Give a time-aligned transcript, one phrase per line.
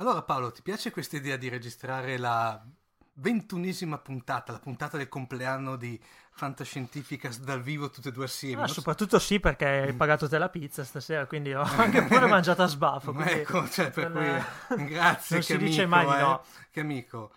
[0.00, 2.58] Allora Paolo, ti piace questa idea di registrare la
[3.16, 6.00] ventunesima puntata, la puntata del compleanno di
[6.32, 8.62] Fantascientificas dal vivo tutte e due assieme?
[8.62, 12.62] Ah, soprattutto sì perché hai pagato te la pizza stasera, quindi ho anche pure mangiato
[12.62, 13.14] a sbaffo.
[13.20, 16.42] ecco, cioè per cui grazie non che si amico, dice mai eh, no.
[16.70, 17.32] che amico.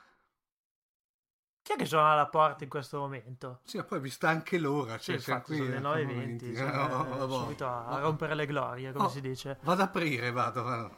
[1.61, 3.59] Chi è che suona alla porta in questo momento?
[3.65, 6.55] Sì, ma poi vista anche l'ora, Sì, cioè, infatti qui sono le eh, 9.20, momenti.
[6.55, 6.71] cioè,
[7.21, 9.57] oh, subito a, a rompere le glorie, come Oh, si dice.
[9.63, 10.63] Vado ad aprire, vado.
[10.63, 10.91] vado.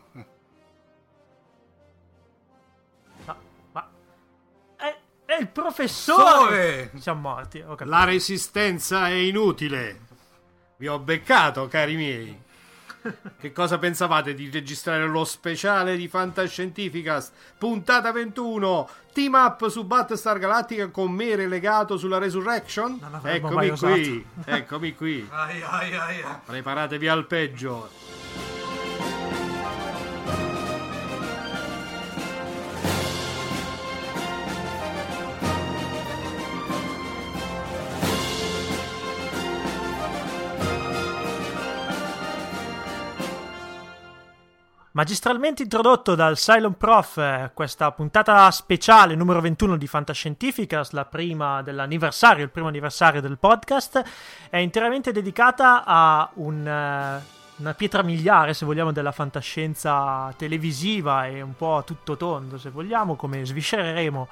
[5.35, 6.23] È, il professore!
[6.23, 6.91] Sore!
[6.99, 7.89] Siamo morti, ho capito.
[7.89, 9.99] La resistenza è inutile.
[10.77, 12.43] Vi ho beccato, cari miei.
[13.39, 20.39] Che cosa pensavate di registrare lo speciale di Fantascientificast, puntata 21, team up su Battlestar
[20.39, 22.99] Galactica con me relegato sulla Resurrection?
[23.21, 25.27] Eccomi qui, eccomi qui.
[25.31, 26.35] Ai, ai, ai, ai.
[26.45, 28.24] Preparatevi al peggio.
[44.95, 51.61] Magistralmente introdotto dal Cylon Prof, eh, questa puntata speciale numero 21 di Fantascientificas, la prima
[51.61, 54.01] dell'anniversario, il primo anniversario del podcast,
[54.49, 57.23] è interamente dedicata a un, eh,
[57.57, 62.69] una pietra miliare, se vogliamo, della fantascienza televisiva e un po' a tutto tondo, se
[62.69, 64.29] vogliamo, come sviscereremo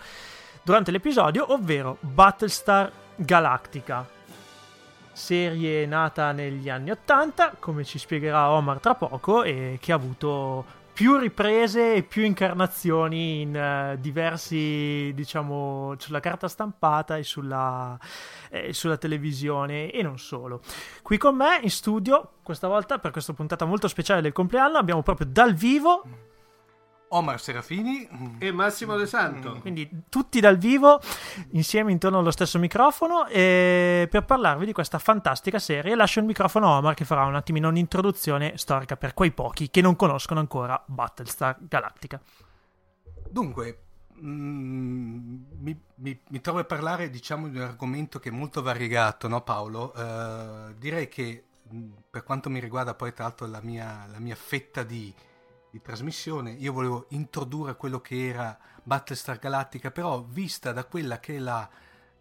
[0.62, 4.08] durante l'episodio, ovvero Battlestar Galactica
[5.14, 10.82] serie nata negli anni 80, come ci spiegherà Omar tra poco, e che ha avuto
[10.94, 17.98] più riprese e più incarnazioni in eh, diversi, diciamo, sulla carta stampata e sulla,
[18.50, 20.62] eh, sulla televisione e non solo.
[21.02, 25.02] Qui con me in studio, questa volta per questa puntata molto speciale del compleanno, abbiamo
[25.02, 26.32] proprio dal vivo
[27.16, 28.08] Omar Serafini.
[28.12, 29.58] mm, E Massimo De Santo.
[29.60, 31.00] quindi tutti dal vivo,
[31.52, 36.74] insieme intorno allo stesso microfono, e per parlarvi di questa fantastica serie lascio il microfono
[36.74, 40.82] a Omar che farà un attimino un'introduzione storica per quei pochi che non conoscono ancora
[40.86, 42.20] Battlestar Galactica.
[43.30, 43.80] Dunque,
[44.22, 49.28] mm, mi, mi- mi trovo a parlare, diciamo, di un argomento che è molto variegato,
[49.28, 49.94] no Paolo?
[49.94, 54.36] Eh, direi che mm, per quanto mi riguarda poi tra l'altro la mia, la mia
[54.36, 55.12] fetta di,
[55.74, 61.38] di trasmissione, io volevo introdurre quello che era Battlestar Galactica, però vista da quella che
[61.38, 61.68] è la,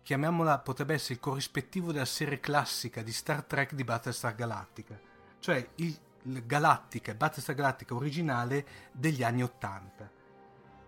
[0.02, 4.98] chiamiamola, potrebbe essere il corrispettivo della serie classica di Star Trek di Battlestar Galactica,
[5.38, 10.10] cioè il, il Galactica, Battlestar Galactica originale degli anni 80.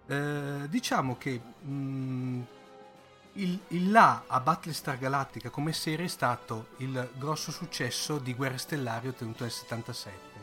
[0.07, 2.43] Eh, diciamo che mm,
[3.35, 8.57] il, il là a Battlestar Galactica come serie è stato il grosso successo di Guerre
[8.57, 10.34] Stellari ottenuto nel 77.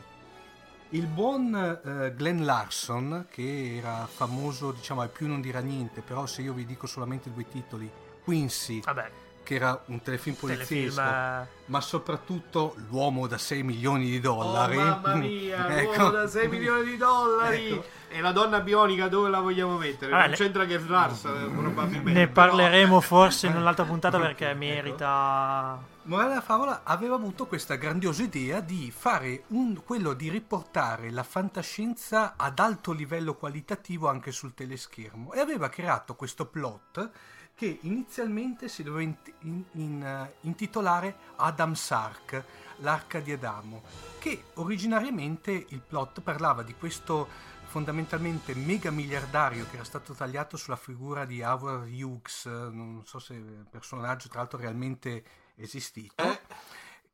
[0.94, 6.26] Il buon eh, Glenn Larson, che era famoso, diciamo, al più non dirà niente, però
[6.26, 7.90] se io vi dico solamente due titoli,
[8.22, 9.10] Quincy, Vabbè,
[9.42, 10.58] che era un telefilm telefilm...
[10.58, 14.76] poliziesco, eh, ma soprattutto L'uomo da 6 milioni di dollari.
[14.76, 15.94] Oh, mamma mia, Ecco.
[15.94, 17.70] l'uomo da 6 milioni di dollari.
[17.70, 17.84] Ecco.
[18.10, 20.10] E la donna bionica dove la vogliamo mettere?
[20.10, 22.12] Vabbè, non c'entra che Lars, probabilmente.
[22.12, 28.24] Ne parleremo forse in un'altra puntata perché merita Morale della favola aveva avuto questa grandiosa
[28.24, 34.52] idea di fare un, quello di riportare la fantascienza ad alto livello qualitativo anche sul
[34.52, 35.32] teleschermo.
[35.32, 37.10] E aveva creato questo plot
[37.54, 42.44] che inizialmente si doveva in- in- in- eh, intitolare Adam's Ark,
[42.78, 43.82] l'arca di Adamo,
[44.18, 47.28] che originariamente il plot parlava di questo
[47.66, 53.34] fondamentalmente mega miliardario che era stato tagliato sulla figura di Howard Hughes, non so se
[53.70, 55.24] personaggio tra l'altro realmente
[55.56, 56.40] esistito, Eh.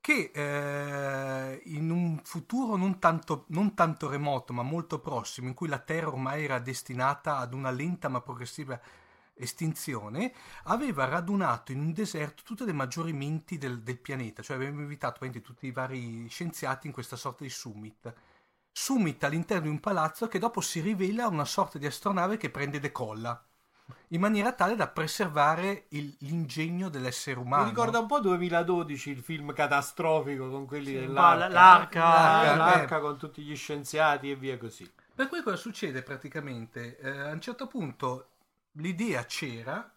[0.01, 5.67] che eh, in un futuro non tanto, non tanto remoto ma molto prossimo, in cui
[5.67, 8.79] la Terra ormai era destinata ad una lenta ma progressiva
[9.33, 10.33] estinzione,
[10.65, 15.27] aveva radunato in un deserto tutte le maggiori menti del, del pianeta, cioè aveva invitato
[15.41, 18.13] tutti i vari scienziati in questa sorta di summit.
[18.71, 22.77] Summit all'interno di un palazzo che dopo si rivela una sorta di astronave che prende
[22.77, 23.41] e decolla,
[24.09, 27.63] in maniera tale da preservare il- l'ingegno dell'essere umano.
[27.63, 31.47] Mi ricorda un po' 2012 il film catastrofico con quelli Sì, dell'arca.
[31.49, 32.55] l'arca, Eh, eh.
[32.55, 34.89] l'arca con tutti gli scienziati e via così.
[35.13, 36.97] Per cui cosa succede praticamente?
[36.99, 38.29] Eh, a un certo punto
[38.73, 39.91] l'idea c'era,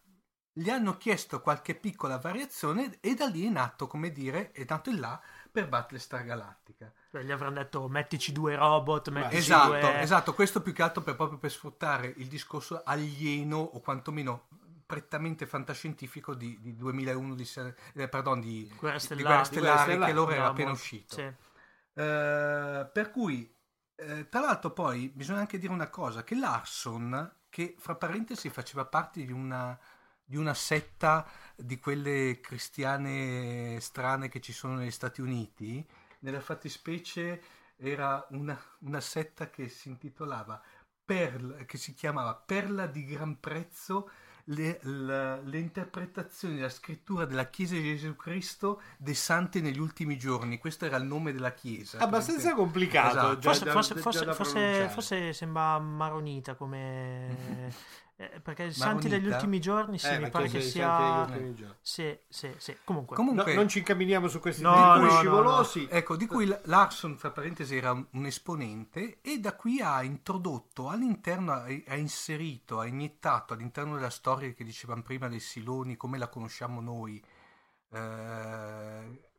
[0.54, 4.90] gli hanno chiesto qualche piccola variazione e da lì è nato, come dire, è nato
[4.90, 5.20] il là
[5.52, 6.90] per Battlestar Galactica.
[7.10, 10.00] Cioè, gli avranno detto mettici due robot, mettici Esatto, due...
[10.00, 14.48] esatto, questo più che altro per, proprio per sfruttare il discorso alieno o quantomeno
[14.86, 17.48] prettamente fantascientifico di, di 2001 di,
[17.94, 19.26] eh, perdon, di, Guerre di Stellari.
[19.26, 21.14] Guerre Stellari, Stellari, che loro era appena molto- uscito.
[21.14, 21.22] sì.
[21.94, 23.54] Eh, per cui,
[23.94, 28.86] eh, tra l'altro, poi bisogna anche dire una cosa: che Larson, che fra parentesi faceva
[28.86, 29.78] parte di una,
[30.24, 31.26] di una setta
[31.64, 35.84] di quelle cristiane strane che ci sono negli Stati Uniti,
[36.20, 37.42] nella fattispecie
[37.76, 40.60] era una, una setta che si intitolava
[41.04, 44.10] Perla, che si chiamava Perla di Gran Prezzo.
[44.46, 50.18] Le, la- le interpretazioni della scrittura della Chiesa di Gesù Cristo dei santi negli ultimi
[50.18, 51.98] giorni, questo era il nome della Chiesa.
[51.98, 53.18] Abbastanza complicato.
[53.38, 53.40] Esatto.
[53.40, 54.88] Forse, da- forse- già forse- da forse- pronunciare.
[54.88, 57.72] forse sembra maronita come...
[58.16, 61.26] eh, perché i santi degli ultimi giorni sì, Eh, mi pare che sia...
[61.80, 62.76] Sì, sì, sì.
[62.84, 65.88] Comunque, No, Comunque, non ci incamminiamo su questi No, no, no, scivolosi.
[65.90, 71.52] ecco, di cui Larson, fra parentesi, era un, esponente e da qui ha introdotto all'interno,
[71.52, 76.80] ha, inserito, ha iniettato all'interno della storia che dicevamo prima dei Siloni, come la conosciamo
[76.80, 77.22] noi,
[77.90, 79.30] eh,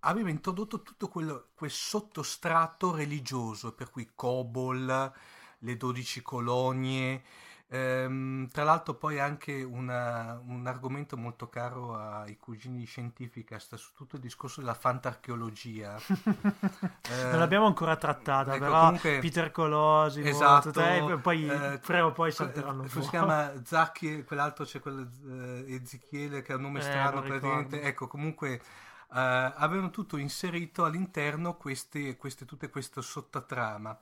[0.00, 5.12] aveva introdotto tutto quello, quel sottostrato religioso, per cui Cobol,
[5.58, 7.22] le dodici colonie,
[7.72, 13.92] ehm, tra l'altro poi anche una- un argomento molto caro ai cugini di Scientificast su
[13.94, 15.96] tutto il discorso della fantarcheologia.
[17.10, 21.78] Eh, non l'abbiamo ancora trattata, ecco, però comunque- Peter Colosimo, Esatto, tutte- e poi eh,
[21.84, 23.04] prima o poi salteranno come fuori.
[23.04, 27.82] si chiama Zacchi, quell'altro c'è quello eh, Ezechiele che ha un nome Eh, strano praticamente.
[27.82, 28.60] Ecco, comunque eh,
[29.10, 33.98] avevano tutto inserito all'interno queste, queste, tutte queste sottotrama.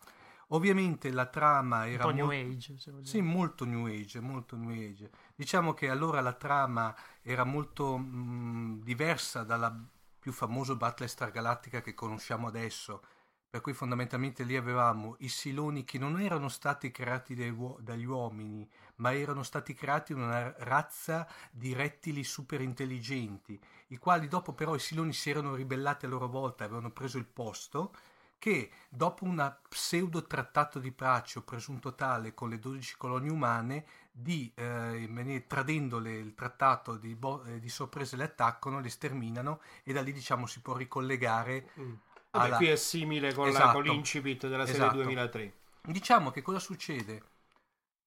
[0.48, 4.70] Ovviamente la trama era po' New molto- Age, se sì, molto New Age, molto New
[4.70, 5.10] Age.
[5.34, 9.74] Diciamo che allora la trama era molto mh, diversa dalla
[10.18, 13.02] più famosa Battlestar Galactica che conosciamo adesso,
[13.50, 18.66] per cui fondamentalmente lì avevamo i Siloni che non erano stati creati dai dagli uomini,
[18.96, 23.58] ma erano stati creati una razza di rettili super intelligenti,
[23.88, 27.26] i quali dopo però i Siloni si erano ribellati a loro volta, avevano preso il
[27.26, 27.94] posto
[28.38, 33.84] che dopo un pseudo trattato di pace o presunto tale con le 12 colonie umane,
[34.10, 39.92] di, eh, tradendole il trattato di, bo- eh, di sorpresa le attaccano, le sterminano e
[39.92, 41.92] da lì diciamo si può ricollegare Mm.
[42.30, 43.72] Vabbè, alla- qui è simile con, la- Esatto.
[43.72, 44.96] con l'incipit della serie Esatto.
[44.96, 45.52] 2003.
[45.82, 47.22] Diciamo che cosa succede?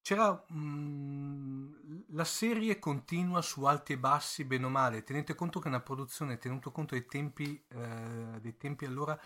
[0.00, 1.72] C'era mm,
[2.10, 5.04] la serie continua su alti e bassi, bene o male.
[5.04, 9.18] Tenete conto che è una produzione, tenuto conto dei tempi, eh, dei tempi allora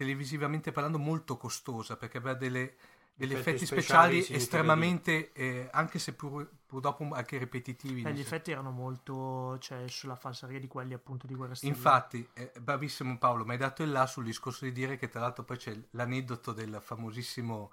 [0.00, 2.74] televisivamente parlando molto costosa perché aveva delle,
[3.12, 8.00] degli Effetti effetti, speciali speciali, estremamente, eh, anche se pur, pur dopo anche ripetitivi.
[8.00, 11.78] Eh, gli effetti erano molto cioè, sulla falsaria di quelli appunto di Guerra Stellare.
[11.78, 15.20] Infatti, eh, bravissimo Paolo, mi hai dato il là sul discorso di dire che tra
[15.20, 17.72] l'altro poi c'è l'aneddoto del famosissimo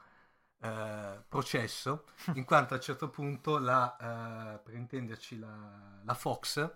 [0.60, 6.72] eh, processo, in quanto a un certo punto la, eh, per intenderci, la, la Fox,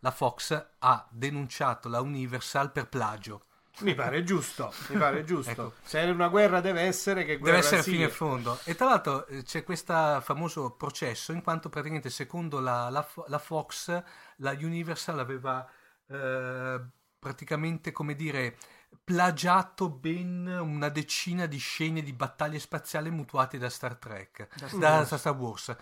[0.00, 3.46] la Fox ha denunciato la Universal per plagio.
[3.80, 5.50] Mi pare giusto, mi pare giusto.
[5.50, 5.74] Ecco.
[5.82, 7.92] Se è una guerra deve essere che guerra Deve essere sia.
[7.92, 8.58] fine e fondo.
[8.64, 13.38] E tra l'altro eh, c'è questo famoso processo in quanto praticamente secondo la, la la
[13.38, 14.02] Fox
[14.36, 15.66] la Universal aveva
[16.08, 16.80] eh,
[17.18, 18.56] praticamente come dire
[19.04, 24.80] plagiato ben una decina di scene di battaglie spaziali mutuate da Star Trek, Da Star
[24.80, 25.10] da, Wars.
[25.10, 25.76] da Star Wars.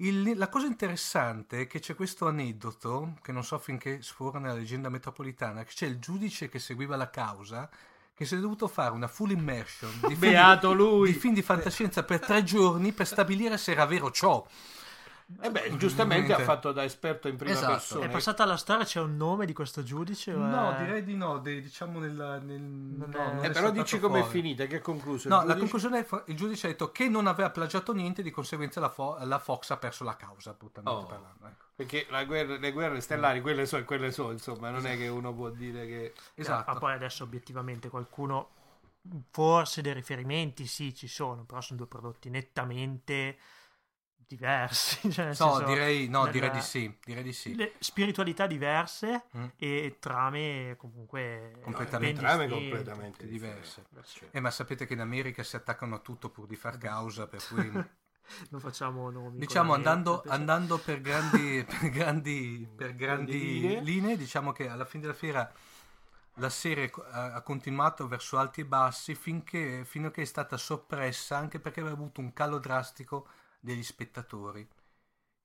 [0.00, 4.54] Il- la cosa interessante è che c'è questo aneddoto, che non so finché sfora nella
[4.54, 7.68] leggenda metropolitana, che c'è il giudice che seguiva la causa,
[8.14, 10.54] che si è dovuto fare una full immersion di film,
[11.02, 14.46] di film di fantascienza per tre giorni per stabilire se era vero ciò.
[15.42, 17.72] Eh beh, giustamente ha fatto da esperto in prima Esatto.
[17.72, 18.06] persona.
[18.06, 20.32] È passata alla storia, c'è un nome di questo giudice?
[20.32, 22.40] o No, è- direi di no, de- diciamo nel...
[22.42, 25.28] nel- no, è- non Eh, è però dici com'è finita, che ha concluso?
[25.28, 25.58] No, il la giudice?
[25.70, 29.18] conclusione è il giudice ha detto che non aveva plagiato niente, di conseguenza la, Fo-
[29.22, 31.06] la Fox ha perso la causa, brutalmente Oh.
[31.06, 31.46] parlando.
[31.46, 31.64] ecco.
[31.76, 35.08] Perché la guerra- le guerre stellari, quelle so e quelle so, insomma, non è che
[35.08, 36.14] uno può dire che...
[36.36, 36.72] Esatto.
[36.72, 38.48] Ma poi adesso obiettivamente qualcuno,
[39.30, 43.36] forse dei riferimenti sì ci sono, però sono due prodotti nettamente
[44.28, 45.00] diversi.
[45.10, 47.54] Cioè, No, senso, direi, no, nella- direi di sì, direi di sì.
[47.56, 49.44] le spiritualità diverse Mm.
[49.56, 52.20] e trame comunque Completamente.
[52.20, 52.68] Trame distinte.
[52.76, 53.84] completamente diverse.
[53.90, 54.36] differenti.
[54.36, 57.44] Eh, ma sapete che in America si attaccano a tutto pur di far causa, per
[57.48, 57.70] cui
[58.50, 59.38] Non facciamo nomi.
[59.38, 63.80] diciamo andando, andando per grandi, per grandi, per grandi linee.
[63.80, 65.50] linee, diciamo che alla fine della fiera
[66.34, 71.36] la serie ha continuato verso alti e bassi finché, fino a che è stata soppressa
[71.36, 73.26] anche perché aveva avuto un calo drastico
[73.58, 74.66] degli spettatori.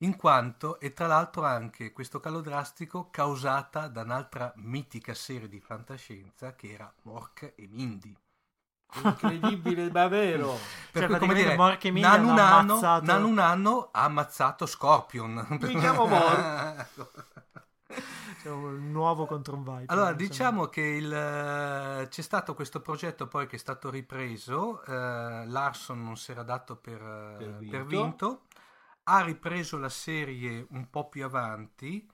[0.04, 5.60] In quanto, e tra l'altro anche questo calo drastico causata da un'altra mitica serie di
[5.62, 8.16] fantascienza che era Mork e Mindy.
[8.96, 10.58] Incredibile, ma vero.
[10.92, 14.04] Per Cioè, cui, come dire, Mork e Mindy Nanu hanno Nano, ammazzato- Nanu Nano ha
[14.04, 15.48] ammazzato Scorpion.
[15.50, 16.88] Mi chiamo Mork.
[18.42, 19.86] C'è un nuovo contro un Viper.
[19.88, 25.46] Allora, diciamo che il, eh, c'è stato questo progetto poi che è stato ripreso, eh,
[25.48, 27.78] Larson non si era dato per, eh, Per vinto.
[27.78, 28.42] per vinto,
[29.04, 32.10] ha ripreso la serie un po' più avanti,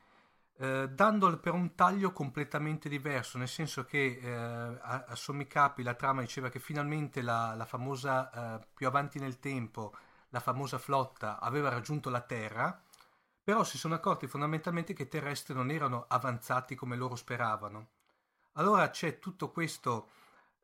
[0.58, 5.84] eh, dandole per un taglio completamente diverso, nel senso che eh, a, a sommi capi
[5.84, 9.96] la trama diceva che finalmente la, la famosa, eh, più avanti nel tempo,
[10.30, 12.84] la famosa flotta aveva raggiunto la Terra,
[13.50, 17.88] però si sono accorti fondamentalmente che i terrestri non erano avanzati come loro speravano.
[18.54, 20.10] Allora c'è tutto questo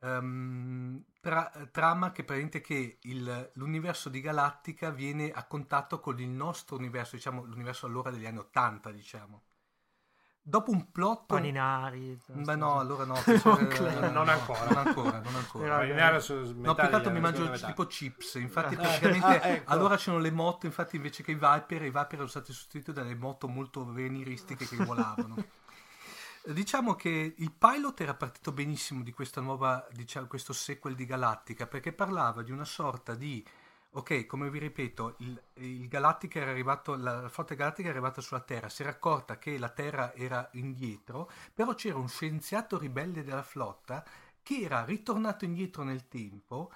[0.01, 6.29] ehm, tra- trama che praticamente che il- l'universo di Galattica viene a contatto con il
[6.29, 9.43] nostro universo, diciamo l'universo allora degli anni 80, diciamo.
[10.47, 11.25] Dopo un plot...
[11.25, 12.19] Paninari.
[12.27, 13.15] Beh no, allora no.
[13.25, 13.41] Eh,
[14.11, 14.69] Non no, ancora.
[14.69, 15.83] Non ancora, non ancora.
[15.87, 18.35] No, più che altro mi mangio tipo chips.
[18.35, 19.71] Infatti, Ah, praticamente ah, ecco.
[19.71, 20.67] allora c'erano le moto.
[20.67, 24.75] Infatti, invece che i Viper, i Viper erano stati sostituiti dalle moto molto veniristiche che
[24.77, 25.35] volavano.
[26.45, 31.65] Diciamo che il pilot era partito benissimo di questa nuova, diciamo, questo sequel di Galattica
[31.65, 33.43] perché parlava di una sorta di.
[33.97, 38.41] Ok, come vi ripeto, il, il Galattica era arrivato, la flotta galattica è arrivata sulla
[38.41, 43.41] Terra, si era accorta che la Terra era indietro, però c'era un scienziato ribelle della
[43.41, 44.03] flotta
[44.43, 46.71] che era ritornato indietro nel tempo,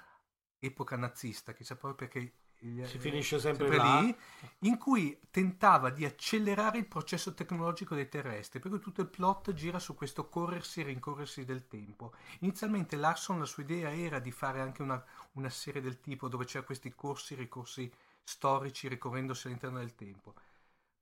[0.58, 4.16] epoca nazista, chissà proprio perché il- Si finisce sempre sempre lì,
[4.60, 9.52] in cui tentava di accelerare il processo tecnologico dei terrestri, per cui tutto il plot
[9.54, 12.12] gira su questo corrersi e rincorrersi del tempo.
[12.40, 15.02] Inizialmente Larson la sua idea era di fare anche una,
[15.32, 17.90] una serie del tipo dove c'erano questi corsi, ricorsi
[18.22, 20.34] storici ricorrendosi all'interno del tempo.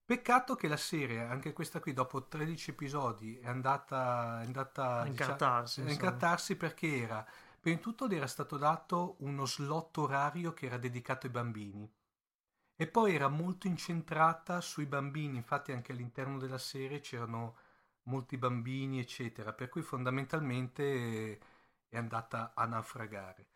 [0.04, 5.06] Peccato che la serie, anche questa qui, dopo 13 episodi, è andata, è andata A
[5.06, 5.90] incartarsi, diciamo, a insomma.
[5.92, 7.26] incartarsi perché era,
[7.68, 11.90] prima di tutto, le era stato dato uno slot orario che era dedicato ai bambini.
[12.76, 17.56] E poi era molto incentrata sui bambini, infatti anche all'interno della serie c'erano
[18.04, 21.40] molti bambini, eccetera, per cui fondamentalmente eh,
[21.88, 23.48] è andata a naufragare.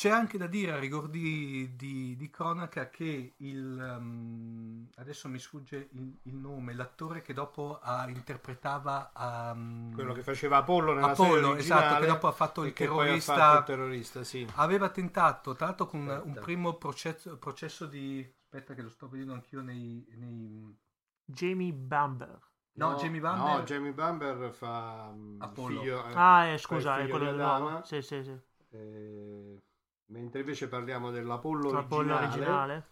[0.00, 5.38] C'è anche da dire a rigor di, di- di cronaca che il, um, adesso mi
[5.38, 11.08] sfugge il, il nome, l'attore che dopo ha- interpretava um, Quello che faceva Apollo nella
[11.10, 14.46] Apollo, esatto, che dopo ha fatto il terrorista- fatto il terrorista, sì.
[14.54, 16.40] aveva tentato, tra l'altro con un- un Aspetta.
[16.40, 18.26] primo processo, processo di...
[18.44, 20.06] aspetta che lo sto vedendo anch'io nei...
[20.16, 20.78] nei-
[21.26, 22.38] Jamie Bamber.
[22.76, 23.58] No, Jamie Bamber...
[23.60, 25.80] No, Jamie Bamber fa mm, Apollo.
[25.80, 27.84] figlio, eh, Ah, eh, scusa, è quello di del Adama, nuovo.
[27.84, 28.38] Sì, sì, sì.
[28.70, 29.62] eh,
[30.10, 32.26] mentre invece parliamo dell'Apollo Apollo originale.
[32.26, 32.86] originale.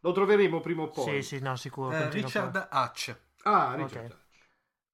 [0.00, 1.22] Lo troveremo prima o poi.
[1.22, 1.90] Sì, sì, no, sicuro.
[1.92, 2.68] eh, Richard pure.
[2.70, 3.16] Hatch.
[3.44, 4.12] Ah, Richard Ok.
[4.12, 4.22] Hatch.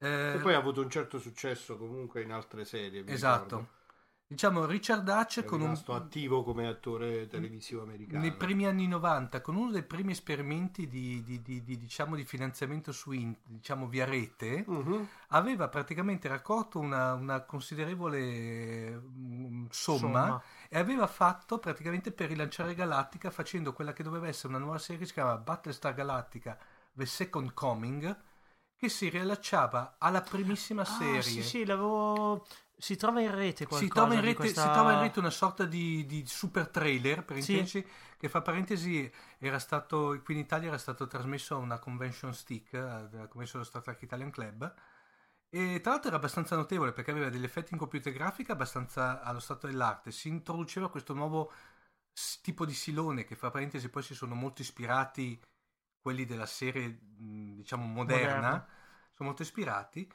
[0.03, 3.05] Eh, Che poi ha avuto un certo successo comunque in altre serie.
[3.07, 3.45] esatto.
[3.57, 3.79] ricordo.
[4.31, 5.77] Diciamo Richard Hatch È con un...
[5.89, 8.21] attivo come attore televisivo americano.
[8.21, 12.25] Nei primi anni 90, con uno dei primi esperimenti di, di- di- di, diciamo, di
[12.25, 15.09] finanziamento su in- diciamo, via rete, Mhm.
[15.31, 20.43] aveva praticamente raccolto una, una considerevole mm, somma, Somma.
[20.73, 24.99] E aveva fatto praticamente per rilanciare Galactica facendo quella che doveva essere una nuova serie
[25.01, 26.57] che si chiama Battlestar Galactica
[26.93, 28.17] The Second Coming
[28.77, 32.47] che si riallacciava alla primissima Ah, serie sì, sì, l'avevo...
[32.79, 35.29] Si trova in rete qualcosa si trova in rete, questa- si trova in rete una
[35.31, 37.59] sorta di, di super trailer per Sì.
[37.59, 37.87] intenderci,
[38.17, 42.71] che fa parentesi era stato qui in Italia era stato trasmesso a una convention stick
[42.71, 44.73] della convention dello Star Trek Italian Club
[45.53, 49.41] e tra l'altro era abbastanza notevole perché aveva degli effetti in computer grafica abbastanza allo
[49.41, 50.13] stato dell'arte.
[50.13, 51.53] Si introduceva questo nuovo
[52.41, 55.41] tipo di silone che fra parentesi poi si sono molto ispirati
[56.01, 58.69] quelli della serie diciamo moderna, Moderna.
[59.11, 60.09] sono molto ispirati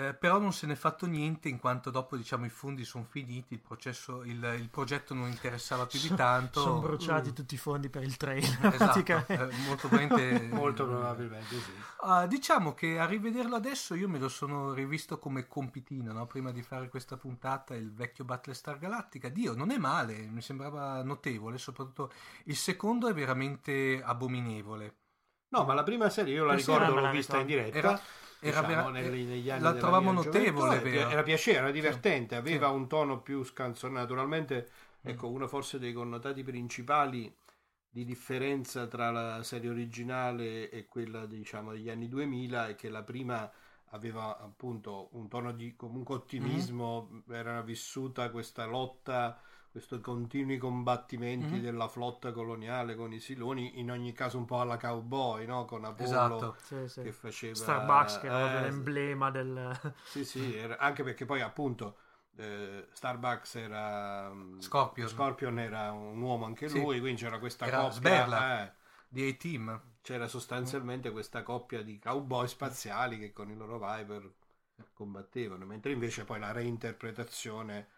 [0.00, 3.52] eh, però non se n'è fatto niente in quanto dopo diciamo i fondi sono finiti,
[3.52, 6.60] il, processo, il, il progetto non interessava più di tanto.
[6.60, 8.72] Sono bruciati tutti i fondi per il trailer.
[8.72, 10.48] Esatto, eh, molto probabilmente.
[10.60, 11.72] Molto probabilmente sì.
[12.00, 16.26] Ah, diciamo che a rivederlo adesso io me lo sono rivisto come compitino, no?
[16.26, 19.28] prima di fare questa puntata, il vecchio Battlestar Galactica.
[19.28, 22.10] Dio, non è male, mi sembrava notevole, soprattutto
[22.44, 24.94] il secondo è veramente abominevole.
[25.48, 27.76] No, ma la prima serie io la sì, ricordo, l'ho vista in diretta.
[27.76, 28.00] Era,
[28.40, 31.08] era diciamo, vera- negli, negli anni la mia notevole, gioventù, vero?
[31.08, 32.40] Era piacevole, era divertente, Sì.
[32.40, 32.74] aveva Sì.
[32.74, 34.00] un tono più scanzonato.
[34.00, 34.68] Naturalmente,
[35.02, 37.34] ecco, uno forse dei connotati principali
[37.92, 43.02] di differenza tra la serie originale e quella, diciamo, degli anni 2000 è che la
[43.02, 43.50] prima
[43.92, 49.40] aveva appunto un tono di comunque ottimismo, era vissuta questa lotta,
[49.70, 51.60] questi continui combattimenti Mhm.
[51.60, 55.64] della flotta coloniale con i siloni, in ogni caso un po' alla cowboy, no?
[55.64, 56.56] Con Apollo Esatto.
[56.62, 57.00] Sì, sì.
[57.00, 59.76] che faceva Starbucks che era eh, l'emblema del...
[60.02, 61.96] sì, sì, era- anche perché poi appunto
[62.36, 65.08] eh, Starbucks era mm, Scorpion.
[65.08, 66.78] Scorpion era un uomo anche Sì.
[66.78, 68.64] lui, quindi c'era questa Era coppia Sberla.
[68.64, 68.72] eh,
[69.08, 69.80] Di A-Team.
[70.02, 74.30] c'era sostanzialmente questa coppia di cowboy spaziali che con i loro Viper
[74.94, 77.88] combattevano, mentre invece poi la reinterpretazione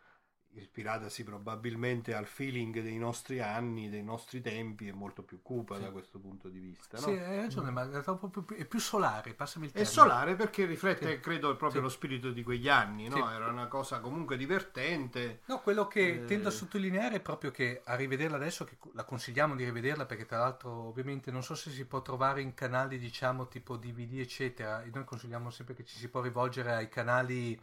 [0.54, 5.90] ispiratasi probabilmente al feeling dei nostri anni, dei nostri tempi, è molto più cupa da
[5.90, 6.98] questo punto di vista.
[6.98, 7.04] no?
[7.04, 9.94] Sì, hai ragione, ma è, proprio più, è più solare, passami il È termine.
[9.94, 11.20] solare perché riflette, Sì.
[11.20, 11.86] credo, proprio Sì.
[11.86, 13.16] lo spirito di quegli anni, no?
[13.16, 13.22] Sì.
[13.34, 15.40] Era una cosa comunque divertente.
[15.46, 16.24] No, quello che Eh.
[16.26, 20.26] tendo a sottolineare è proprio che a rivederla adesso, che la consigliamo di rivederla perché
[20.26, 24.82] tra l'altro ovviamente non so se si può trovare in canali diciamo tipo DVD eccetera,
[24.82, 27.58] e noi consigliamo sempre che ci si può rivolgere ai canali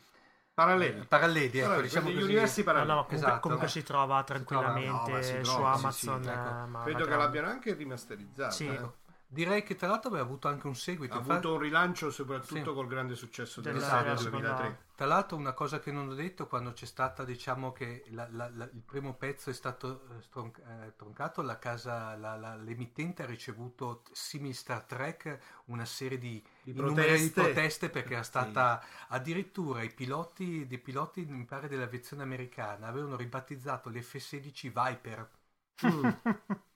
[0.63, 0.99] Paralleli.
[0.99, 2.21] eh, paralleli, ecco, diciamo così.
[2.23, 2.89] universi No, paralleli.
[2.89, 3.39] no, comunque, Esatto.
[3.39, 3.69] comunque Eh.
[3.69, 6.23] si trova tranquillamente no, si su trova, sì, Amazon.
[6.23, 6.67] sì, eh, ecco.
[6.67, 8.51] ma Credo che l'abbiano anche rimasterizzata.
[8.51, 8.67] Sì.
[8.67, 8.89] eh.
[9.31, 11.13] Direi che tra l'altro aveva avuto anche un seguito.
[11.13, 12.73] Ha infatti- avuto un rilancio soprattutto Sì.
[12.75, 14.87] col grande successo Della della serie seconda- 2003.
[14.99, 18.49] Tra l'altro una cosa che non ho detto quando c'è stata diciamo che la- la-
[18.49, 22.15] la- il primo pezzo è stato eh, stron- eh, troncato, la casa,
[22.57, 27.41] l'emittente ha ricevuto simil Star Trek una serie di, Di innumerevoli proteste.
[27.41, 27.89] proteste.
[27.89, 34.67] Perché era stata addirittura i piloti, dei piloti mi pare dell'aviazione americana avevano ribattezzato l'F-16
[34.73, 35.29] Viper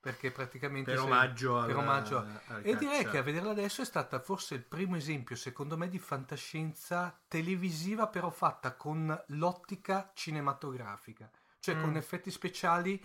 [0.00, 2.18] perché praticamente Per omaggio per alla- omaggio.
[2.18, 5.88] al e direi che a vederla adesso è stata forse il primo esempio secondo me
[5.88, 11.80] di fantascienza televisiva però fatta con l'ottica cinematografica cioè Mm.
[11.82, 13.04] con effetti speciali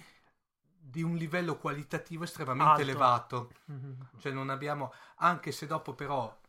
[0.85, 2.81] di un livello qualitativo estremamente Alto.
[2.81, 4.09] elevato Mhm.
[4.19, 6.39] cioè non abbiamo anche se dopo però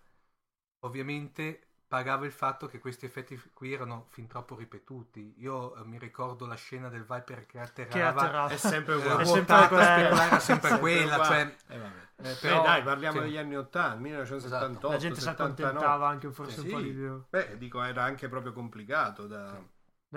[0.80, 5.98] ovviamente pagava il fatto che questi effetti qui erano fin troppo ripetuti io eh, mi
[5.98, 8.48] ricordo la scena del Viper che atterrava Che atterrava.
[8.48, 9.22] È sempre eh, uguale.
[9.22, 13.18] È sempre quella- speculare era sempre Sempre quella cioè, Eh, eh, Eh, però- dai, parliamo
[13.18, 13.24] sì.
[13.24, 14.88] degli anni 80, 1978.
[14.88, 15.62] La gente si 79.
[15.68, 16.84] accontentava anche forse Eh, un po' sì.
[16.84, 17.24] di più.
[17.28, 19.42] Beh, dico, era anche proprio complicato da...
[19.44, 19.60] Da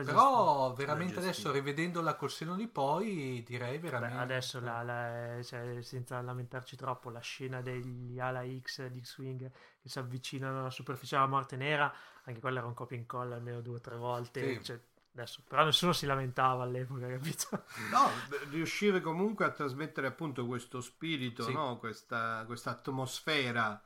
[0.03, 5.81] Però veramente adesso rivedendola col seno di poi direi Beh, veramente adesso la- la- cioè,
[5.81, 11.15] senza lamentarci troppo la scena degli ala X di X-Wing che si avvicinano alla superficie
[11.15, 11.91] della morte nera
[12.23, 14.63] anche quella era un copia e incolla almeno due o tre volte Sì.
[14.63, 14.79] cioè,
[15.13, 17.63] adesso, però nessuno si lamentava all'epoca capito?
[17.91, 21.53] No, beh, riuscive comunque a trasmettere appunto questo spirito, Sì.
[21.53, 21.77] no?
[21.79, 23.81] questa, questa atmosfera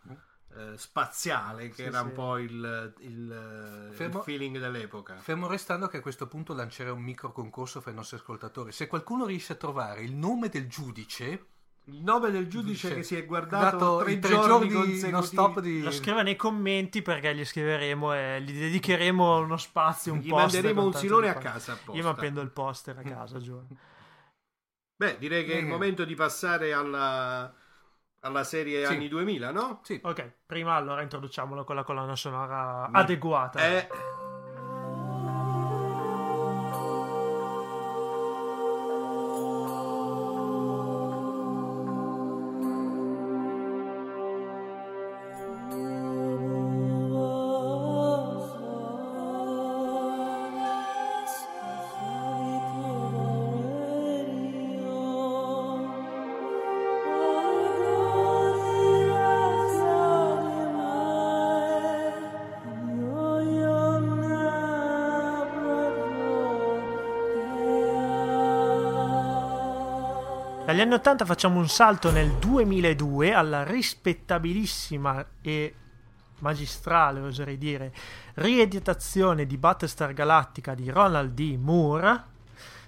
[0.55, 2.05] eh, spaziale che Sì, era sì.
[2.05, 5.15] un po' il, il- il Fermo- feeling dell'epoca.
[5.17, 8.71] Fermo restando che a questo punto lancerei un micro concorso fra i nostri ascoltatori.
[8.71, 11.45] Se qualcuno riesce a trovare il nome del giudice,
[11.85, 12.95] Il nome del giudice Giudice.
[12.95, 15.11] che si è guardato dato tre, tre giorni, giorni consecutivi.
[15.11, 15.81] non stop di...
[15.81, 20.61] lo scriva nei commenti perché gli scriveremo e gli dedicheremo uno spazio un Gli poster
[20.61, 21.97] manderemo un silone a casa apposta.
[21.99, 23.59] io mi appendo il poster a casa giù
[24.95, 25.67] Beh, direi che è il Eh.
[25.67, 27.51] momento di passare alla,
[28.21, 28.93] alla serie Sì.
[28.93, 29.79] anni 2000, no?
[29.83, 29.99] Sì.
[30.03, 33.87] ok prima allora introduciamolo con la colonna sonora Mi- adeguata Eh,
[70.81, 75.75] Dagli anni 80 facciamo un salto nel 2002 alla rispettabilissima e
[76.39, 77.93] magistrale, oserei dire,
[78.33, 81.55] rieditazione di Battlestar Galactica di Ronald D.
[81.61, 82.23] Moore,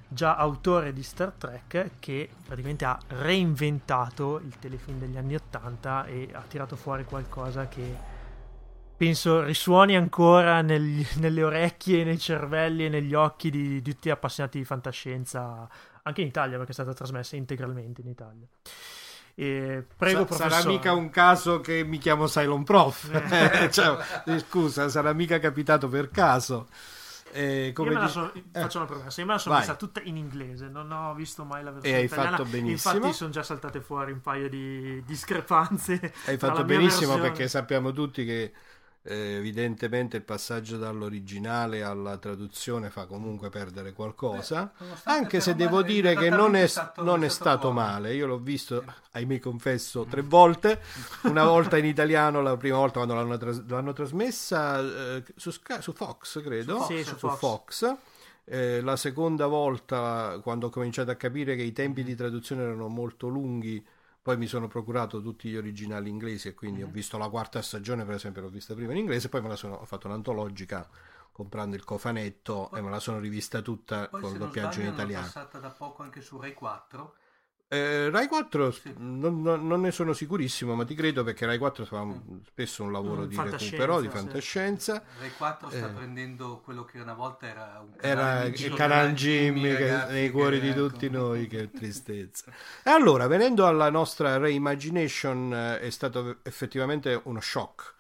[0.08, 6.30] già autore di Star Trek, che praticamente ha reinventato il telefilm degli anni 80 e
[6.34, 7.96] ha tirato fuori qualcosa che
[9.04, 14.12] penso risuoni ancora negli, nelle orecchie, nei cervelli e negli occhi di, di tutti gli
[14.12, 15.68] appassionati di fantascienza,
[16.04, 18.48] anche in Italia, perché è stata trasmessa integralmente in Italia.
[19.36, 23.10] E prego, Sa- sarà mica un caso che mi chiamo Cylon Prof.
[23.72, 26.68] cioè, eh, scusa, sarà mica capitato per caso.
[27.36, 28.44] Eh, come io me la so, eh.
[28.54, 31.64] faccio una promessa, io me la sono messa tutta in inglese, non ho visto mai
[31.64, 32.38] la versione e hai italiana.
[32.38, 32.94] fatto benissimo.
[32.94, 36.14] Infatti sono già saltate fuori un paio di discrepanze.
[36.28, 38.54] Hai fatto benissimo perché sappiamo tutti che
[39.06, 45.82] eh, evidentemente il passaggio dall'originale alla traduzione fa comunque perdere qualcosa, Beh, anche se devo
[45.82, 50.22] dire che non è, stato, non è stato, male, io l'ho visto, ahimè confesso, tre
[50.22, 50.82] volte,
[51.24, 55.94] una volta in italiano, la prima volta quando l'hanno, tras- l'hanno trasmessa eh, su, su,
[55.94, 57.38] Fox, credo, su Fox, sì, su Fox.
[57.38, 57.96] Fox.
[58.46, 62.88] Eh, la seconda volta, quando ho cominciato a capire che i tempi di traduzione erano
[62.88, 63.86] molto lunghi,
[64.24, 66.90] poi mi sono procurato tutti gli originali inglesi e quindi mm-hmm.
[66.90, 69.58] ho visto la quarta stagione, per esempio, l'ho vista prima in inglese, poi me la
[69.58, 70.88] sono ho fatto un'antologica
[71.30, 75.28] comprando il cofanetto poi, e me la sono rivista tutta con il doppiaggio in italiano.
[75.28, 77.16] È passata da poco anche su Rai 4.
[77.74, 78.94] Eh, Rai 4 sì.
[78.98, 82.20] non, non, ne sono sicurissimo, ma ti credo perché Rai 4 fa mm.
[82.46, 85.04] spesso un lavoro mm, di recupero, di fantascienza.
[85.14, 85.20] Sì.
[85.22, 85.92] Rai 4 sta eh.
[85.94, 89.74] prendendo quello che una volta era un era il Canan Jimmy
[90.10, 90.88] nei cuori di ecco.
[90.88, 92.52] tutti noi, che tristezza.
[92.84, 97.93] e allora, venendo alla nostra reimagination, eh, è stato effettivamente uno shock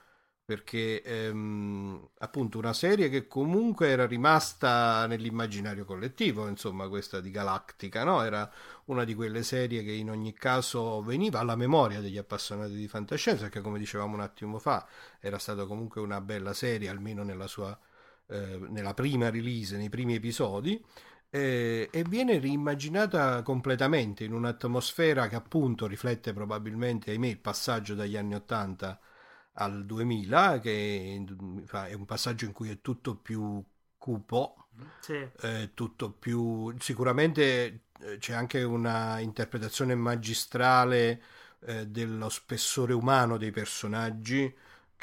[0.45, 8.03] perché ehm, appunto una serie che comunque era rimasta nell'immaginario collettivo, insomma questa di Galactica,
[8.03, 8.21] no?
[8.23, 8.51] era
[8.85, 13.49] una di quelle serie che in ogni caso veniva alla memoria degli appassionati di fantascienza,
[13.49, 14.85] che come dicevamo un attimo fa
[15.19, 17.77] era stata comunque una bella serie, almeno nella sua
[18.27, 20.83] eh, nella prima release, nei primi episodi,
[21.29, 28.17] eh, e viene riimmaginata completamente in un'atmosfera che appunto riflette probabilmente, ahimè, il passaggio dagli
[28.17, 28.99] anni 80
[29.53, 31.23] al 2000, che
[31.71, 33.63] è un passaggio in cui è tutto più
[33.97, 34.67] cupo,
[34.99, 35.27] sì.
[35.41, 36.73] eh, tutto più...
[36.79, 41.21] sicuramente eh, c'è anche una interpretazione magistrale
[41.61, 44.53] eh, dello spessore umano dei personaggi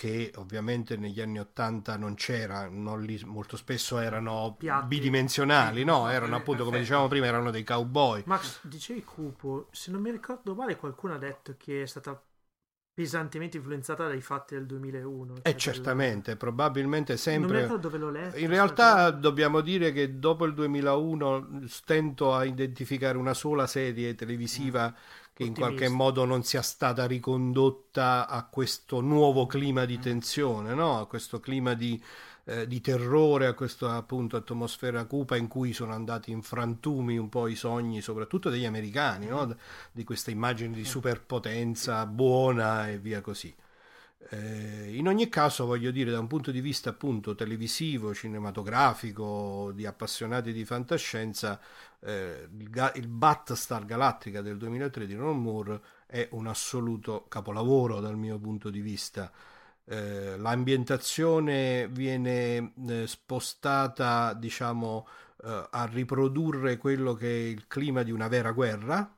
[0.00, 4.86] che ovviamente negli anni 80 non c'era, non li, molto spesso erano Piatti.
[4.86, 8.22] bidimensionali, no, erano appunto come dicevamo prima, erano dei cowboy.
[8.24, 12.18] Max, dicevi cupo, se non mi ricordo male qualcuno ha detto che è stata
[13.00, 15.36] pesantemente influenzata dai fatti del 2001.
[15.36, 16.36] Cioè eh certamente, del...
[16.36, 17.66] probabilmente sempre...
[17.66, 18.36] Non dove l'ho letto.
[18.36, 24.88] In realtà dobbiamo dire che dopo il 2001 stento a identificare una sola serie televisiva
[24.88, 25.32] mm.
[25.32, 30.02] che in qualche modo non sia stata ricondotta a questo nuovo clima di mm.
[30.02, 31.00] tensione, no?
[31.00, 31.98] a questo clima di
[32.50, 37.28] eh, di terrore a questa appunto atmosfera cupa in cui sono andati in frantumi un
[37.28, 39.54] po' i sogni soprattutto degli americani no?
[39.92, 43.54] di questa immagine di superpotenza buona e via così.
[44.30, 49.86] Eh, in ogni caso voglio dire da un punto di vista appunto televisivo cinematografico di
[49.86, 51.60] appassionati di fantascienza
[52.00, 58.16] eh, il, il Battlestar Galactica del 2003 di Ron Moore è un assoluto capolavoro dal
[58.16, 59.30] mio punto di vista
[59.84, 65.06] eh, l'ambientazione viene eh, spostata, diciamo,
[65.44, 69.16] eh, a riprodurre quello che è il clima di una vera guerra,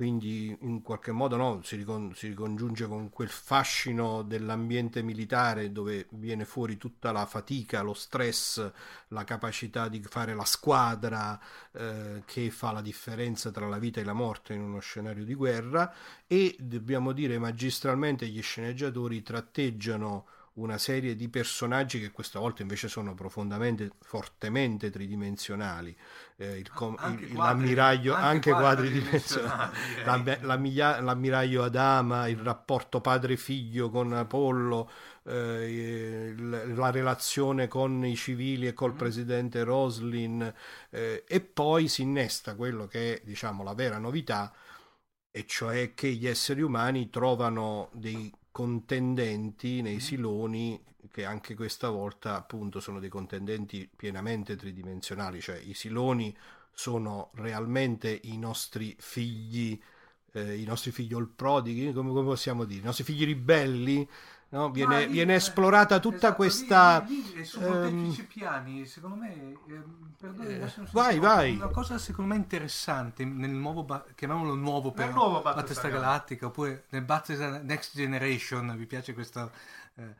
[0.00, 6.06] quindi in qualche modo no, si, ricon- si, ricongiunge con quel fascino dell'ambiente militare dove
[6.12, 8.72] viene fuori tutta la fatica, lo stress,
[9.08, 11.38] la capacità di fare la squadra
[11.72, 15.34] eh, che fa la differenza tra la vita e la morte in uno scenario di
[15.34, 15.92] guerra.
[16.26, 20.24] E dobbiamo dire magistralmente gli sceneggiatori tratteggiano
[20.60, 25.96] una serie di personaggi che questa volta invece sono profondamente, fortemente tridimensionali.
[26.36, 29.76] Eh, il com- anche il, quadri, l'ammiraglio, anche, anche quadridimensionali,
[30.42, 34.90] l'ammiraglio, l'ammiraglio Adama, il rapporto padre-figlio con Apollo,
[35.24, 38.96] eh, la relazione con i civili e col mm.
[38.96, 40.54] presidente Roslin,
[40.90, 44.52] eh, e poi si innesta quello che è diciamo, la vera novità,
[45.30, 52.36] e cioè che gli esseri umani trovano dei contendenti nei siloni che anche questa volta
[52.36, 56.36] appunto sono dei contendenti pienamente tridimensionali, cioè i siloni
[56.72, 59.80] sono realmente i nostri figli,
[60.32, 64.08] eh, i nostri figliol prodighi, come, come, possiamo dire, i nostri figli ribelli
[64.50, 64.70] no?
[64.70, 67.04] viene, lì- viene esplorata tutta esatto, questa...
[67.06, 69.32] lì- lì su ehm, molteplici piani, secondo me,
[69.68, 71.54] ehm, perdoni, Eh, so vai, vai.
[71.54, 76.84] Una cosa secondo me interessante nel nuovo, ba- chiamiamolo nuovo per nuovo Battlestar Galactica, oppure
[76.90, 79.50] nel Battlestar Next Generation, mi piace questo,
[79.94, 80.14] eh,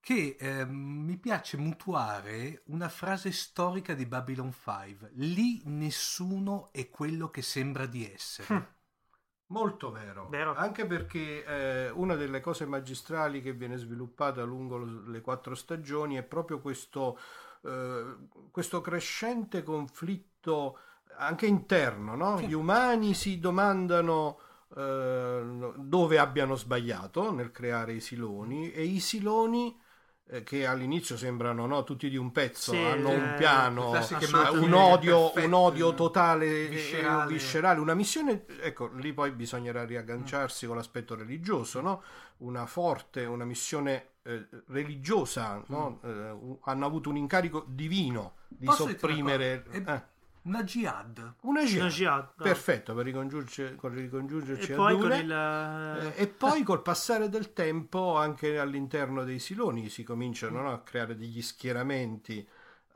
[0.00, 5.10] che ehm, mi piace mutuare una frase storica di Babylon 5.
[5.14, 8.73] Lì nessuno è quello che sembra di essere.
[9.48, 10.28] Molto vero.
[10.28, 10.54] Vero.
[10.54, 16.16] Anche perché eh, una delle cose magistrali che viene sviluppata lungo lo- le quattro stagioni
[16.16, 17.18] è proprio questo,
[17.62, 18.16] eh,
[18.50, 20.78] questo crescente conflitto
[21.18, 22.16] anche interno.
[22.16, 22.40] no?
[22.40, 24.38] Gli umani si domandano
[24.76, 29.83] eh, dove abbiano sbagliato nel creare i siloni e i siloni eh,
[30.42, 35.32] che all'inizio sembrano no, tutti di un pezzo, Sì, hanno eh, un piano, un odio,
[35.32, 36.70] perfette, un odio totale, Viscerale.
[36.70, 37.32] viscerale.
[37.32, 42.02] viscerale, una missione, ecco, lì poi bisognerà riagganciarsi con l'aspetto religioso, no?
[42.38, 46.00] Una forte, una missione eh, religiosa, no?
[46.02, 49.64] Eh, u- hanno avuto un incarico divino di Posso sopprimere...
[49.70, 50.02] eh,
[50.46, 51.34] Una jihad.
[51.42, 51.80] una jihad.
[51.82, 52.44] Una jihad, no.
[52.44, 55.18] Perfetto, per ricongiungerci, con ricongiungerci E a poi con due.
[55.18, 55.32] il...
[55.32, 60.82] Eh, e poi col passare del tempo anche all'interno dei siloni si cominciano no, a
[60.82, 62.46] creare degli schieramenti,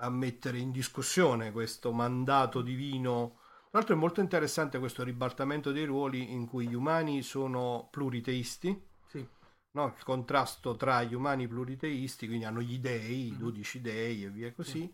[0.01, 3.39] a mettere in discussione questo mandato divino.
[3.71, 8.87] Tra l'altro è molto interessante questo ribaltamento dei ruoli in cui gli umani sono pluriteisti,
[9.11, 9.27] Sì.
[9.73, 9.95] no?
[9.97, 14.53] il contrasto tra gli umani pluriteisti, quindi hanno gli dei, i dodici dei e via
[14.53, 14.93] così,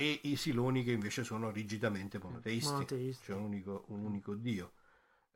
[0.00, 3.24] e i siloni che invece sono rigidamente monoteisti, Monoteisti.
[3.24, 4.74] cioè un unico, un unico dio.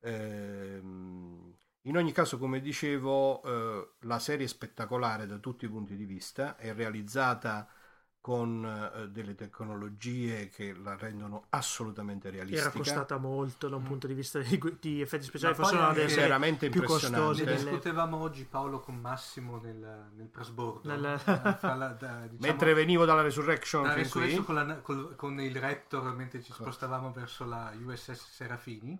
[0.02, 5.96] Ehm, in ogni caso, come dicevo, eh, la serie è spettacolare da tutti i punti
[5.96, 7.68] di vista, è realizzata
[8.22, 12.68] con eh, delle tecnologie che la rendono assolutamente realistica.
[12.68, 16.14] Era costata molto da un punto di vista di, di effetti speciali, forse una delle
[16.14, 17.64] veramente più costose Ne delle...
[17.64, 21.26] discutevamo oggi Paolo con Massimo nel, nel trasbordo Nel- eh,
[21.76, 25.40] la- da- diciamo, Mentre venivo dalla Resurrection da fin Resurrection qui, con, la- col- con
[25.40, 28.96] il Raptor mentre ci spostavamo verso la USS Serafini.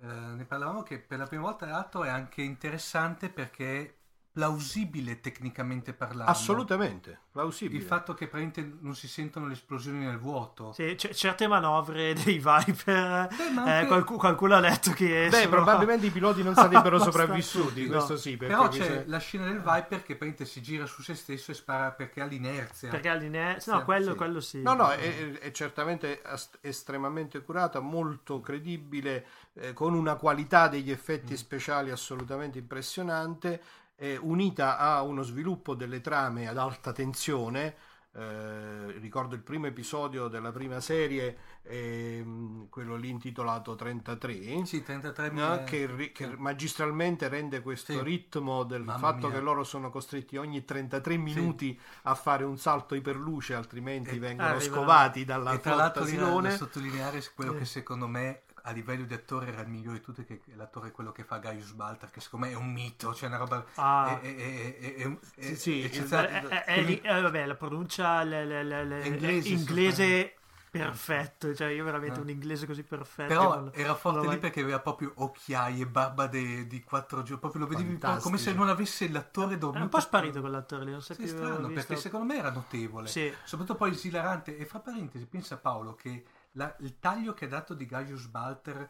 [0.00, 3.96] Eh, ne parlavamo che per la prima volta l'atto è anche interessante perché
[4.36, 7.80] plausibile tecnicamente parlando assolutamente plausibile.
[7.80, 12.12] il fatto che praticamente non si sentono le esplosioni nel vuoto Sì, c- certe manovre
[12.22, 15.28] dei Viper, Beh, eh, anche- qualcu- qualcuno ha detto che...
[15.30, 17.92] Beh, sono- probabilmente i piloti non sarebbero sopravvissuti, No.
[17.92, 21.00] questo sì, perché però c'è sa- la scena del Viper che praticamente si gira su
[21.00, 23.72] se stesso e spara perché ha l'inerzia Perché all'inizio...
[23.72, 24.16] No, Sì, quello, sì.
[24.16, 24.60] quello sì.
[24.62, 30.90] No, no, è, è certamente ast- estremamente curata, molto credibile, eh, con una qualità degli
[30.90, 31.36] effetti Mm.
[31.36, 33.62] speciali assolutamente impressionante,
[33.96, 37.74] eh, unita a uno sviluppo delle trame ad alta tensione.
[38.18, 44.64] eh, ricordo il primo episodio della prima serie, ehm, quello lì intitolato 33.
[44.64, 45.64] sì 33 no?
[45.64, 48.02] che, che magistralmente rende questo Sì.
[48.02, 49.36] ritmo del Mamma fatto mia.
[49.36, 54.48] che loro sono costretti ogni 33 minuti a fare un salto iperluce altrimenti E- vengono
[54.48, 59.46] arriva- scovati dalla e flotta Silone sottolineare quello che secondo me a livello di attore
[59.52, 62.46] era il migliore di tutti che è l'attore quello che fa Gaius Baltar che secondo
[62.46, 64.18] me è un mito cioè una roba Ah.
[64.20, 65.18] è, è- è- è- è-
[65.50, 67.00] è- Sì, è.
[67.02, 70.34] Eh, vabbè, la pronuncia le- le- le- le- È inglese, inglese
[70.68, 72.22] perfetto, cioè io veramente Eh.
[72.22, 73.28] un inglese così perfetto.
[73.28, 77.38] però non- era forte lì mai- perché aveva proprio occhiaie barba de- di quattro giorni
[77.40, 78.22] proprio lo vedevi Fantastici.
[78.24, 81.22] come se non avesse l'attore È dormito un po' sparito quell'attore lì, non so Sì,
[81.22, 81.72] è strano, visto.
[81.72, 83.06] perché secondo me era notevole.
[83.08, 83.32] Sì.
[83.44, 84.58] Soprattutto poi esilarante.
[84.58, 86.24] E fra parentesi, pensa Paolo che
[86.56, 88.88] la- il taglio che ha dato di Gaius Balter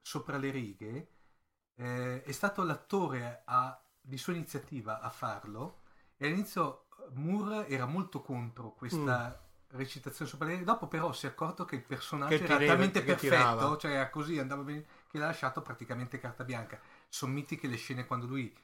[0.00, 1.08] sopra le righe
[1.78, 5.82] eh, è stato l'attore a- di sua iniziativa a farlo.
[6.16, 9.38] E all'inizio Moore era molto contro questa
[9.70, 10.64] recitazione sopra le righe.
[10.64, 14.10] Dopo però si è accorto che il personaggio Che era tirava- talmente perfetto, cioè era
[14.10, 16.80] così, andava bene, che l'ha lasciato praticamente carta bianca.
[17.08, 18.54] Sono mitiche le scene quando lui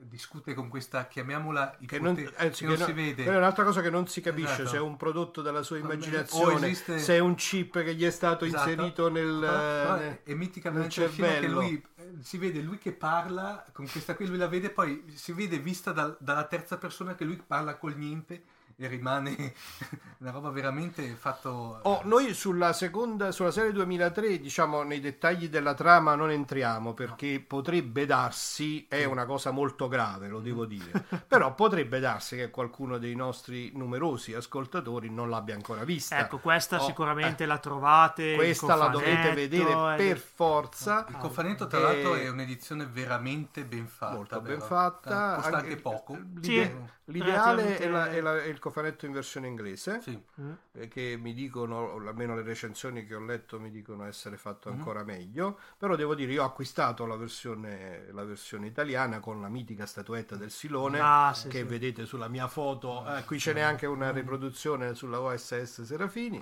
[0.00, 3.24] discute con questa, chiamiamola che non, anzi, che non che si no- vede.
[3.24, 4.68] è un'altra cosa che non si capisce Esatto.
[4.68, 8.04] se è un prodotto della sua O immaginazione esiste- se è un chip che gli
[8.04, 8.70] è stato Esatto.
[8.70, 11.60] inserito nel, però nel- è, è miticamente nel scena che cervello.
[11.60, 15.32] lui eh, si vede lui che parla con questa qui lui la vede poi si
[15.32, 18.42] vede vista dal- dalla terza persona che lui parla col niente
[18.80, 19.52] e rimane
[20.18, 25.74] una roba veramente fatto Oh, noi sulla seconda, sulla serie 2003, diciamo, nei dettagli della
[25.74, 30.90] trama non entriamo perché potrebbe darsi, è una cosa molto grave, lo devo dire,
[31.26, 36.18] però potrebbe darsi che qualcuno dei nostri numerosi ascoltatori non l'abbia ancora vista.
[36.18, 38.34] Ecco, questa Oh, sicuramente eh, la trovate.
[38.36, 41.04] Questa la dovete vedere eh, per forza.
[41.08, 45.70] il cofanetto tra Eh, l'altro è un'edizione veramente ben fatta molto ben fatta costa anche-
[45.72, 48.66] anche poco l'ide- Sì, l'ideale è, la- è la- è il cofanetto
[49.06, 50.22] in versione inglese, Sì.
[50.40, 50.52] Mm.
[50.72, 54.76] eh, che mi dicono, almeno le recensioni che ho letto mi dicono essere fatto Mhm.
[54.78, 59.48] ancora meglio, però devo dire io ho acquistato la versione, la versione italiana con la
[59.48, 61.64] mitica statuetta del Silone Ah, sì, che sì.
[61.64, 66.40] vedete sulla mia foto, Eh, qui ce n'è anche una riproduzione sulla OSS Serafini.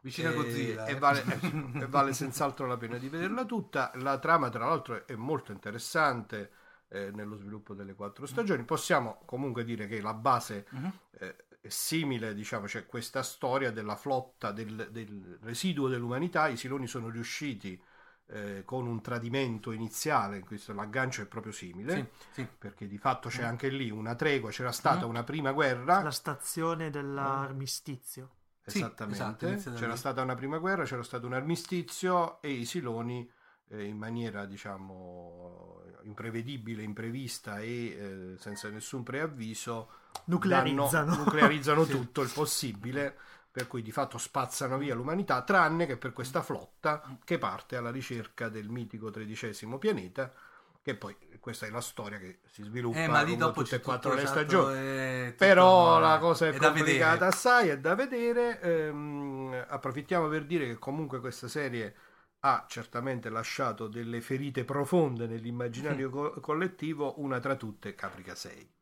[0.00, 0.86] Vicino a E- Godzilla.
[0.86, 0.98] e, eh.
[0.98, 1.24] vale,
[1.82, 3.90] e vale senz'altro la pena di vederla tutta.
[3.96, 6.50] La trama, tra l'altro, è molto interessante
[6.90, 8.64] eh, nello sviluppo delle quattro stagioni.
[8.64, 10.92] Possiamo comunque dire che la base Mhm.
[11.18, 16.48] eh, è simile, diciamo, c'è questa storia della flotta del, del residuo dell'umanità.
[16.48, 17.80] I Siloni sono riusciti
[18.28, 21.92] eh, con un tradimento iniziale, questo l'aggancio è proprio simile.
[21.92, 22.48] Sì, sì.
[22.58, 25.10] Perché di fatto c'è anche lì una tregua, c'era stata Mhm.
[25.10, 28.30] una prima guerra, La stazione dell'armistizio.
[28.64, 29.96] Sì, Esattamente, esatto, inizia da c'era lì.
[29.96, 33.28] stata una prima guerra, c'era stato un armistizio e i Siloni
[33.70, 37.86] eh, in maniera diciamo imprevedibile, imprevista e
[38.34, 39.90] eh, senza nessun preavviso
[40.24, 40.88] Nuclearizzano.
[40.90, 41.90] danno- nuclearizzano Sì.
[41.92, 43.16] tutto il possibile
[43.50, 47.90] per cui di fatto spazzano via l'umanità tranne che per questa flotta che parte alla
[47.90, 50.32] ricerca del mitico tredicesimo pianeta
[50.82, 53.80] che poi questa è la storia che si sviluppa Eh, ma lì dopo tutte e
[53.80, 57.78] quattro le esatto, stagioni è tutto- però la cosa è, è da complicata assai, è
[57.78, 58.60] da vedere.
[58.60, 61.94] ehm, approfittiamo per dire che comunque questa serie
[62.54, 68.76] ha certamente lasciato delle ferite profonde nell'immaginario co- collettivo, una tra tutte Caprica 6.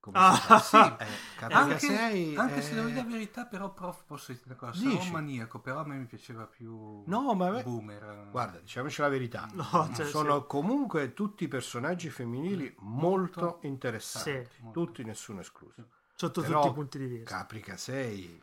[0.00, 0.76] Come Ah, sì.
[0.98, 1.06] Eh,
[1.36, 4.54] Caprica Anche, 6 anche se è- devo dire la verità, però, prof, posso dire una
[4.54, 4.90] cosa, Dici?
[4.92, 8.28] sarò un maniaco, però a me mi piaceva più No, ma boomer.
[8.30, 9.48] Guarda, diciamoci la verità.
[9.52, 14.48] No, cioè, Sono comunque tutti personaggi femminili molto, Molto interessanti.
[14.54, 14.70] Sì.
[14.72, 15.88] Tutti, nessuno escluso.
[16.14, 17.36] sotto Però tutti i punti di vista.
[17.36, 18.42] Caprica 6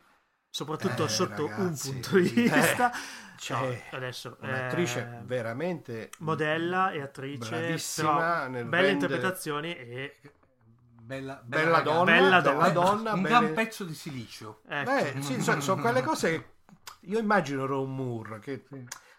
[0.56, 2.90] Soprattutto Eh, sotto ragazzi, un punto di eh, vista.
[3.50, 10.16] No, adesso, un'attrice eh, veramente modella e attrice, bravissima però nel belle rendere- interpretazioni e
[11.02, 11.82] Bella, Bella ragazza.
[11.82, 12.68] donna, Bella bella donna.
[12.70, 14.62] donna, un belle- gran pezzo di silicio.
[14.66, 14.90] ecco.
[14.90, 16.44] Beh, sì, so- sono quelle cose che
[17.00, 18.64] io immagino Ron Moore che.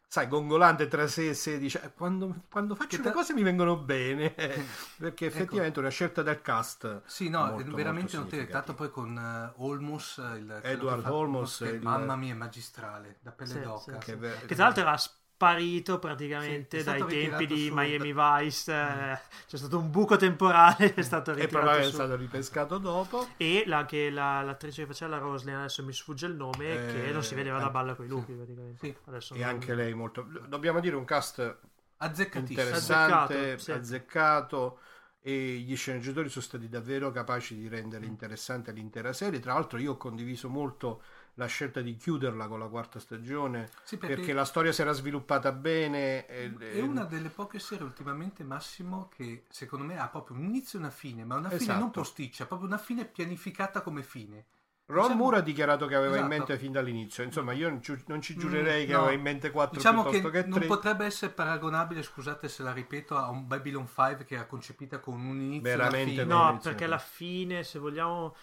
[0.10, 3.78] Sai gongolante tra sé e sé dice "Eh, quando, quando faccio le cose mi vengono
[3.78, 4.34] bene
[4.98, 8.50] perché effettivamente è una scelta del cast Sì, no, molto, veramente molto notevole.
[8.50, 13.32] Tanto poi con eh, Olmos, il Edward Olmos, che- il- mamma mia, è magistrale, da
[13.32, 13.98] pelle Sì, d'oca.
[13.98, 14.98] sì, che, ve- che tra l'altro era
[15.38, 20.94] sparito praticamente Sì, dai tempi di su- Miami Vice eh, c'è stato un buco temporale
[20.96, 24.88] è stato e ritirato probabilmente è stato ripescato dopo e la, che la- l'attrice che
[24.88, 27.74] faceva la Roslyn adesso mi sfugge il nome Eh, che non si vedeva da anche-
[27.78, 28.96] balla con i lupi praticamente Sì.
[29.06, 31.58] adesso e anche lei molto dobbiamo dire un cast
[32.00, 32.60] Azzeccatissimo.
[32.60, 33.72] interessante Azzeccato, sì.
[33.72, 34.80] azzeccato
[35.22, 38.10] e gli sceneggiatori sono stati davvero capaci di rendere Mm.
[38.10, 41.02] interessante l'intera serie tra l'altro io ho condiviso molto
[41.40, 44.92] la scelta di chiuderla con la quarta stagione Sì, perché, perché, la storia si era
[44.92, 50.36] sviluppata bene e- è una delle poche serie ultimamente Massimo che secondo me ha proprio
[50.38, 51.80] un inizio e una fine, ma una fine Esatto.
[51.80, 54.46] non posticcia, proprio una fine pianificata come fine.
[54.90, 56.36] Ron diciamo- Moore ha dichiarato che aveva in Esatto.
[56.38, 59.00] mente fin dall'inizio insomma io non ci, non ci giurerei che Mm, no.
[59.02, 62.72] aveva in mente quattro Diciamo che, che, non tre potrebbe essere paragonabile, scusate se la
[62.72, 66.24] ripeto, a un Babylon 5 che era concepita con un inizio e una fine.
[66.24, 66.58] no.
[66.64, 68.34] perché alla fine se vogliamo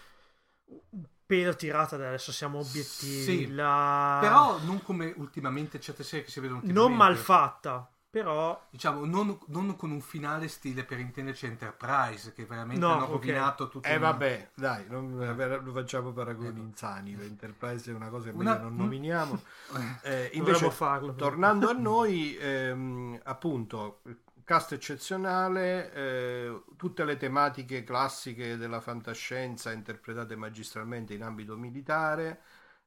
[0.91, 6.31] un pelo tirata adesso siamo obiettivi Sì, la- Però non come ultimamente certe serie che
[6.31, 6.97] si vedono non ultimamente.
[6.97, 12.85] mal fatta però Diciamo, non, non con un finale stile per intenderci Enterprise, che veramente
[12.87, 13.11] No, hanno ok.
[13.11, 13.89] rovinato tutto.
[13.89, 18.59] eh il- vabbè dai non, non facciamo paragoni insani l'Enterprise è una cosa che Una-
[18.59, 19.41] non nominiamo
[20.03, 24.03] Eh, dovremmo invece farlo tornando a noi ehm, appunto
[24.45, 32.41] cast eccezionale eh, tutte le tematiche classiche della fantascienza interpretate magistralmente in ambito militare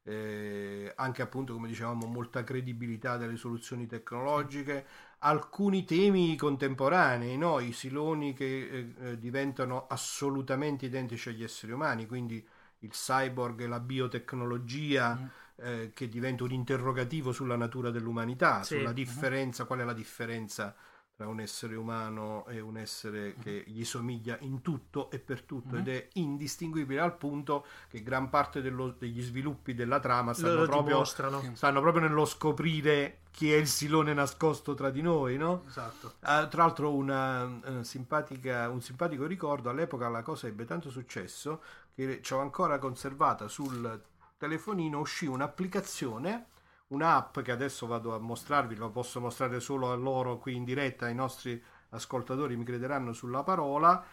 [0.04, 4.86] eh, anche appunto come dicevamo molta credibilità delle soluzioni tecnologiche
[5.20, 7.60] alcuni temi contemporanei no?
[7.60, 12.46] i siloni che eh, eh, diventano assolutamente identici agli esseri umani quindi
[12.82, 15.16] il cyborg e la biotecnologia
[15.60, 15.88] Mm.
[15.94, 18.76] che diventa un interrogativo sulla natura dell'umanità, Sì.
[18.78, 20.76] sulla differenza, qual è la differenza
[21.18, 25.74] tra un essere umano e un essere che gli somiglia in tutto e per tutto
[25.74, 25.80] Mhm.
[25.82, 31.04] ed è indistinguibile al punto che gran parte dello- degli sviluppi della trama stanno proprio,
[31.04, 35.64] stanno proprio nello scoprire chi è il silone nascosto tra di noi, no?
[35.68, 36.14] Esatto.
[36.20, 37.50] Ah, tra l'altro una,
[37.80, 41.64] eh, simpatica- un simpatico ricordo, all'epoca la cosa ebbe tanto successo
[41.96, 44.00] che ci ho ancora conservata sul
[44.38, 46.46] telefonino, uscì un'applicazione,
[46.88, 51.06] un'app che adesso vado a mostrarvi, lo posso mostrare solo a loro qui in diretta,
[51.06, 54.04] ai nostri ascoltatori mi crederanno sulla parola,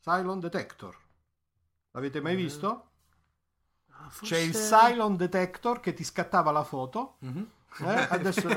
[0.00, 0.96] Cylon Detector.
[1.92, 2.86] L'avete mai Eh, visto?
[3.90, 7.50] Ah, C'è il forse- Cylon Detector che ti scattava la foto Mhm.
[7.78, 8.06] Eh?
[8.10, 8.48] Adesso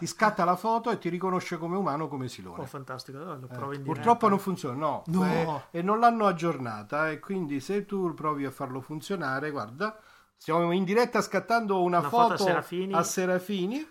[0.00, 2.62] ti scatta la foto e ti riconosce come umano come Silone.
[2.62, 3.34] Oh, fantastico.
[3.34, 5.24] Eh, provo in purtroppo non funziona, no, No.
[5.70, 9.96] Eh, e non l'hanno aggiornata e quindi se tu provi a farlo funzionare, guarda,
[10.36, 12.92] stiamo in diretta scattando una, Una foto a foto, Serafini.
[12.92, 13.86] a Serafini,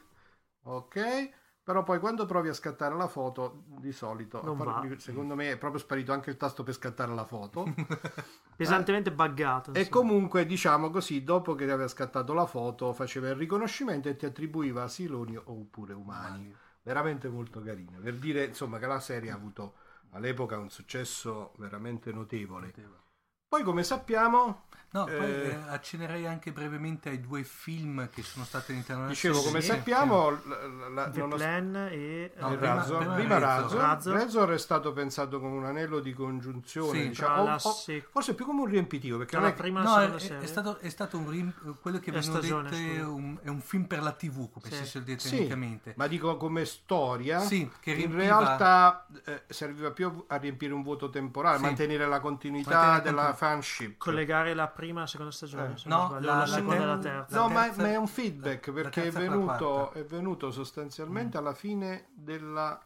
[0.64, 1.30] ok,
[1.64, 4.86] però poi quando provi a scattare la foto, di solito, a va.
[4.98, 7.74] secondo me è proprio sparito anche il tasto per scattare la foto.
[8.56, 9.74] Pesantemente buggato.
[9.74, 9.98] E insomma.
[10.02, 14.88] comunque, diciamo così, dopo che aveva scattato la foto, faceva il riconoscimento e ti attribuiva
[14.88, 16.54] siloni oppure umani.
[16.82, 17.98] Veramente molto carino.
[18.00, 19.76] Per dire, insomma, che la serie ha avuto
[20.12, 22.74] all'epoca un successo veramente notevole.
[23.48, 28.46] Poi, come sappiamo, No, poi Eh, eh, accennerei anche brevemente ai due film che sono
[28.46, 32.32] stati all'interno della dicevo, come sappiamo, la- la- The nonost- Plan e...
[32.38, 33.62] No, il prima- Razor, prima prima Razor.
[33.64, 33.82] Razor.
[33.82, 34.14] Razor.
[34.14, 38.06] Razor è stato pensato come un anello di congiunzione, Sì, diciamo, o- la o- se-
[38.08, 40.90] forse più come un riempitivo, perché non la è prima No, è, è- stato, è
[40.90, 44.68] stato un rim- quello che vengono dette un, è un film per la TV, come
[44.70, 44.76] Sì.
[44.76, 45.94] si suol dire Sì, tecnicamente.
[45.98, 50.84] ma dico come storia, Sì, che in riempiva- realtà eh, serviva più a- riempire un
[50.84, 51.64] vuoto temporale, Sì.
[51.64, 53.98] mantenere la continuità Mantenere la della continu- fanship.
[53.98, 55.74] Collegare la prima e la seconda stagione.
[55.74, 55.78] Eh.
[55.78, 57.36] se No, sbaglio, la- la, la seconda e la ter- terza.
[57.40, 61.38] No, La ma, terza- ma è un feedback perché è terza venuto, è venuto sostanzialmente
[61.38, 62.80] alla fine della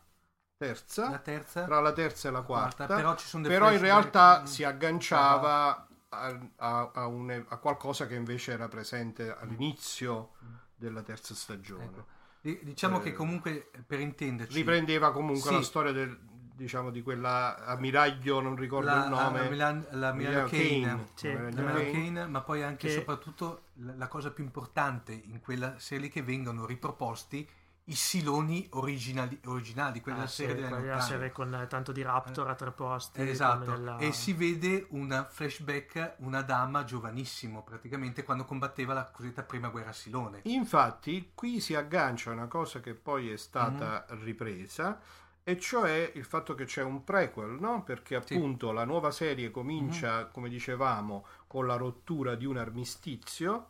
[0.58, 1.66] terza, La terza?
[1.66, 4.46] tra la terza e la quarta, quarta, però ci sono dei però in realtà Mm.
[4.46, 10.32] si agganciava a, a- a un- a qualcosa che invece era presente all'inizio
[10.76, 11.84] della terza stagione.
[11.86, 12.06] Ecco.
[12.42, 14.56] Di- Diciamo Eh, che comunque, per intenderci...
[14.56, 15.56] riprendeva comunque Sì.
[15.56, 16.18] la storia del,
[16.58, 21.32] diciamo di quella ammiraglio non ricordo la, il nome la Milan, la Milano Kane, Sì.
[21.32, 21.92] La Kane.
[21.92, 26.10] Kane, ma poi anche e Che- soprattutto la, la cosa più importante in quella serie
[26.10, 27.48] che vengono riproposti
[27.90, 32.02] i siloni originali, originali quella Ah, serie sì, della quella serie con eh, tanto di
[32.02, 33.22] Raptor a tre posti.
[33.22, 39.44] Esatto, nella- e si vede una flashback, una dama giovanissimo praticamente quando combatteva la cosiddetta
[39.44, 40.42] prima guerra silone.
[40.44, 44.24] infatti qui si aggancia una cosa che poi è stata Mhm.
[44.24, 45.00] ripresa
[45.48, 47.82] e cioè il fatto che c'è un prequel no?
[47.84, 48.34] perché Sì.
[48.36, 53.68] Appunto la nuova serie comincia come dicevamo con la rottura di un armistizio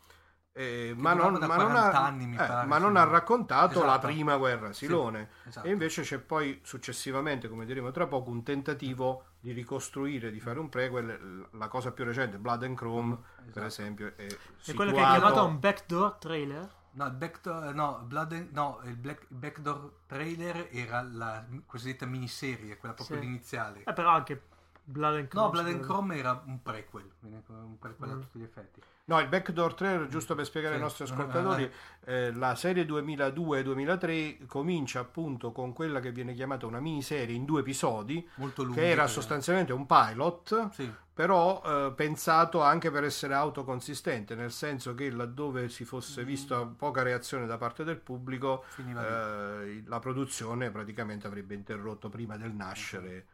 [0.53, 2.97] eh, ma, non, ma non 40 ha, anni, eh, pare, ma non sì.
[2.97, 4.07] ha raccontato la Esatto.
[4.07, 5.67] prima guerra silone esatto.
[5.67, 10.57] E invece c'è poi successivamente, come diremo tra poco, un tentativo di ricostruire, di fare
[10.57, 11.47] un prequel.
[11.51, 13.65] La cosa più recente, Blood and Chrome, per Esatto.
[13.67, 16.67] esempio, è, È quello che è situato- chiamato un backdoor trailer.
[16.97, 22.77] No, il backdoor, no, Blood and- no, il Black- backdoor trailer era la cosiddetta miniserie,
[22.77, 23.23] quella proprio Sì.
[23.23, 23.83] l'iniziale.
[23.83, 24.41] Eh, però anche
[24.83, 25.45] Blood and Chrome.
[25.45, 25.81] No, Blood and.
[25.83, 28.13] Chrome era un prequel, un prequel Mm.
[28.13, 28.81] a tutti gli effetti.
[29.09, 30.81] No, il backdoor trailer, giusto per spiegare Sì.
[30.81, 31.71] ai nostri ascoltatori,
[32.05, 37.61] eh, la serie 2002-2003 comincia appunto con quella che viene chiamata una miniserie in due
[37.61, 38.73] episodi, lungo.
[38.73, 44.93] che era sostanzialmente un pilot, Sì, però eh, pensato anche per essere autoconsistente, nel senso
[44.93, 48.97] che laddove si fosse vista poca reazione da parte del pubblico, Mm.
[48.97, 53.25] eh, la produzione praticamente avrebbe interrotto prima del nascere.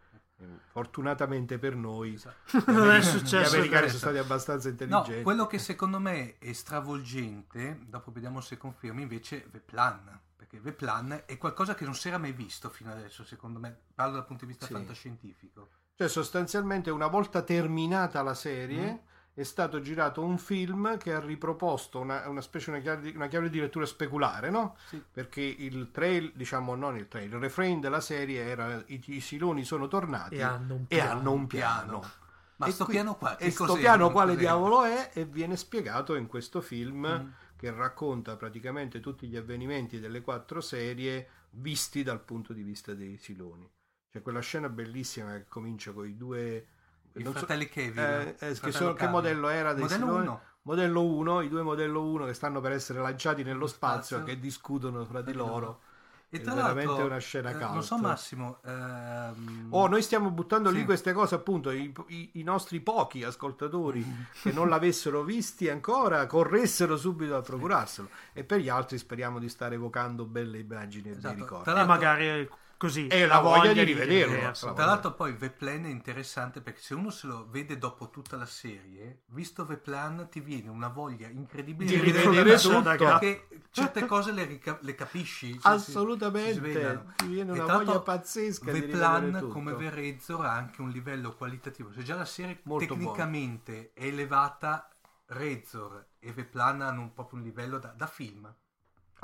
[0.72, 2.64] Fortunatamente per noi, Esatto.
[2.72, 5.22] non è gli americani sono stati abbastanza No, intelligenti.
[5.24, 10.20] quello che secondo me è stravolgente, dopo vediamo se confermi, invece è The Plan.
[10.36, 13.78] Perché The Plan è qualcosa che non si era mai visto fino adesso, secondo me.
[13.94, 14.74] Parlo dal punto di vista Sì.
[14.74, 15.70] fantascientifico.
[15.96, 19.12] Cioè, sostanzialmente, una volta terminata la serie, Mm.
[19.34, 23.28] È stato girato un film che ha riproposto una, una specie una chiave, di, una
[23.28, 24.78] chiave di lettura speculare, no?
[24.86, 25.04] Sì.
[25.12, 29.64] Perché il trail, diciamo, non il trail, il refrain della serie era i, i siloni
[29.64, 31.20] sono tornati E hanno un e piano.
[31.20, 32.16] hanno un piano.
[32.58, 33.80] Ma E sto qui- piano qua, che E sto cos'era?
[33.80, 34.38] piano quale Cos'era?
[34.38, 35.12] diavolo è?
[35.14, 37.30] E viene spiegato in questo film Mm.
[37.56, 43.18] che racconta praticamente tutti gli avvenimenti delle quattro serie visti dal punto di vista dei
[43.18, 43.70] siloni.
[44.10, 46.68] C'è quella scena bellissima che comincia con i due...
[47.16, 47.99] I non so- fratelli Kevin.
[48.03, 50.26] eh, eh, che, sono- che modello era dei Modello siloni?
[50.28, 50.41] 1.
[50.66, 54.34] Modello 1, i due modello 1 che stanno per essere lanciati nello Lo spazio, spazio.
[54.34, 55.82] che discutono fra di loro.
[56.30, 57.70] E È tra veramente l'altro, una scena eh, cult.
[57.74, 60.86] non so Massimo, ehm, Oh, noi stiamo buttando lì Sì.
[60.86, 64.03] queste cose, appunto, i, i- i nostri pochi ascoltatori
[64.41, 69.47] che non l'avessero visti ancora corressero subito a procurarselo e per gli altri speriamo di
[69.49, 71.36] stare evocando belle immagini e bei Esatto.
[71.36, 71.64] ricordi.
[71.66, 73.08] Tra E l'altro- magari così.
[73.08, 74.34] E la voglia di rivederlo.
[74.34, 74.74] rivederselo.
[74.74, 78.36] Tra l'altro poi The Plan è interessante perché se uno se lo vede dopo tutta
[78.38, 84.06] la serie, visto The Plan ti viene una voglia incredibile Di rivedere tutto, perché certe
[84.06, 85.48] cose le, rica- le capisci.
[85.48, 87.14] si- si- si Assolutamente, svegliano.
[87.16, 89.48] ti viene una voglia pazzesca di The rivedere Plan tutto.
[89.54, 91.92] come The Rezzor ha anche un livello qualitativo.
[91.94, 94.88] Se già la serie Molto tecnicamente è elevata,
[95.28, 98.54] Rezzor e The Plan hanno un, proprio un livello da, da film,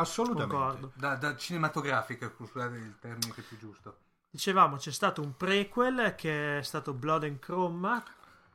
[0.02, 0.91] Assolutamente.
[0.95, 3.97] Da, da cinematografica, scusate il termine che è più giusto.
[4.32, 8.04] Dicevamo, c'è stato un prequel che è stato Blood and Chrome.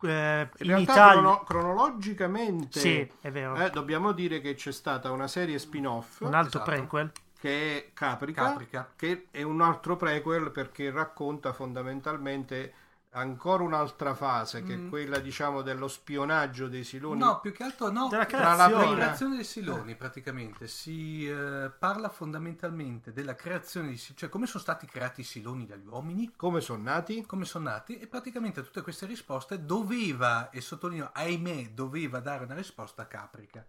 [0.02, 1.20] eh, In, in, realtà Italia...
[1.20, 3.56] crono- cronologicamente Sì, è vero.
[3.56, 6.70] eh, dobbiamo dire che c'è stata una serie spin-off un altro esatto.
[6.70, 7.12] prequel.
[7.38, 8.92] che è Caprica, Caprica.
[8.96, 12.74] che è un altro prequel perché racconta fondamentalmente
[13.14, 17.90] ancora un'altra fase che è quella diciamo dello spionaggio dei Siloni No, più che altro
[17.90, 18.08] no.
[18.08, 19.36] Della Tra la creazione.
[19.36, 25.20] Dei siloni praticamente si eh, parla fondamentalmente della creazione di cioè come sono stati creati
[25.22, 29.64] i siloni dagli uomini, come sono nati come sono nati e praticamente tutte queste risposte
[29.64, 33.64] doveva, e sottolineo ahimè, doveva dare una risposta a Caprica.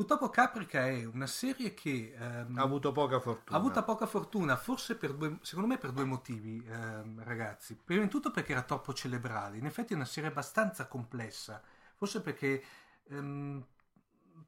[0.00, 4.56] Purtroppo Caprica è una serie che ehm, ha avuto poca fortuna ha avuto poca fortuna,
[4.56, 7.78] forse per due, secondo me per due motivi, ehm, ragazzi.
[7.84, 9.58] Prima di tutto perché era troppo cerebrale.
[9.58, 11.62] In effetti è una serie abbastanza complessa,
[11.96, 12.64] forse perché
[13.10, 13.62] ehm,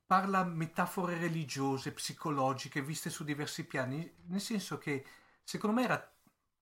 [0.06, 5.04] parla metafore religiose, psicologiche, viste su diversi piani, nel senso che
[5.42, 6.12] secondo me era,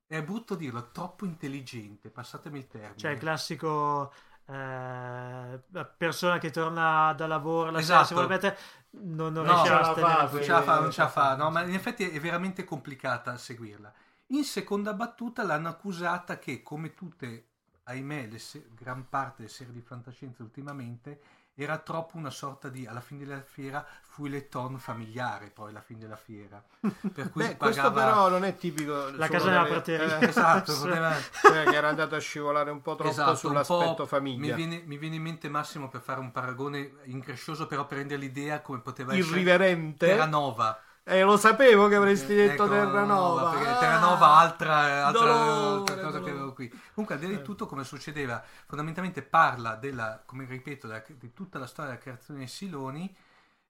[0.05, 2.99] è brutto dirlo, troppo intelligente, passatemi il termine.
[2.99, 4.13] Cioè il classico
[4.51, 5.61] eh,
[5.97, 8.15] persona che torna da lavoro la Esatto.
[8.15, 8.59] sera mettere
[8.93, 11.09] non, non No, riesce ce a la fa, non ce la fa, non ce la
[11.09, 13.93] fa, no, ma in effetti è veramente complicata seguirla.
[14.29, 17.47] In seconda battuta l'hanno accusata che, come tutte,
[17.85, 21.21] ahimè, se- gran parte delle serie di fantascienza ultimamente,
[21.55, 26.17] era troppo una sorta di, alla fine della fiera, fouilleton familiare, poi alla fine della
[26.17, 26.63] fiera.
[26.81, 28.11] Per cui Beh, questo pagava...
[28.11, 30.19] però non è tipico La casa della prateria.
[30.19, 31.15] eh, Esatto, poteva...
[31.43, 34.83] cioè che era andato a scivolare un po' troppo Esatto, sull'aspetto po' famiglia Mi viene,
[34.87, 38.81] mi viene in mente Massimo per fare un paragone increscioso, però per rendere l'idea come
[38.81, 40.81] poteva essere irriverente Terranova.
[41.05, 43.79] Eh lo sapevo che avresti detto Ecco, Terranova perché Ah!
[43.79, 46.31] Terranova altra, altra Dolore, cosa che dolore.
[46.31, 46.69] avevo qui.
[46.95, 51.33] Comunque, al di là di tutto, come succedeva, fondamentalmente parla della, come ripeto, della- di
[51.33, 53.17] tutta la storia della creazione dei Siloni.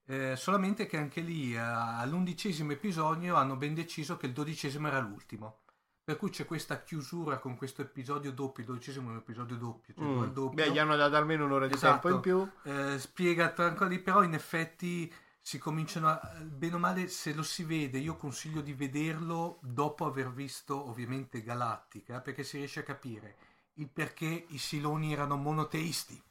[0.07, 4.99] eh, solamente che anche lì eh, all'undicesimo episodio hanno ben deciso che il dodicesimo era
[4.99, 5.61] l'ultimo.
[6.03, 8.65] Per cui c'è questa chiusura con questo episodio doppio.
[8.65, 10.23] Il dodicesimo è un episodio doppio, cioè Mm.
[10.33, 10.51] doppio.
[10.65, 12.09] Beh, gli hanno dato almeno un'ora di Esatto.
[12.09, 17.09] tempo in più Eh, spiega tranquilli, però in effetti si cominciano a, bene o male
[17.09, 22.59] se lo si vede, io consiglio di vederlo dopo aver visto ovviamente Galattica, perché si
[22.59, 23.37] riesce a capire
[23.75, 26.23] il perché i Siloni erano monoteisti,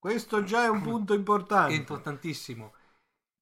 [0.00, 2.72] questo già è un punto è importante importantissimo.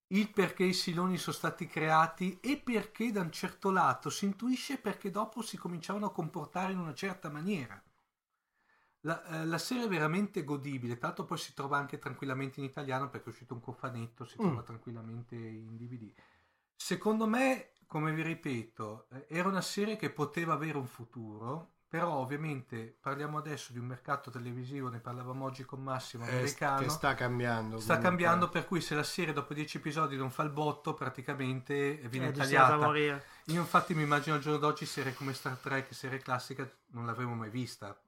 [0.09, 4.79] Il perché i Siloni sono stati creati e perché da un certo lato si intuisce
[4.79, 7.81] perché dopo si cominciavano a comportare in una certa maniera.
[9.03, 12.67] La, eh, la serie è veramente godibile, tra l'altro poi si trova anche tranquillamente in
[12.67, 14.65] italiano perché è uscito un cofanetto, si trova Mm.
[14.65, 16.13] tranquillamente in DVD.
[16.75, 22.13] Secondo me, come vi ripeto, eh, era una serie che poteva avere un futuro, però
[22.15, 26.81] ovviamente parliamo adesso di un mercato televisivo, ne parlavamo oggi con Massimo, Eh, americano.
[26.83, 28.09] che sta cambiando Sta comunque.
[28.09, 32.27] cambiando, per cui se la serie dopo 10 episodi non fa il botto, praticamente viene
[32.27, 32.77] è a tagliata.
[32.77, 33.25] morire.
[33.47, 37.35] Io infatti mi immagino al giorno d'oggi serie come Star Trek, serie classica, non l'avremmo
[37.35, 37.99] mai vista.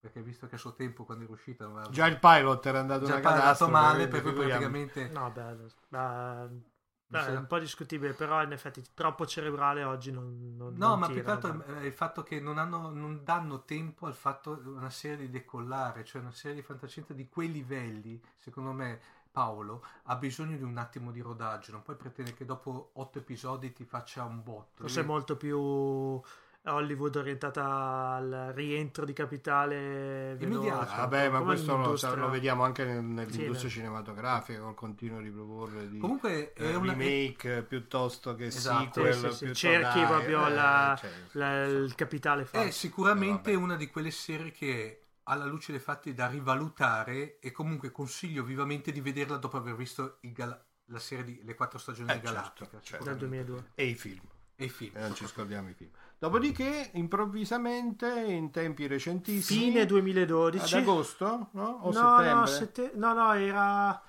[0.00, 3.04] Perché visto che a suo tempo quando era uscita aveva già il pilot era andato
[3.04, 5.08] già catastrofe male, per cui praticamente...
[5.08, 5.56] No, beh,
[5.88, 6.62] ma- Mi
[7.06, 11.00] beh, è un po' discutibile, però in effetti troppo cerebrale oggi non, non No, non
[11.00, 14.54] ma più che altro è il fatto che non, hanno, non danno tempo al fatto
[14.54, 19.00] di una serie di decollare, cioè una serie di fantascienza di quei livelli, secondo me
[19.30, 23.72] Paolo ha bisogno di un attimo di rodaggio, non puoi pretendere che dopo otto episodi
[23.72, 24.82] ti faccia un botto.
[24.82, 26.20] Forse è molto più
[26.64, 30.94] Hollywood orientata al rientro di capitale Immediato.
[30.94, 35.98] Vabbè, ma questo lo, lo vediamo anche nel- nell'industria Sì, cinematografica col continuo riproporre di
[35.98, 36.92] Comunque è eh, una...
[36.92, 39.00] remake piuttosto che Esatto.
[39.02, 39.14] sequel.
[39.14, 42.72] Sì, sì, sì, cerchi dai, proprio eh, la- cioè, La- il capitale È falso.
[42.72, 47.90] sicuramente Eh, una di quelle serie che alla luce dei fatti da rivalutare e comunque
[47.90, 52.10] consiglio vivamente di vederla dopo aver visto il Gal- la serie di Le quattro stagioni
[52.10, 53.04] Eh, di Galattica certo, certo.
[53.04, 53.26] Dal sicuramente.
[53.26, 53.64] 2002.
[53.76, 54.20] E i film.
[54.56, 54.96] e i film.
[54.96, 55.90] E non ci scordiamo i film.
[56.20, 60.74] Dopodiché, improvvisamente, in tempi recentissimi, Fine 2012.
[60.76, 61.78] ad agosto, no?
[61.80, 62.32] O no, settembre?
[62.34, 64.02] no, sette- no, no, era,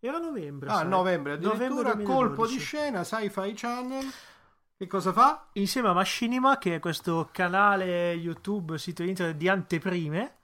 [0.00, 0.68] era novembre.
[0.70, 0.88] Ah, sai.
[0.88, 2.58] novembre addirittura, Novembre colpo di 2012.
[2.58, 4.12] scena, Sci-Fi Channel.
[4.76, 5.46] Che cosa fa?
[5.52, 10.38] Insieme a Machinima, che è questo canale YouTube, sito internet di anteprime,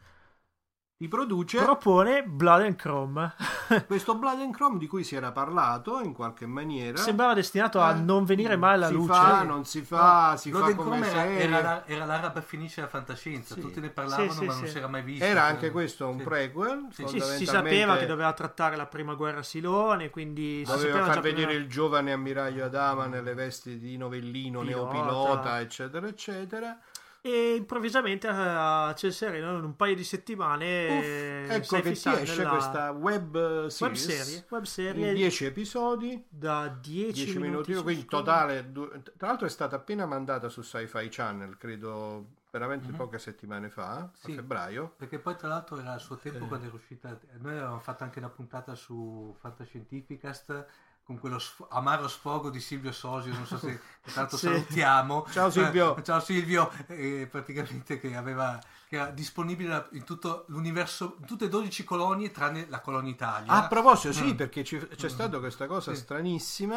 [0.98, 3.32] Ti produce propone Blood and Chrome.
[3.86, 6.96] questo Blood and Chrome di cui si era parlato in qualche maniera.
[6.96, 9.12] Sembrava destinato a Eh, non venire mai alla si luce.
[9.12, 12.88] Fa, non si fa, si Blood fa come era, era, la- era l'araba finisce la
[12.88, 13.60] fantascienza, Sì.
[13.60, 15.24] tutti ne parlavano Sì, sì, ma non si era mai visto.
[15.24, 16.24] Era anche questo un sì.
[16.24, 16.86] prequel.
[16.90, 21.46] Si sapeva che doveva trattare la prima guerra Silone, quindi si Doveva far già vedere
[21.46, 24.92] prima- il giovane ammiraglio Adama nelle vesti di novellino, Pilota.
[24.92, 26.76] neopilota, eccetera, eccetera.
[27.20, 32.36] E improvvisamente a Celserino in un paio di settimane Uff, eh, ecco che ti esce
[32.36, 37.74] nella questa web web series serie, web serie in 10 episodi, da 10, 10 minuti,
[37.74, 38.70] se quindi totale.
[39.16, 44.30] Tra l'altro è stata appena mandata su Sci-Fi Channel, credo veramente poche settimane fa, Sì.
[44.30, 44.94] a febbraio.
[44.96, 46.48] Perché poi tra l'altro era il suo tempo Eh.
[46.48, 50.66] quando era uscita, noi avevamo fatto anche una puntata su Fantascientificast
[51.08, 53.80] con quello sf- amaro sfogo di Silvio Sosio, non so se
[54.14, 54.44] l'altro Sì.
[54.44, 55.24] salutiamo.
[55.30, 55.96] Ciao Silvio.
[55.96, 61.46] Eh, ciao Silvio, eh, praticamente che aveva che era disponibile in tutto l'universo, in tutte
[61.46, 63.52] e 12 colonie tranne la colonia Italia.
[63.52, 64.36] A proposito, sì, Mm.
[64.36, 65.10] perché ci- c'è Mm.
[65.10, 66.00] stata questa cosa Sì.
[66.00, 66.76] stranissima,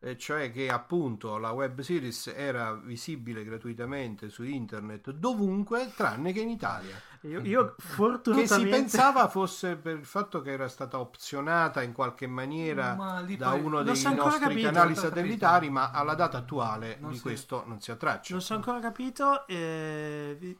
[0.00, 0.06] Sì.
[0.08, 6.40] e cioè che appunto la web series era visibile gratuitamente su internet dovunque tranne che
[6.40, 6.98] in Italia.
[7.22, 8.54] Io, io Che fortunatamente...
[8.54, 12.94] si pensava fosse per il fatto che era stata opzionata in qualche maniera
[13.36, 15.72] da poi- uno dei nostri capito, canali satellitari, capito.
[15.72, 18.32] ma alla data attuale Non di si- questo non si ha traccia.
[18.32, 20.56] Non si è ancora capito, eh,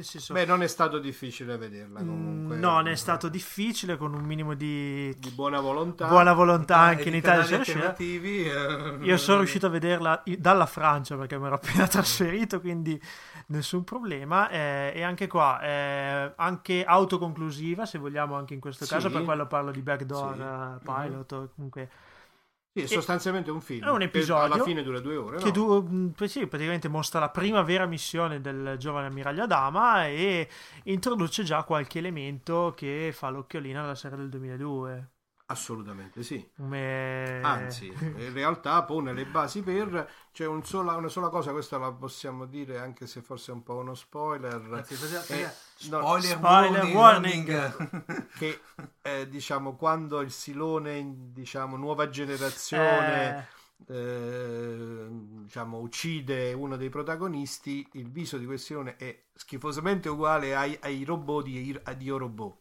[0.00, 0.32] senso...
[0.32, 2.56] Beh, non è stato difficile vederla mm, comunque.
[2.56, 6.08] non è stato difficile con un minimo di di buona volontà.
[6.08, 7.58] buona volontà Ah, anche in Italia.
[7.58, 13.00] alternativi, eh, Io sono riuscito a vederla dalla Francia perché mi ero appena trasferito, quindi
[13.50, 14.48] nessun problema.
[14.48, 18.92] eh, e anche qua, eh, anche autoconclusiva, se vogliamo, anche in questo Sì.
[18.92, 20.40] caso, per quello parlo di Backdoor Sì.
[20.40, 21.90] eh, Pilot, o comunque
[22.72, 23.84] Sì, è sostanzialmente un film.
[23.84, 25.38] è un episodio alla fine dura due ore.
[25.38, 25.50] che no?
[25.50, 30.48] du- poi sì, praticamente mostra la prima vera missione del giovane ammiraglio Adama e
[30.84, 35.08] introduce già qualche elemento che fa l'occhiolina alla serie del 2002.
[35.50, 36.48] Assolutamente sì.
[36.56, 37.40] Come...
[37.42, 40.08] Anzi, in realtà pone le basi per.
[40.32, 43.64] C'è un sola- una sola cosa, questa la possiamo dire anche se forse è un
[43.64, 44.54] po' uno spoiler.
[44.72, 44.94] Anzi,
[45.34, 45.42] Eh,
[45.88, 48.26] no, spoiler, spoiler warning, warning.
[48.38, 48.60] che
[49.02, 53.38] eh, diciamo quando il Silone, diciamo, nuova generazione.
[53.38, 60.54] Eh, eh, diciamo uccide uno dei protagonisti il viso di quel Silone è schifosamente uguale
[60.54, 62.59] ai, ai robot di, di Robot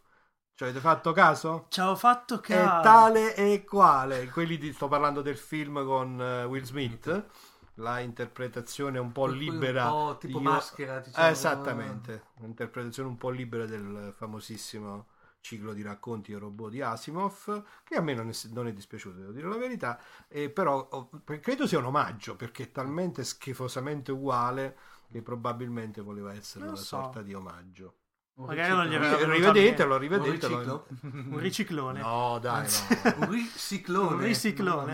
[0.60, 1.68] ci avete fatto caso?
[1.70, 2.82] ci avevo fatto è caso.
[2.84, 7.28] tale e quale quelli di, sto parlando del film con eh, Will Smith
[7.76, 11.26] la interpretazione un po' cui un libera po' tipo di- maschera, diciamo.
[11.28, 15.08] Eh, esattamente un'interpretazione un po' libera del famosissimo
[15.40, 19.18] ciclo di racconti Io Robot di Asimov che a me non è, non è dispiaciuto
[19.18, 19.98] devo dire la verità
[20.28, 24.76] eh, però oh, credo sia un omaggio perché è talmente schifosamente uguale
[25.10, 26.98] che probabilmente voleva essere Non una so.
[26.98, 27.94] sorta di omaggio
[28.48, 30.88] Magari non gli aveva venuta rivedetelo Un rivedetelo riciclo?
[31.32, 32.00] un riciclone.
[32.02, 34.14] no dai no Un riciclone.
[34.16, 34.94] Un riciclone.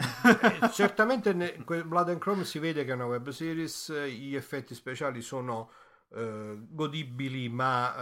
[0.61, 4.35] Eh, certamente ne- Blood and Chrome si vede che è una web series, eh, gli
[4.35, 5.69] effetti speciali sono
[6.13, 7.95] eh, godibili, ma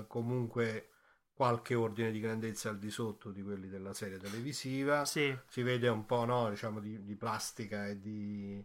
[0.00, 0.88] eh, comunque
[1.34, 5.04] qualche ordine di grandezza al di sotto di quelli della serie televisiva.
[5.04, 5.36] sì.
[5.48, 8.64] Si vede un po' no, diciamo, di, di plastica e di eh,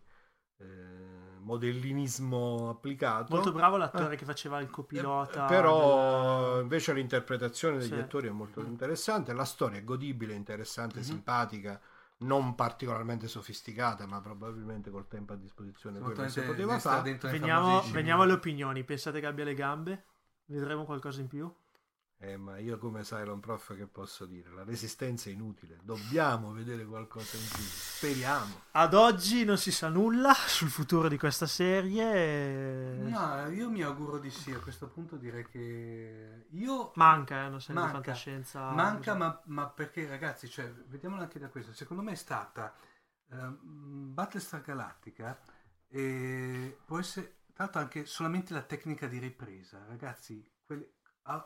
[1.42, 3.34] modellinismo applicato.
[3.34, 5.46] Molto bravo l'attore che faceva il copilota.
[5.46, 7.98] Eh, Però del- invece l'interpretazione degli Sì.
[7.98, 11.04] attori è molto interessante, la storia è godibile, interessante, Mhm.
[11.04, 11.82] simpatica,
[12.20, 17.18] non particolarmente sofisticata, ma probabilmente col tempo a disposizione quello che si poteva fare.
[17.22, 18.84] Veniamo, veniamo alle opinioni.
[18.84, 20.06] Pensate che abbia le gambe?
[20.46, 21.52] Vedremo qualcosa in più?
[22.22, 24.50] Eh, ma io come Cylon Prof che posso dire?
[24.52, 28.64] La resistenza è inutile, dobbiamo vedere qualcosa in più, speriamo.
[28.72, 32.98] Ad oggi non si sa nulla sul futuro di questa serie.
[32.98, 34.52] No, io mi auguro di sì.
[34.52, 38.04] A questo punto direi che io Manca, eh, una serie di Manca.
[38.04, 38.72] fantascienza.
[38.72, 41.72] Manca, ma, ma perché ragazzi, cioè, vediamola anche da questo.
[41.74, 42.76] Secondo me è stata
[43.32, 45.40] ehm, Battlestar Galactica
[45.88, 50.46] e può essere, tra l'altro, anche solamente la tecnica di ripresa, ragazzi.
[50.66, 50.99] Quelle a-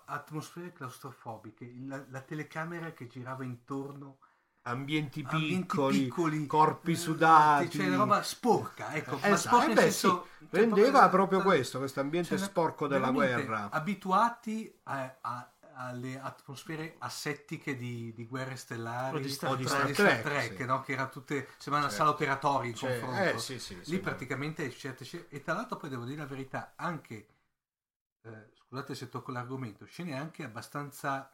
[0.05, 4.19] atmosfere claustrofobiche, la, la telecamera che girava intorno,
[4.65, 7.69] Ambienti ambienti piccoli, piccoli, corpi eh, sudati.
[7.69, 11.39] cioè una roba sporca, ecco, ma Esatto, sporca eh beh, senso, sì, cioè, rendeva proprio
[11.39, 13.69] cioè, questo, questo ambiente cioè, sporco della guerra.
[13.71, 19.63] Abituati a- a- alle atmosfere assettiche di, di guerre stellari O di Star O di
[19.65, 19.95] Trek.
[19.95, 20.65] Star Trek, sì.
[20.65, 20.81] no?
[20.81, 21.95] che era tutte sembrava una Certo.
[21.95, 23.35] sala operatoria in Cioè, confronto.
[23.35, 27.27] eh, sì, sì, Lì praticamente certe e tra l'altro poi devo dire la verità, anche,
[28.21, 31.31] eh, scusate se tocco l'argomento, scene anche abbastanza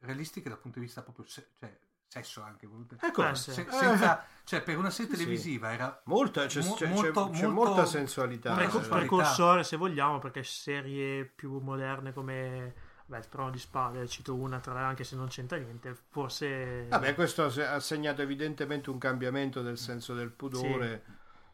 [0.00, 1.74] realistiche dal punto di vista proprio, se- cioè,
[2.06, 2.68] sesso anche,
[3.00, 3.52] Ecco, Eh, sì.
[3.52, 5.22] se- eh, senza, cioè per una serie Sì, sì.
[5.22, 8.54] televisiva era molta, c'è, mo- c'è- molto- c'è molto- molta sensualità.
[8.54, 8.88] Preco- eh.
[8.88, 12.74] precursore, se vogliamo, perché serie più moderne come
[13.06, 16.86] beh, il Trono di Spade, cito una tra le anche se non c'entra niente, forse...
[16.88, 21.04] Vabbè, questo ha se- ha segnato evidentemente un cambiamento del senso del pudore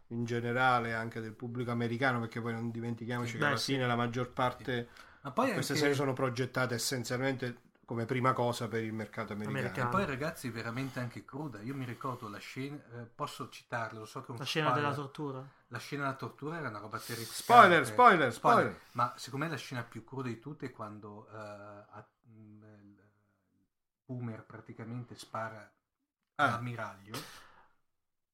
[0.09, 3.75] in generale anche del pubblico americano, perché poi non dimentichiamoci che Beh, alla sì.
[3.75, 8.69] fine la maggior parte ma poi queste anche- serie sono progettate essenzialmente come prima cosa
[8.69, 9.59] per il mercato americano.
[9.59, 9.89] Americano.
[9.89, 14.05] E poi ragazzi veramente anche cruda, io mi ricordo la scena, eh, posso citarla, lo
[14.05, 14.91] so che un La scena spoiler.
[14.91, 15.49] della tortura.
[15.69, 17.43] La scena della tortura era una roba terrificante.
[17.43, 18.81] Spoiler, spoiler, spoiler.
[18.93, 23.03] Ma secondo me la scena più cruda di tutte è quando a- mh, il
[24.05, 25.71] Boomer praticamente spara
[26.37, 26.45] Ah.
[26.45, 27.17] all'ammiraglio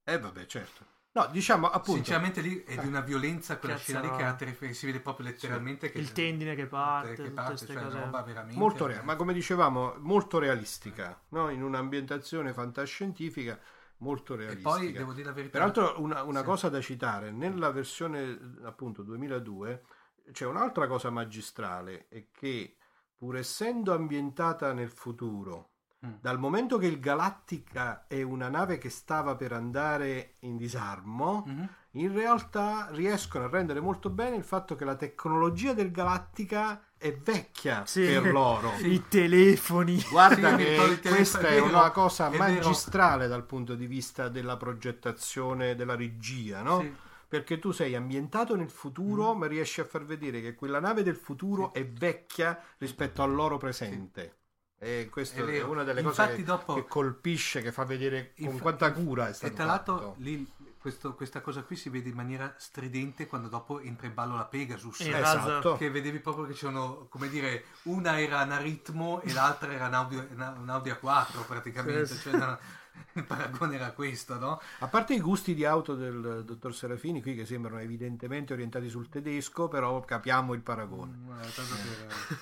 [0.04, 0.84] Eh vabbè, certo.
[1.14, 1.92] No, diciamo appunto.
[1.92, 4.16] Sinceramente lì è di una violenza quella Cazzo, scena lì no.
[4.16, 7.76] che, ha terrif- si vede proprio letteralmente che Il tendine che parte, che parte, cioè
[7.82, 7.98] cose.
[8.00, 11.50] roba veramente Molto reale, ma come dicevamo, molto realistica, no?
[11.50, 13.58] in un'ambientazione fantascientifica
[13.98, 14.70] molto E realistica.
[14.70, 15.52] poi devo dire la verità.
[15.58, 16.44] Peraltro una, una Sì.
[16.46, 19.84] cosa da citare, nella versione appunto 2002
[20.32, 22.76] c'è un'altra cosa magistrale, è che
[23.16, 25.73] pur essendo ambientata nel futuro.
[26.20, 31.68] Dal momento che il Galattica è una nave che stava per andare in disarmo, Mhm.
[31.92, 37.14] in realtà riescono a rendere molto bene il fatto che la tecnologia del Galattica è
[37.16, 38.02] vecchia Sì.
[38.04, 38.72] per loro.
[38.82, 40.02] I telefoni.
[40.10, 42.42] Guarda Sì, che telefoni, questa è vero, una cosa è vero.
[42.42, 46.80] magistrale dal punto di vista della progettazione, della regia, no?
[46.80, 46.92] Sì.
[47.26, 49.38] Perché tu sei ambientato nel futuro, Mm.
[49.38, 53.56] ma riesci a far vedere che quella nave del futuro è vecchia rispetto al loro
[53.56, 54.36] presente.
[54.78, 58.46] E questa È una delle Infatti cose che, dopo- che colpisce, che fa vedere con
[58.46, 60.46] Infa- quanta cura è stato E tra l'altro lì,
[60.78, 64.44] questo- questa cosa qui si vede in maniera stridente quando dopo entra in ballo la
[64.44, 65.00] Pegasus.
[65.00, 65.76] E Esatto.
[65.76, 69.94] Che vedevi proprio che c'erano, come dire, una era un aritmo e l'altra era un
[69.94, 72.06] audio, un audio a 4 praticamente.
[72.06, 72.20] Sì, sì.
[72.30, 72.58] Cioè, no,
[73.14, 74.60] il paragone era questo, no?
[74.80, 79.08] A parte i gusti di auto del dottor Serafini, qui che sembrano evidentemente orientati sul
[79.08, 81.12] tedesco, però capiamo il paragone.
[81.16, 81.74] Mm, eh, tanto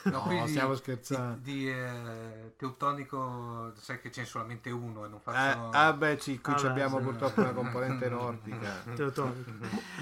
[0.03, 1.39] per- No, di- stiamo scherzando.
[1.43, 5.69] Di, di, eh, Teutonico, sai che c'è solamente uno e non Eh, faccio...
[5.71, 7.05] ah beh sì, qui Vabbè, abbiamo sì.
[7.05, 8.83] purtroppo una componente nordica.
[8.95, 9.51] Teutonico.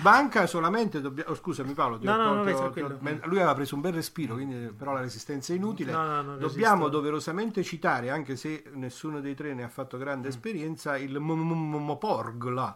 [0.03, 1.31] Banca solamente dobbiamo...
[1.31, 2.73] Oh, scusami Paolo, No, no, no, ho-
[3.25, 5.93] lui aveva preso un bel respiro, quindi però la resistenza è inutile.
[5.93, 6.89] No, no, Dobbiamo resisto.
[6.89, 10.31] doverosamente citare, anche se nessuno dei tre ne ha fatto grande Mm.
[10.41, 12.75] Esperienza, il Moporg là.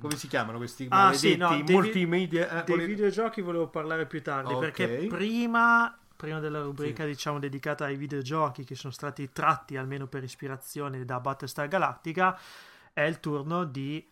[0.00, 2.62] Come si chiamano questi Ah, sì, no, dei, multimedia?
[2.62, 4.58] eh, dei videogiochi volevo parlare più tardi Ok.
[4.58, 10.24] perché prima, prima della rubrica diciamo dedicata ai videogiochi che sono stati tratti almeno per
[10.24, 12.38] ispirazione da Battlestar Galactica
[12.92, 14.08] è il turno di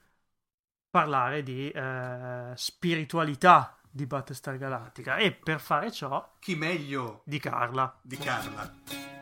[0.91, 7.97] parlare di eh, spiritualità di Battlestar Galactica e per fare ciò Chi meglio di Carla
[8.03, 8.73] di Carla?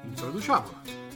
[0.03, 1.08] Introduciamolo.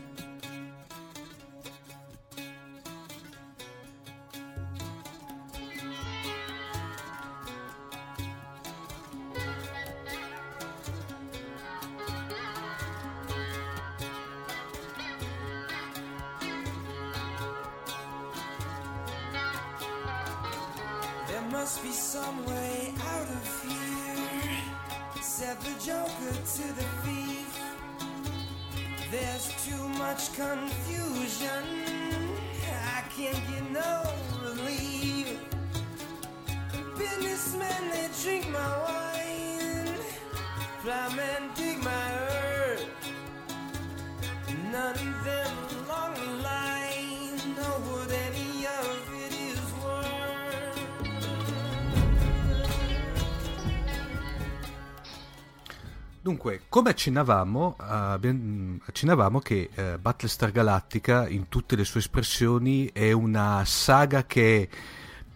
[56.72, 63.12] Come accennavamo, eh, abbiam- accennavamo che eh, Battlestar Galactica in tutte le sue espressioni è
[63.12, 64.70] una saga che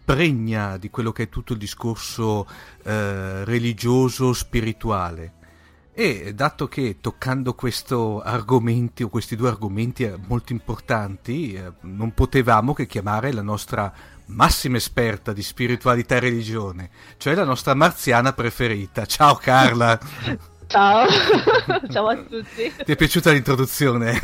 [0.03, 2.47] pregna di quello che è tutto il discorso
[2.84, 5.34] eh, religioso, spirituale.
[5.93, 12.14] E dato che toccando questo argomenti o questi due argomenti eh, molto importanti, eh, non
[12.14, 13.93] potevamo che chiamare la nostra
[14.28, 19.05] massima esperta di spiritualità e religione, cioè la nostra marziana preferita.
[19.05, 20.01] Ciao Carla!
[20.66, 21.06] Ciao,
[21.90, 22.72] ciao a tutti.
[22.84, 24.18] Ti è piaciuta l'introduzione?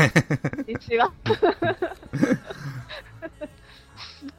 [0.64, 1.12] Bellissima.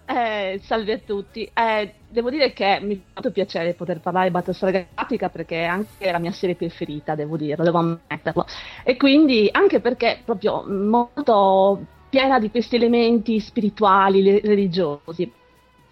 [0.06, 1.50] Eh, salve a tutti.
[1.54, 5.66] Eh, devo dire che mi fa molto piacere poter parlare di Battlestar Galactica perché è
[5.66, 8.46] anche la mia serie preferita, devo dirlo, devo ammetterlo.
[8.84, 15.32] E quindi anche perché è proprio molto piena di questi elementi spirituali, le- religiosi.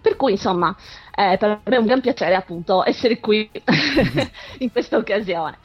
[0.01, 0.75] Per cui, insomma,
[1.15, 3.49] eh, per me è un gran piacere appunto essere qui
[4.59, 5.57] in questa occasione.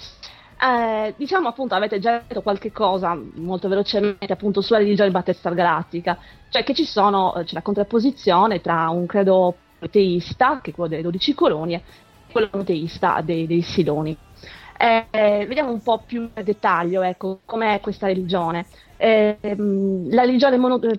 [0.59, 6.19] Eh, diciamo appunto, avete già detto qualche cosa molto velocemente appunto sulla religione Battlestar Galattica,
[6.49, 9.57] cioè che ci sono, eh, c'è la contrapposizione tra un credo
[9.91, 11.83] teista, che è quello delle 12 colonie,
[12.29, 14.17] e quello monoteista dei, dei Siloni.
[14.79, 15.07] Eh,
[15.47, 18.67] vediamo un po' più nel dettaglio, ecco, com'è questa religione.
[18.99, 20.99] Eh, la religione mono- eh,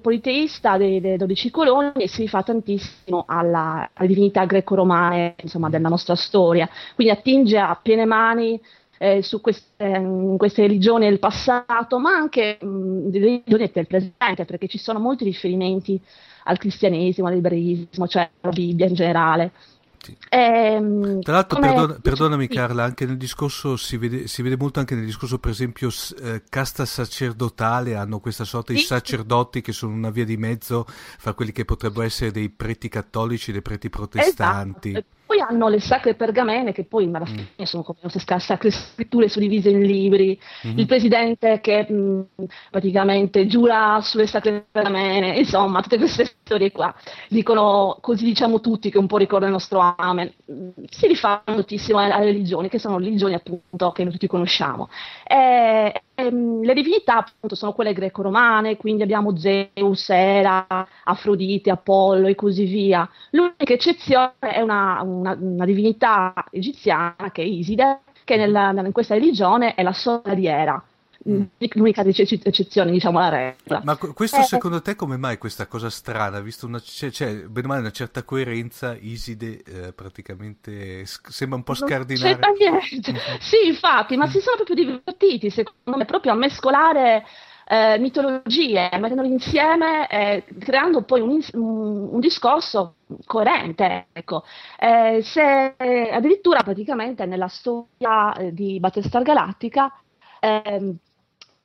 [0.77, 7.13] dei 12 colonie si rifà tantissimo alla, alle divinità greco-romane, insomma, della nostra storia, quindi
[7.13, 8.59] attinge a piene mani
[8.97, 14.45] eh, su queste, ehm, queste religioni del passato, ma anche mh, delle religioni del presente,
[14.45, 15.99] perché ci sono molti riferimenti
[16.45, 19.51] al cristianesimo, all'ebraismo, cioè alla Bibbia in generale.
[19.99, 20.15] Sì.
[20.29, 22.47] Ehm, Tra l'altro, come- perdona- perdonami.
[22.47, 25.89] Carla, anche nel discorso si vede, si vede molto anche nel discorso, per esempio,
[26.21, 28.85] eh, casta sacerdotale, hanno questa sorta di Sì.
[28.85, 33.49] sacerdoti che sono una via di mezzo fra quelli che potrebbero essere dei preti cattolici
[33.49, 34.89] e dei preti protestanti.
[34.91, 35.05] Esatto.
[35.27, 37.23] Poi hanno le sacre pergamene che poi alla Mm.
[37.25, 40.39] fine sono come sca- sacre scritture suddivise in libri.
[40.63, 40.79] Mhm.
[40.79, 46.95] Il presidente che mh, praticamente giura sulle sacre pergamene, insomma, tutte queste storie qua.
[47.27, 50.31] Dicono, così diciamo tutti, che un po' ricorda il nostro amen.
[50.51, 54.89] Mm, Si rifanno moltissimo alle alle religioni, che sono religioni appunto che noi tutti conosciamo.
[55.27, 60.65] E, ehm, le divinità appunto sono quelle greco-romane, quindi abbiamo Zeus, Era,
[61.03, 63.07] Afrodite, Apollo e così via.
[63.31, 69.13] L'unica eccezione è una, una- una divinità egiziana che è Iside, che nella- in questa
[69.13, 70.83] religione è la sorella di Era.
[71.29, 71.41] Mm.
[71.73, 73.81] L'unica ecce- eccezione, diciamo, alla regola.
[73.83, 76.39] Ma que- questo Eh, secondo te come mai questa cosa strana?
[76.39, 81.63] Visto una, c'è, c'è, bene male una certa coerenza, Iside eh, praticamente sc- sembra un
[81.63, 82.29] po' Non scardinare.
[82.39, 83.13] c'entra niente.
[83.39, 87.25] Sì, infatti, ma si sono proprio divertiti, secondo me, proprio a mescolare
[87.69, 92.95] eh, mitologie, mettendole insieme, eh, creando poi un- un discorso
[93.25, 94.07] coerente.
[94.13, 94.43] Ecco.
[94.79, 95.75] Eh, se
[96.11, 99.91] addirittura praticamente nella storia eh, di Battlestar Galactica
[100.39, 100.95] ehm,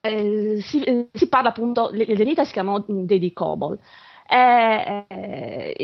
[0.02, 2.04] eh, si, eh, si parla appunto, le,
[2.44, 3.78] si chiamano dei di Kobol.
[4.28, 5.74] Eh, eh,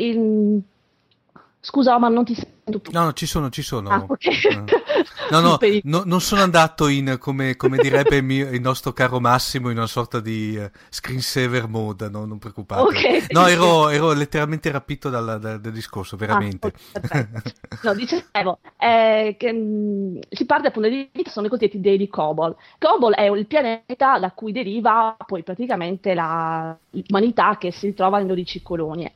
[1.61, 2.91] Scusa, ma non ti sento più.
[2.93, 3.89] No, no, ci sono, ci sono.
[3.89, 4.25] Ah, ok.
[4.25, 4.63] Eh.
[5.29, 9.19] No, no, no, non sono andato in, come, come direbbe il, mio- il nostro caro
[9.19, 12.81] Massimo, in una sorta di eh, screensaver mode, no, non preoccupate.
[12.81, 13.31] Ok.
[13.31, 16.67] No, ero, ero letteralmente rapito dalla- dal, dal discorso, veramente.
[16.67, 17.41] Ah, ok, perfetto.
[17.83, 22.55] No, dicevo eh, che mh, si parte appunto di sono i cosiddetti dei di Kobol.
[22.79, 28.29] Kobol è il pianeta da cui deriva poi praticamente la- l'umanità che si ritrova nelle
[28.29, 29.13] 12 colonie.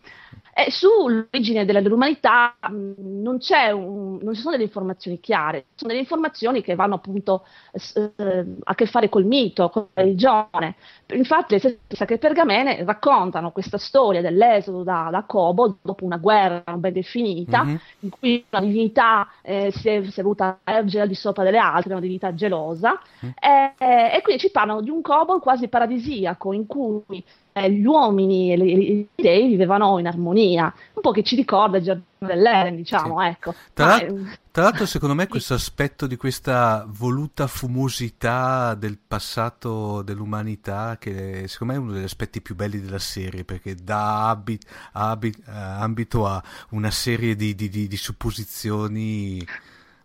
[0.55, 2.93] E sull'origine della- dell'umanità mh,
[3.23, 7.43] non, c'è un- non ci sono delle informazioni chiare, sono delle informazioni che vanno appunto
[7.71, 10.75] eh, a che fare col mito, con la religione.
[11.13, 16.61] Infatti le stesse sacre pergamene raccontano questa storia dell'esodo da, da Kobo dopo una guerra
[16.67, 17.79] non ben definita, Mhm.
[18.01, 21.57] in cui una divinità eh, si, è, si è voluta ergere al di sopra delle
[21.57, 22.99] altre, una divinità gelosa,
[23.39, 23.73] e,
[24.17, 27.23] e quindi ci parlano di un Kobo quasi paradisiaco in cui
[27.53, 31.77] eh, gli uomini e le- i dei vivevano in armonia, un po' che ci ricorda
[31.77, 33.27] il giardino dell'Eden, diciamo, Sì.
[33.27, 33.53] ecco.
[33.73, 38.97] Tra, Ma, l'al- eh, tra l'altro, secondo me, questo aspetto di questa voluta fumosità del
[39.05, 44.29] passato dell'umanità, che secondo me è uno degli aspetti più belli della serie, perché dà
[44.29, 44.59] abi-
[44.93, 49.45] abi- eh, ambito a una serie di, di- di- di supposizioni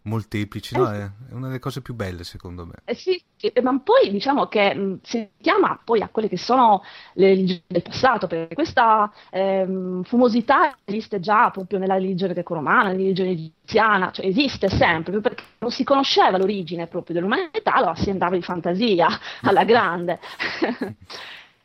[0.08, 0.76] molteplici.
[0.76, 2.74] No, è, una delle cose più belle, secondo me.
[2.84, 3.22] Eh sì,
[3.62, 6.82] ma poi diciamo che si chiama poi a quelle che sono
[7.14, 12.96] le religioni del passato, perché questa ehm, fumosità esiste già proprio nella religione greco-romana, nella
[12.96, 18.34] religione egiziana, cioè esiste sempre, perché non si conosceva l'origine proprio dell'umanità, allora si andava
[18.34, 19.08] di fantasia
[19.42, 20.18] alla grande.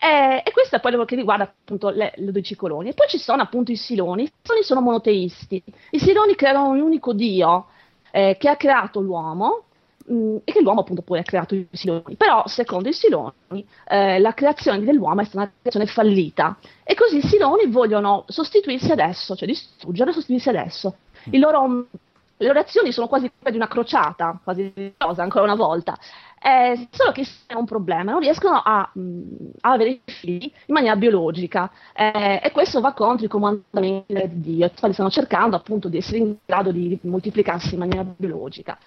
[0.03, 2.91] E, e questo è quello che riguarda appunto le, le 12 colonie.
[2.91, 4.23] E poi ci sono appunto i Siloni.
[4.23, 5.63] I Siloni sono monoteisti.
[5.91, 7.67] I Siloni creano un unico dio
[8.15, 9.63] eh, che ha creato l'uomo
[10.05, 12.15] mh, e che l'uomo appunto poi ha creato i Siloni.
[12.15, 17.17] Però secondo i Siloni eh, la creazione dell'uomo è stata una creazione fallita e così
[17.17, 20.95] i Siloni vogliono sostituirsi adesso, cioè distruggere e sostituirsi adesso.
[21.31, 21.87] Loro-
[22.37, 25.97] le loro azioni sono quasi quelle di una crociata, quasi cosa, ancora una volta.
[26.45, 29.21] Eh, solo che è un problema, non riescono a, mh,
[29.61, 34.65] a avere figli in maniera biologica eh, e questo va contro i comandamenti di Dio,
[34.65, 38.77] infatti stanno cercando appunto di essere in grado di moltiplicarsi in maniera biologica.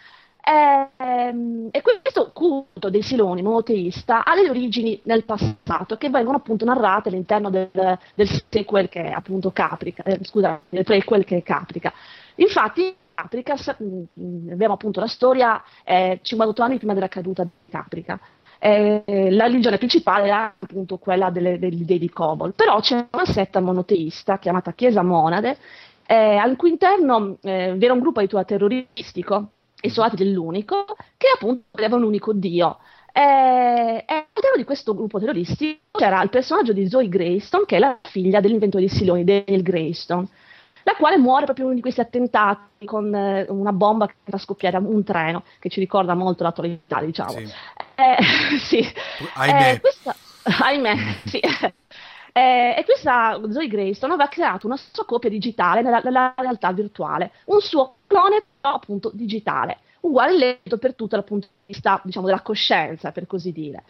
[0.45, 6.65] Ehm, E, questo culto dei Siloni monoteista ha delle origini nel passato che vengono appunto
[6.65, 7.71] narrate all'interno del,
[8.15, 11.93] del sequel che è appunto Caprica, eh, scusa, del prequel che è Caprica.
[12.37, 17.51] Infatti, Caprica, sa- mh, abbiamo appunto la storia eh, 58 anni prima della caduta di
[17.71, 18.21] Caprica.
[18.59, 23.25] Eh, la religione principale era appunto quella delle- degli dei di Kobol, però c'è una
[23.27, 25.59] setta monoteista chiamata Chiesa Monade,
[26.07, 29.51] eh, al cui interno eh, era un gruppo addirittura terroristico,
[29.83, 30.85] i soldati dell'unico,
[31.17, 32.79] che appunto aveva un unico dio.
[33.13, 37.79] Eh, E all'interno di questo gruppo terroristico c'era il personaggio di Zoe Greystone, che è
[37.79, 40.27] la figlia dell'inventore di Siloni, Daniel Greystone,
[40.87, 44.39] la quale muore proprio in uno di questi attentati con eh, una bomba che fa
[44.39, 47.33] scoppiare un treno, che ci ricorda molto l'attualità, diciamo.
[47.33, 47.53] Sì.
[47.97, 48.17] Eh,
[48.63, 48.93] sì.
[49.35, 49.73] Ahimè.
[49.73, 50.15] Eh, questa,
[50.45, 50.95] ahimè,
[51.27, 51.41] sì.
[52.33, 57.33] Eh, e questa Zoe Greystone aveva creato una sua copia digitale nella, nella realtà virtuale,
[57.47, 62.27] un suo clone però appunto digitale, uguale letto per tutto dal punto di vista diciamo
[62.27, 63.83] della coscienza, per così dire.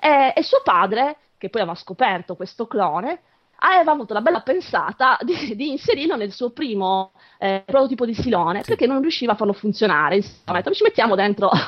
[0.00, 3.20] Eh, e suo padre, che poi aveva scoperto questo clone,
[3.60, 8.62] aveva avuto la bella pensata di, di inserirlo nel suo primo eh, prototipo di silone
[8.62, 10.16] perché non riusciva a farlo funzionare.
[10.16, 11.50] Insomma, detto, ci mettiamo dentro.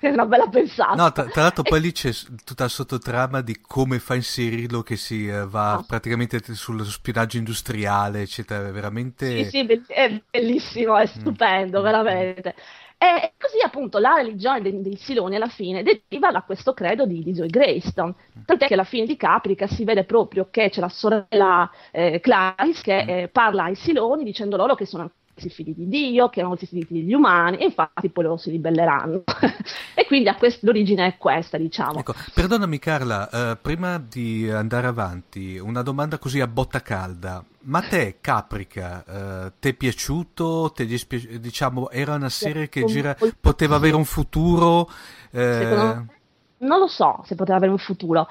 [0.00, 0.94] è una bella pensata.
[0.94, 2.12] No, tra, tra l'altro poi lì c'è
[2.44, 5.84] tutta la sottotrama di come fa a inserirlo che si eh, va Ah.
[5.86, 9.44] praticamente sullo spionaggio industriale, eccetera, è veramente...
[9.44, 12.54] Sì, sì, be- è bellissimo, è stupendo, veramente.
[13.00, 17.22] E così appunto la religione dei, dei Siloni alla fine deriva da questo credo di,
[17.22, 18.12] di Zoe Greystone,
[18.44, 22.82] tant'è che alla fine di Caprica si vede proprio che c'è la sorella eh, Clarice
[22.82, 25.12] che eh, parla ai Siloni dicendo loro che sono
[25.46, 28.50] i figli di Dio, che erano i figli degli umani, e infatti poi loro si
[28.50, 29.24] ribelleranno.
[29.94, 32.00] e quindi quest- l'origine è questa, diciamo.
[32.00, 37.44] Ecco, perdonami Carla, eh, prima di andare avanti, una domanda così a botta calda.
[37.60, 39.04] Ma te, Caprica,
[39.46, 40.72] eh, ti è piaciuto?
[40.74, 44.90] Ti è dispia- diciamo, era una serie che gira, poteva avere un futuro?
[45.30, 46.16] eh, Secondo
[46.58, 48.28] non lo so se poteva avere un futuro.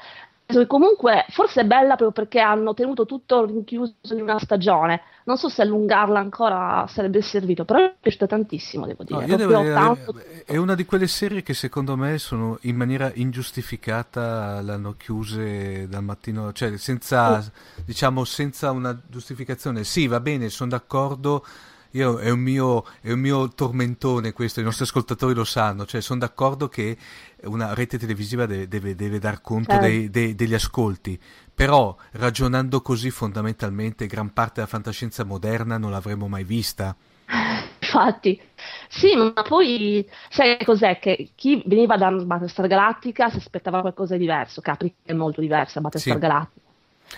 [0.49, 5.01] Che Comunque, forse è bella proprio perché hanno tenuto tutto rinchiuso in una stagione.
[5.25, 9.29] Non so se allungarla ancora sarebbe servito, però mi è piaciuta tantissimo, devo No, dire.
[9.29, 13.11] io devo dire, tanto- è una di quelle serie che secondo me sono in maniera
[13.13, 17.43] ingiustificata l'hanno chiuse dal mattino, cioè senza,
[17.83, 19.83] diciamo, senza una giustificazione.
[19.83, 21.45] Sì, va bene, sono d'accordo.
[21.91, 26.01] Io, è, un mio, è un mio tormentone questo, i nostri ascoltatori lo sanno, cioè
[26.01, 26.95] sono d'accordo che
[27.43, 29.85] una rete televisiva deve, deve- deve dar conto Certo.
[29.85, 31.19] dei- dei- degli ascolti,
[31.53, 36.95] però ragionando così fondamentalmente gran parte della fantascienza moderna non l'avremmo mai vista.
[37.79, 38.39] Infatti,
[38.89, 40.99] sì, ma poi sai cos'è?
[40.99, 44.61] Che chi veniva da Battlestar Galactica si aspettava qualcosa di diverso.
[44.61, 46.21] Caprica è molto diversa da Battlestar Sì.
[46.21, 46.65] Galactica.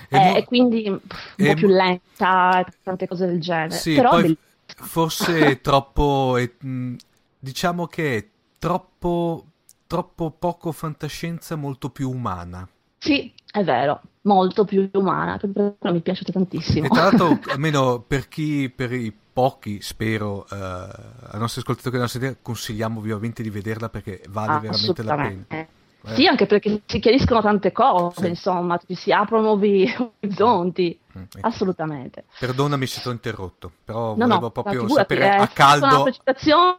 [0.07, 3.69] È Eh, mo- e quindi un po' più lenta e tante cose del genere.
[3.69, 4.19] Sì, Però
[4.65, 6.95] forse è troppo, mh,
[7.39, 8.27] diciamo che è
[8.59, 9.45] troppo,
[9.89, 12.67] troppo poco fantascienza, molto più umana.
[12.99, 16.85] sì, è vero, molto più umana, per per quello mi è piaciuta tantissimo.
[16.85, 21.97] E tra l'altro, almeno per chi, per i pochi, spero, eh, ai nostri ascoltatori che
[21.97, 25.45] non sentire, consigliamo vivamente di vederla perché vale Ah, veramente la pena.
[25.47, 25.67] Eh.
[26.13, 28.27] Sì, anche perché si chiariscono tante cose, Sì.
[28.27, 29.85] insomma, ci si aprono nuovi
[30.21, 30.97] orizzonti.
[31.17, 31.47] Mm, ecco.
[31.47, 32.23] Assolutamente.
[32.39, 36.03] Perdonami se ti ho interrotto, però No, volevo no, proprio sapere è a Una caldo.
[36.03, 36.75] precisazione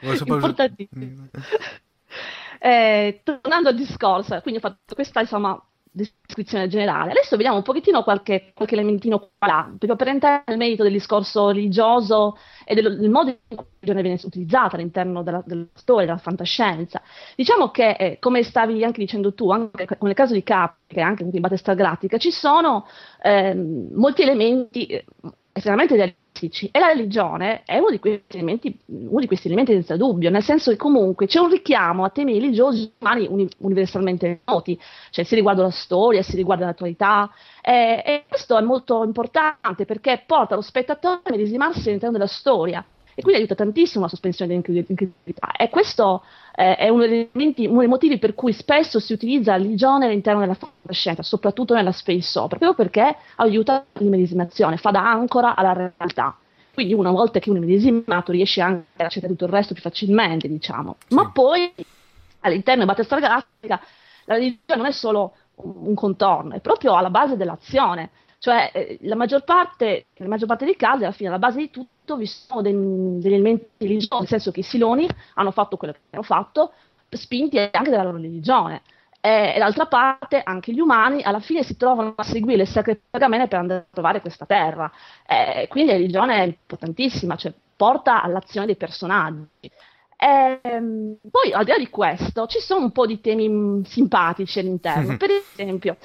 [0.00, 1.28] Volevo sapere- importantissima.
[2.64, 5.60] Eh, tornando al discorso, quindi ho fatto questa insomma
[5.90, 7.10] descrizione generale.
[7.10, 10.92] Adesso vediamo un pochettino qualche, qualche elementino qua, là, proprio per entrare nel merito del
[10.92, 15.66] discorso religioso e del, del modo in cui la religione viene utilizzata all'interno della, della
[15.74, 17.02] storia, della fantascienza.
[17.34, 21.40] Diciamo che, eh, come stavi anche dicendo tu, anche nel caso di Capri, anche in
[21.40, 22.86] Battlestar Galactica, ci sono
[23.20, 25.04] ehm, molti elementi eh,
[25.52, 25.96] estremamente
[26.42, 30.30] realistici e la religione è uno di questi elementi, uno di questi elementi senza dubbio,
[30.30, 34.78] nel senso che comunque c'è un richiamo a temi religiosi umani uni- universalmente noti,
[35.10, 37.30] cioè si riguarda la storia, si riguarda l'attualità,
[37.60, 42.84] eh, e questo è molto importante perché porta lo spettatore a medesimarsi all'interno della storia
[43.14, 45.52] e quindi aiuta tantissimo la sospensione dell'incredulità.
[45.56, 46.22] E questo
[46.54, 50.40] eh, è uno elementi, uno dei motivi per cui spesso si utilizza la religione all'interno
[50.40, 56.36] della fantascienza, soprattutto nella space opera, proprio perché aiuta l'immedesimazione, fa da ancora alla realtà.
[56.72, 59.82] Quindi una volta che uno è medesimato riesce anche a accettare tutto il resto più
[59.82, 60.96] facilmente, diciamo.
[61.10, 61.70] Ma poi
[62.40, 63.80] all'interno di Battlestar Galactica
[64.24, 68.10] la religione non è solo un contorno, è proprio alla base dell'azione.
[68.42, 71.70] Cioè, eh, la maggior parte, nella maggior parte dei casi, alla fine, alla base di
[71.70, 75.92] tutto, vi sono dei- degli elementi religiosi, nel senso che i Siloni hanno fatto quello
[75.92, 76.72] che hanno fatto,
[77.08, 78.82] spinti anche dalla loro religione.
[79.20, 83.00] E, e d'altra parte, anche gli umani alla fine si trovano a seguire le sacre
[83.08, 84.90] pergamene per andare a trovare questa terra.
[85.24, 89.70] Eh, quindi la religione è importantissima, cioè porta all'azione dei personaggi.
[90.24, 94.60] Ehm, poi, al di là di questo, ci sono un po' di temi mh, simpatici
[94.60, 95.16] all'interno.
[95.16, 95.96] Per esempio,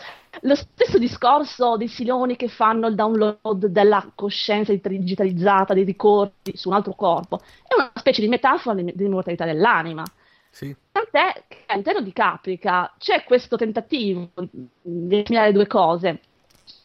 [0.41, 6.69] lo stesso discorso dei siloni che fanno il download della coscienza digitalizzata, dei ricordi su
[6.69, 10.03] un altro corpo, è una specie di metafora dell'immortalità dell'anima.
[10.49, 10.75] Sì.
[10.91, 14.31] Tant'è che all'interno di Caprica c'è questo tentativo
[14.81, 16.21] di assimilare due cose,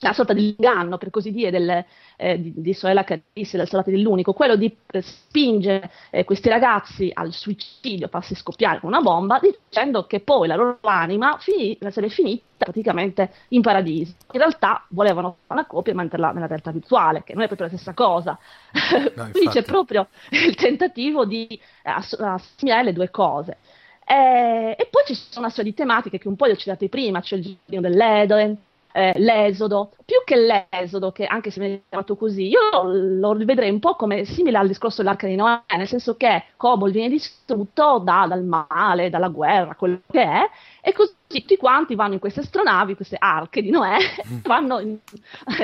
[0.06, 1.84] una sorta di inganno, per così dire, del,
[2.16, 7.10] eh, di, di sorella Carisse, del soldato dell'unico, quello di eh, spingere eh, questi ragazzi
[7.12, 12.08] al suicidio, farsi scoppiare con una bomba, dicendo che poi la loro anima finì- sarebbe
[12.08, 14.14] finita praticamente in paradiso.
[14.32, 17.68] In realtà volevano fare una copia e mantenerla nella realtà virtuale, che non è proprio
[17.68, 18.38] la stessa cosa.
[18.72, 19.62] Quindi c'è infatti.
[19.62, 23.58] proprio il tentativo di eh, ass- assimilare le due cose.
[24.04, 26.88] Eh, e poi ci sono una serie di tematiche che un po' li ho citate
[26.88, 28.56] prima, c'è il giardino dell'Eden,
[28.92, 33.78] eh, l'esodo, più che l'esodo, che anche se viene chiamato così, io lo rivedrei un
[33.78, 38.26] po' come simile al discorso dell'arca di Noè, nel senso che Cobol viene distrutto da-
[38.28, 40.48] dal male, dalla guerra, quello che è,
[40.82, 43.96] e così tutti quanti vanno in queste astronavi, queste arche di Noè,
[44.44, 44.98] vanno in-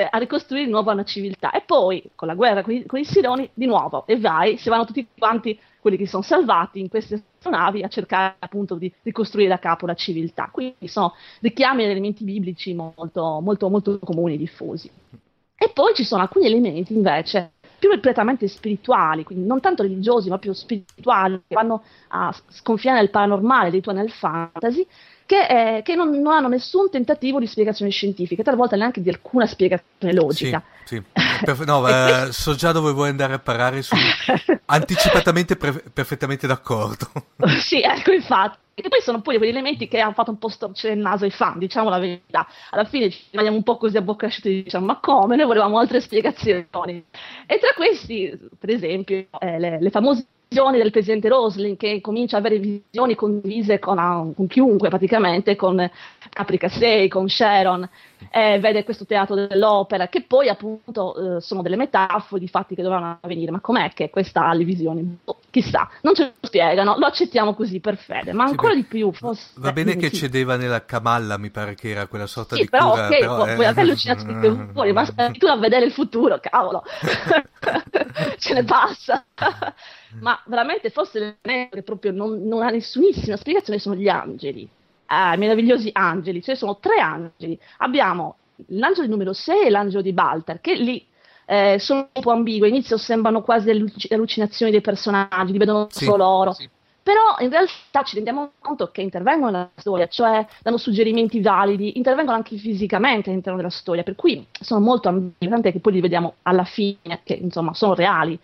[0.09, 1.51] a ricostruire di nuovo una civiltà.
[1.51, 4.69] E poi, con la guerra con i, con i Siloni, di nuovo, e vai, si
[4.69, 9.49] vanno tutti quanti, quelli che sono salvati in queste astronavi, a cercare appunto di ricostruire
[9.49, 10.49] da capo la civiltà.
[10.51, 14.89] Quindi sono richiami ad elementi biblici molto, molto, molto comuni e diffusi.
[15.55, 20.37] E poi ci sono alcuni elementi invece più prettamente spirituali, quindi non tanto religiosi, ma
[20.37, 24.85] più spirituali, che vanno a sconfinare nel paranormale, addirittura nel fantasy,
[25.29, 25.45] che,
[25.77, 30.11] eh, che non, non hanno nessun tentativo di spiegazione scientifica, talvolta neanche di alcuna spiegazione
[30.11, 30.63] logica.
[30.85, 31.03] Sì, sì.
[31.45, 34.01] Perfe- no, eh, so già dove vuoi andare a parare, sono
[34.65, 37.11] anticipatamente pre- perfettamente d'accordo.
[37.61, 38.57] sì, ecco, infatti.
[38.73, 41.31] E poi sono poi quegli elementi che hanno fatto un po' storcere il naso ai
[41.31, 42.47] fan, diciamo la verità.
[42.71, 45.35] Alla fine ci rimaniamo un po' così a bocca asciutta e diciamo, ma come?
[45.35, 46.65] Noi volevamo altre spiegazioni.
[47.45, 52.37] E tra questi, per esempio, eh, le, le famose visioni del presidente Roslin, che comincia
[52.37, 55.89] ad avere visioni condivise con, ah, con chiunque praticamente, con
[56.31, 57.87] Caprica 6, con Sharon,
[58.31, 62.81] eh, vede questo teatro dell'opera, che poi appunto eh, sono delle metafore di fatti che
[62.81, 63.51] dovranno avvenire.
[63.51, 65.19] Ma com'è che questa ha le visioni?
[65.23, 68.79] Boh, chissà, non ce lo spiegano, lo accettiamo così per fede, ma Sì, ancora beh,
[68.79, 69.11] di più.
[69.11, 70.15] Forse, Va bene che sì.
[70.15, 73.05] cedeva nella Camalla, mi pare che era quella sorta Sì, di però cura.
[73.07, 73.53] ok, però, puoi eh.
[73.53, 76.83] puoi avere allucinazioni fuori, ma tu a vedere il futuro, cavolo,
[78.39, 79.23] ce ne passa.
[80.19, 84.69] Ma veramente forse l'elemento che proprio non, non ha nessunissima spiegazione sono gli angeli,
[85.07, 87.59] ah, i meravigliosi angeli, cioè sono tre angeli.
[87.77, 88.37] Abbiamo
[88.67, 91.07] l'angelo di numero 6 e l'angelo di Baltar, che lì
[91.45, 96.05] eh, sono un po' ambigui, all'inizio sembrano quasi alluc- allucinazioni dei personaggi, li vedono Sì,
[96.05, 96.51] solo loro.
[96.53, 96.69] sì.
[97.09, 102.37] Però in realtà ci rendiamo conto che intervengono nella storia, cioè danno suggerimenti validi, intervengono
[102.37, 106.35] anche fisicamente all'interno della storia, per cui sono molto ambigui, tant'è che poi li vediamo
[106.43, 108.39] alla fine, che insomma sono reali.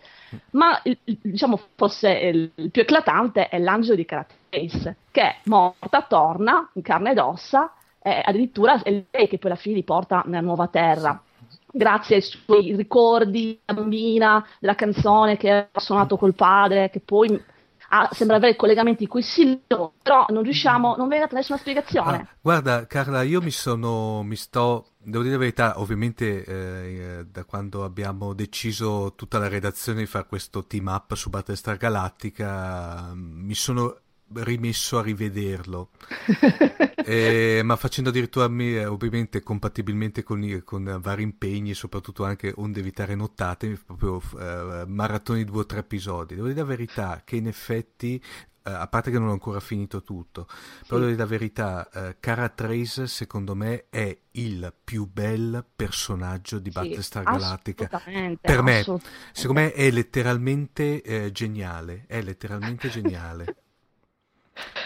[0.50, 6.82] Ma diciamo forse il, più eclatante è l'angelo di Carates, che è morta, torna in
[6.82, 10.66] carne ed ossa, e addirittura è lei che poi alla fine li porta nella nuova
[10.66, 11.22] terra.
[11.70, 17.54] Grazie ai suoi ricordi bambina, della canzone che ha suonato col padre, che poi
[17.88, 22.16] ha- sembra avere collegamenti con i Sillo, però non riusciamo, non viene data nessuna spiegazione.
[22.16, 27.44] Ah, guarda, Carla, io mi sono, mi sto, devo dire la verità, ovviamente eh, da
[27.44, 33.54] quando abbiamo deciso tutta la redazione di fare questo team up su Battlestar Galactica, mi
[33.54, 34.00] sono
[34.34, 35.90] rimesso a rivederlo.
[37.08, 42.80] Eh, ma facendo addirittura me, eh, ovviamente compatibilmente con, con vari impegni, soprattutto anche onde
[42.80, 46.34] evitare nottate, proprio eh, maratoni di due o tre episodi.
[46.34, 48.20] Devo dire la verità che in effetti,
[48.64, 50.48] eh, a parte che non ho ancora finito tutto,
[50.82, 56.58] però devo dire la verità, eh, Cara Trace secondo me è il più bel personaggio
[56.58, 58.02] di Sì, Battlestar Galactica.
[58.40, 58.82] Per me,
[59.30, 63.58] secondo me è letteralmente eh, geniale, è letteralmente geniale.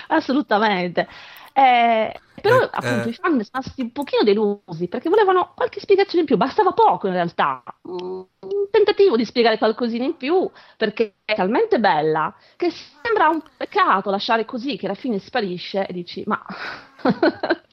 [0.08, 1.08] Assolutamente.
[1.52, 3.10] Eh, però Eh, appunto eh.
[3.10, 7.06] i fan sono stati un pochino delusi perché volevano qualche spiegazione in più, bastava poco
[7.06, 7.62] in realtà.
[7.88, 7.98] Mm,
[8.40, 14.10] Un tentativo di spiegare qualcosina in più perché è talmente bella che sembra un peccato
[14.10, 16.42] lasciare così che alla fine sparisce e dici ma...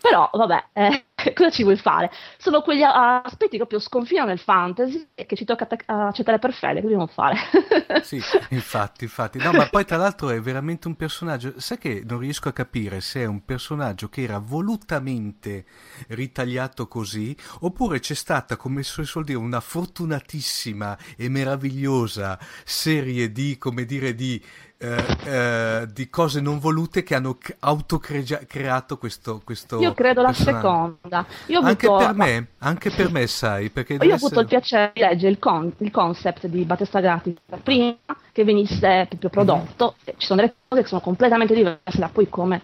[0.00, 2.10] Però vabbè, eh, cosa ci vuoi fare?
[2.36, 6.74] Sono quegli aspetti che proprio sconfinano nel fantasy e che ci tocca accettare per fede,
[6.76, 7.36] che dobbiamo fare?
[8.02, 8.20] Sì,
[8.50, 9.38] infatti, infatti.
[9.38, 11.54] No, ma poi tra l'altro è veramente un personaggio.
[11.58, 15.64] Sai che non riesco a capire se è un personaggio che era volutamente
[16.08, 23.56] ritagliato così, oppure c'è stata, come si suol dire, una fortunatissima e meravigliosa serie di,
[23.58, 24.42] come dire, di,
[24.76, 30.56] eh, eh, di cose non volute che hanno autocreato questo, questo Io credo la personaggio.
[31.00, 31.26] seconda.
[31.46, 34.46] Io Anche avuto- per me, anche per me, sai, perché Io ho avuto il essere-
[34.46, 37.96] piacere di leggere il, con- il concept di Battlestar Galactica prima
[38.32, 39.94] che venisse proprio prodotto.
[40.04, 40.14] Mhm.
[40.18, 42.60] Ci sono delle cose che sono completamente diverse da poi come,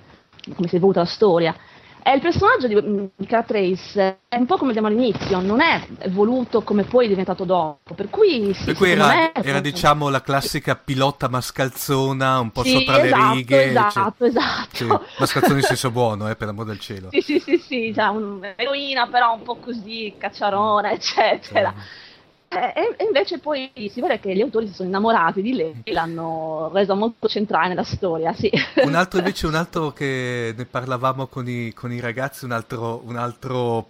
[0.55, 1.55] come si è evoluta la storia.
[2.03, 5.87] E il personaggio di, di Cara Trace è un po' come vediamo all'inizio, non è
[6.09, 7.95] voluto come poi è diventato dopo.
[7.95, 12.63] Per cui, sì, Per cui era, me- era, diciamo la classica pilota mascalzona, un po'
[12.63, 13.65] Sì, sopra esatto, le righe.
[13.71, 14.69] esatto, cioè- esatto.
[14.77, 14.87] Sì,
[15.19, 17.09] mascalzone in senso buono, eh, per l'amor del cielo.
[17.11, 21.75] Sì, sì, sì, sì, cioè un'eroina però un po' così, cacciarona, eccetera.
[21.77, 22.10] Eh,
[22.53, 25.93] E, e invece poi si vede che gli autori si sono innamorati di lei e
[25.93, 28.51] l'hanno resa molto centrale nella storia, sì.
[28.83, 33.03] Un altro invece, un altro che ne parlavamo con i, con i ragazzi, un altro,
[33.05, 33.87] un altro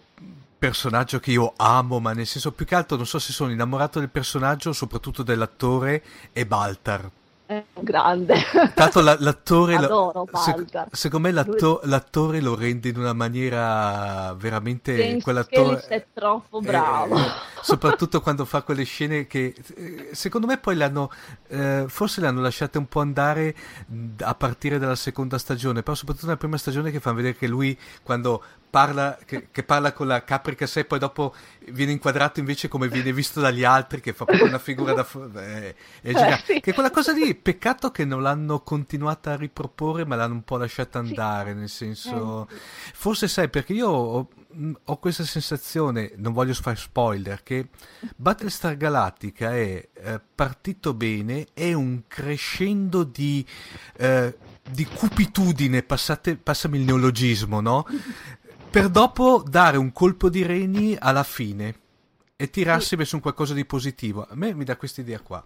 [0.59, 3.99] personaggio che io amo, ma nel senso più che altro non so se sono innamorato
[3.99, 7.11] del personaggio soprattutto dell'attore, è Baltar.
[7.51, 8.37] Eh, grande.
[8.75, 10.87] Tanto la- l'attore, Adoro se- Baltar.
[10.93, 16.65] secondo me l'atto- l'attore lo rende in una maniera veramente James quell'attore è troppo eh,
[16.65, 17.17] bravo.
[17.61, 21.11] soprattutto quando fa quelle scene che eh, secondo me poi l'hanno
[21.49, 23.53] eh, forse le hanno lasciate un po' andare
[24.21, 27.77] a partire dalla seconda stagione, però soprattutto nella prima stagione che fanno vedere che lui
[28.05, 31.35] quando parla che, che parla con la caprica sé poi dopo
[31.73, 35.07] viene inquadrato invece come viene visto dagli altri che fa proprio una figura da
[35.43, 36.43] eh, è geniale.
[36.47, 36.61] sì.
[36.61, 40.57] che quella cosa lì peccato che non l'hanno continuata a riproporre ma l'hanno un po'
[40.57, 41.09] lasciata Sì.
[41.09, 42.57] andare nel senso Eh,
[42.95, 44.29] forse sai perché io ho,
[44.85, 47.69] ho questa sensazione non voglio fare spoiler che
[48.17, 53.45] Battlestar Galactica è eh, partito bene è un crescendo di
[53.99, 54.37] eh,
[54.71, 57.85] di cupitudine passate, passami il neologismo no?
[58.71, 61.75] per dopo dare un colpo di reni alla fine
[62.37, 64.25] e tirarsi verso un qualcosa di positivo.
[64.29, 65.45] A me mi dà questa idea qua.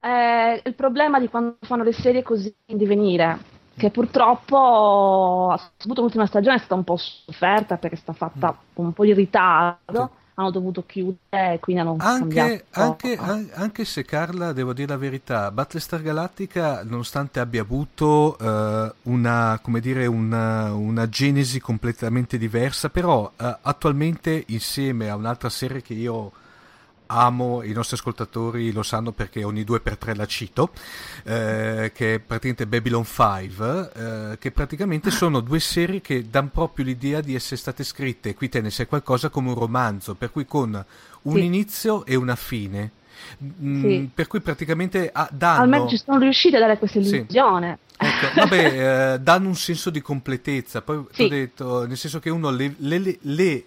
[0.00, 3.38] È il problema di quando fanno le serie così in divenire,
[3.76, 8.86] che purtroppo, soprattutto l'ultima stagione è stata un po' sofferta perché è stata fatta con
[8.86, 10.10] un po' di ritardo,
[10.40, 15.50] hanno dovuto chiudere quindi hanno Anche, anche, an- anche se Carla, devo dire la verità,
[15.50, 23.30] Battlestar Galactica, nonostante abbia avuto eh, una, come dire, una, una genesi completamente diversa, però
[23.36, 26.32] eh, attualmente insieme a un'altra serie che io
[27.12, 30.70] amo, i nostri ascoltatori lo sanno perché ogni due per tre la cito,
[31.24, 33.90] eh, che è praticamente Babylon 5,
[34.32, 38.48] eh, che praticamente sono due serie che danno proprio l'idea di essere state scritte, qui
[38.48, 40.84] te ne sai qualcosa, come un romanzo, per cui con
[41.22, 41.44] un Sì.
[41.44, 42.92] inizio e una fine.
[43.62, 44.10] Mm, Sì.
[44.14, 45.62] Per cui praticamente ah, danno...
[45.62, 47.16] Almeno ci sono riusciti a dare questa Sì.
[47.16, 47.78] illusione.
[47.98, 50.80] Ecco, vabbè, eh, danno un senso di completezza.
[50.80, 51.22] Poi ti Sì.
[51.24, 53.64] ho detto, nel senso che uno le- le- le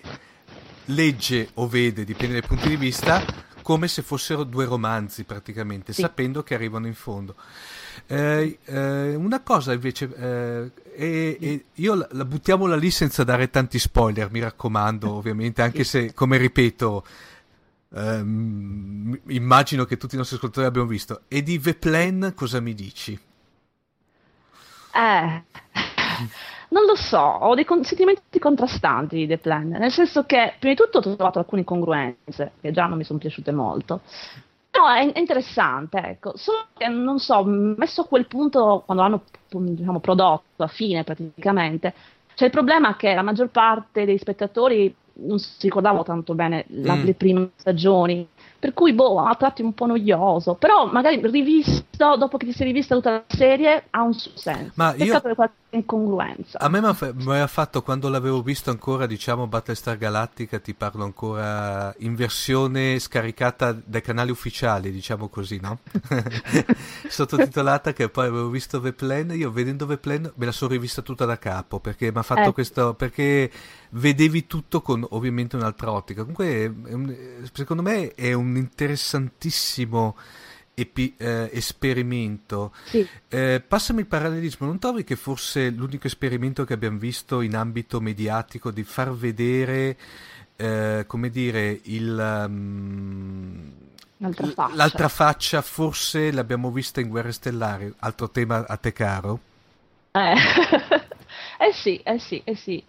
[0.86, 3.24] legge o vede, dipende dai punti di vista,
[3.62, 6.02] come se fossero due romanzi praticamente, Sì.
[6.02, 7.36] sapendo che arrivano in fondo.
[8.08, 13.50] Eh, eh, una cosa invece, eh, e- e io la, la buttiamola lì senza dare
[13.50, 17.06] tanti spoiler, mi raccomando, ovviamente, anche se, come ripeto,
[17.96, 21.22] ehm, immagino che tutti i nostri ascoltatori abbiano visto.
[21.28, 23.18] E di The Plan cosa mi dici?
[24.96, 25.44] Eh,
[26.70, 30.74] non lo so, ho dei con- sentimenti contrastanti di The Plan, nel senso che prima
[30.76, 34.02] di tutto ho trovato alcune incongruenze che già non mi sono piaciute molto.
[34.70, 39.24] Però è, è interessante, ecco, solo che non so, messo a quel punto quando l'hanno
[39.50, 41.94] diciamo, prodotto a fine praticamente,
[42.34, 46.96] c'è il problema che la maggior parte dei spettatori non si ricordava tanto bene la-
[46.96, 47.04] Mm.
[47.04, 48.28] le prime stagioni,
[48.64, 52.68] per cui boh, a tratti un po' noioso, però magari rivisto, dopo che ti sei
[52.68, 54.72] rivista tutta la serie, ha un suo senso.
[54.76, 56.60] Ma io- Peccato per qualche incongruenza.
[56.60, 60.60] A me mi ha fa- mi ha fatto quando l'avevo visto ancora, diciamo, Battlestar Galactica,
[60.60, 65.80] ti parlo ancora in versione scaricata dai canali ufficiali, diciamo così, no?
[67.10, 71.02] Sottotitolata che poi avevo visto The Plan, io vedendo The Plan me la sono rivista
[71.02, 72.54] tutta da capo, perché mi ha fatto Eh.
[72.54, 73.52] questo, perché
[73.94, 76.22] vedevi tutto con ovviamente un'altra ottica.
[76.22, 77.16] Comunque, un-
[77.54, 80.16] secondo me è un interessantissimo
[80.74, 82.74] epi- eh, esperimento.
[82.86, 83.08] Sì.
[83.28, 88.00] Eh, passami il parallelismo, non trovi che forse l'unico esperimento che abbiamo visto in ambito
[88.02, 89.98] mediatico di far vedere,
[90.56, 93.72] eh, come dire, il, um,
[94.18, 94.76] L'altra faccia.
[94.76, 99.40] l'altra faccia forse l'abbiamo vista in Guerre Stellari, altro tema a te caro?
[100.12, 100.34] Eh.
[101.60, 102.84] eh sì, eh sì, eh sì.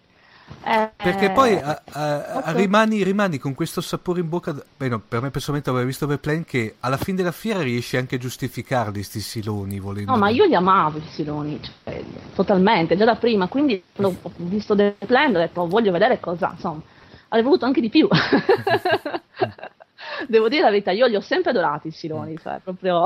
[0.67, 4.55] Eh, Perché poi a- a- molto- rimani, rimani con questo sapore in bocca.
[4.77, 7.97] Beh, no, per me personalmente avevo visto The Plan che alla fine della fiera riesci
[7.97, 10.11] anche a giustificarli sti siloni volendo.
[10.11, 12.03] No, ma io li amavo i siloni, cioè,
[12.33, 16.51] totalmente, già da prima, quindi ho visto The Plan ho detto "Oh, voglio vedere cosa,
[16.53, 16.81] insomma,
[17.27, 18.07] avrei voluto anche di più.
[20.27, 23.05] Devo dire la verità, io li ho sempre adorati i siloni, cioè proprio...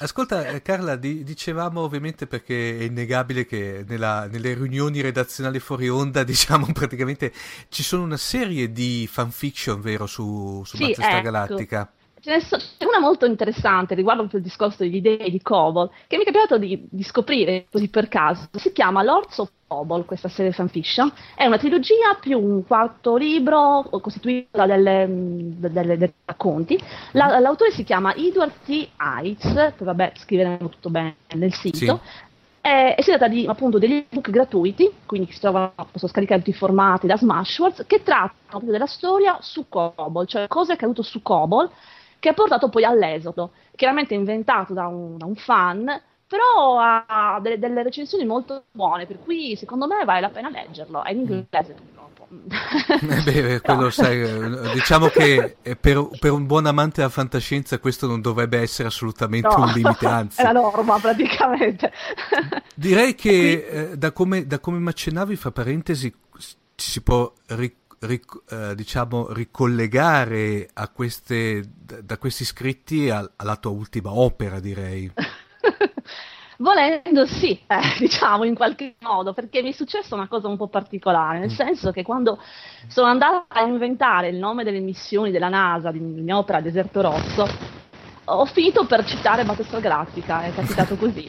[0.00, 5.88] Ascolta, eh, Carla, di- dicevamo ovviamente perché è innegabile che nella- nelle riunioni redazionali fuori
[5.88, 7.32] onda, diciamo praticamente
[7.68, 11.22] ci sono una serie di fanfiction, vero, su, su Sì, Battlestar ecco.
[11.22, 11.92] Galactica.
[12.28, 16.18] Ce so- c'è una molto interessante riguardo proprio il discorso degli dei di Cobol, che
[16.18, 18.50] mi è capitato di, di scoprire così per caso.
[18.52, 21.10] Si chiama Lords of Cobol, questa serie fanfiction.
[21.34, 26.78] È una trilogia più un quarto libro costituito da delle- dei racconti.
[27.12, 28.88] La- l'autore si chiama Edward T.
[28.98, 31.76] Heitz, poi vabbè, scriveremo tutto bene nel sito.
[31.78, 32.26] Sì.
[32.60, 36.50] Eh, e si tratta di appunto degli ebook gratuiti, quindi si trovano, posso scaricare tutti
[36.50, 41.00] i formati da Smashwords, che trattano proprio della storia su Cobol, cioè cosa è accaduto
[41.00, 41.70] su Cobol,
[42.18, 47.58] che ha portato poi all'esodo, chiaramente inventato da un, da un fan però ha delle,
[47.58, 51.02] delle recensioni molto buone, per cui secondo me vale la pena leggerlo.
[51.02, 52.28] È in inglese purtroppo.
[52.30, 58.06] Eh beh, quello sai, eh, diciamo che per, per un buon amante della fantascienza questo
[58.06, 60.40] non dovrebbe essere assolutamente No, un limite, anzi.
[60.42, 61.90] è la norma praticamente.
[62.74, 66.14] Direi che eh, da come, da come mi accennavi, fra parentesi,
[66.74, 68.20] ci si può ri- ri-
[68.50, 75.10] eh, diciamo ricollegare a queste, da, da questi scritti al- alla tua ultima opera, direi.
[76.60, 80.68] Volendo sì, eh, diciamo in qualche modo, perché mi è successa una cosa un po'
[80.68, 82.40] particolare, nel senso che quando
[82.88, 87.46] sono andata a inventare il nome delle missioni della NASA di mia opera Deserto Rosso,
[88.24, 91.28] ho finito per citare Battlestar Galactica, è capitato così.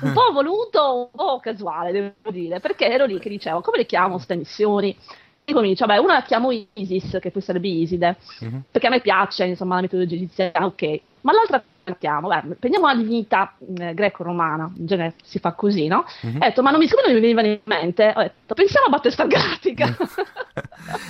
[0.00, 3.86] Un po' voluto, un po' casuale, devo dire, perché ero lì che dicevo, come le
[3.86, 4.96] chiamo queste missioni?
[5.44, 8.62] E comincio, vabbè, una la chiamo Isis, che poi sarebbe Iside, Mhm.
[8.70, 11.00] perché a me piace, insomma, la metodologia egiziana, ok.
[11.22, 15.86] Ma l'altra la chiamo, beh, prendiamo una divinità eh, greco-romana, in genere si fa così,
[15.88, 16.04] no?
[16.22, 16.36] Mhm.
[16.36, 18.90] Ho detto, ma non mi, siccome non mi venivano in mente, ho detto, pensiamo a
[18.90, 19.96] Battlestar Galactica.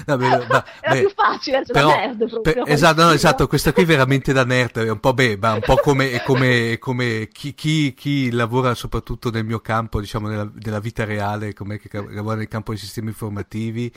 [0.06, 2.64] No, beh, ma- Era beh, più facile, cioè, però- nerd proprio.
[2.64, 5.60] per- esatto, no, esatto, questa qui è veramente da nerd, è un po', beh, un
[5.64, 10.78] po' come, come, come chi, chi- chi lavora soprattutto nel mio campo, diciamo nella, nella
[10.80, 13.90] vita reale, come che lavora nel campo dei sistemi informativi,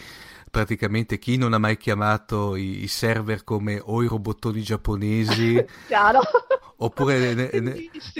[0.50, 5.64] praticamente chi non ha mai chiamato i, i server come o i robottoni giapponesi.
[6.78, 7.50] oppure ne-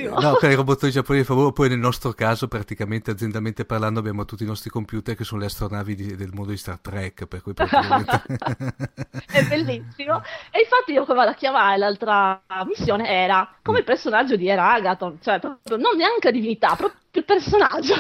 [0.10, 4.26] no, con i robottoni giapponesi, per favore, oppure nel nostro caso, praticamente aziendalmente parlando, abbiamo
[4.26, 7.42] tutti i nostri computer che sono le astronavi di- del mondo di Star Trek, per
[7.42, 8.24] cui praticamente...
[9.32, 10.22] è bellissimo.
[10.52, 14.74] E infatti io come vado a chiamare l'altra missione era come il personaggio di Era
[14.74, 17.94] Agaton, cioè proprio non neanche divinità, proprio il personaggio.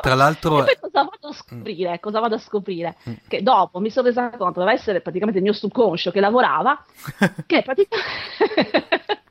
[0.00, 2.00] Tra l'altro- E poi cosa vado a scoprire?
[2.00, 2.96] Cosa vado a scoprire?
[3.28, 6.82] Che dopo mi sono resa conto, doveva essere praticamente il mio subconscio che lavorava,
[7.46, 9.22] che praticamente...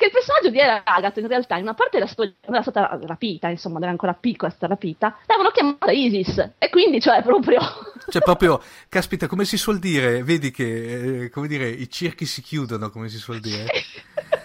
[0.00, 2.62] che il personaggio di Era Agaton in realtà in una parte della storia non era
[2.62, 7.20] stata rapita, insomma, era ancora piccola, è stata rapita, l'avevano chiamata Isis, e quindi cioè
[7.22, 7.60] proprio...
[8.08, 12.40] Cioè, proprio, caspita, come si suol dire, vedi che, eh, come dire, i circhi si
[12.40, 13.66] chiudono, come si suol dire.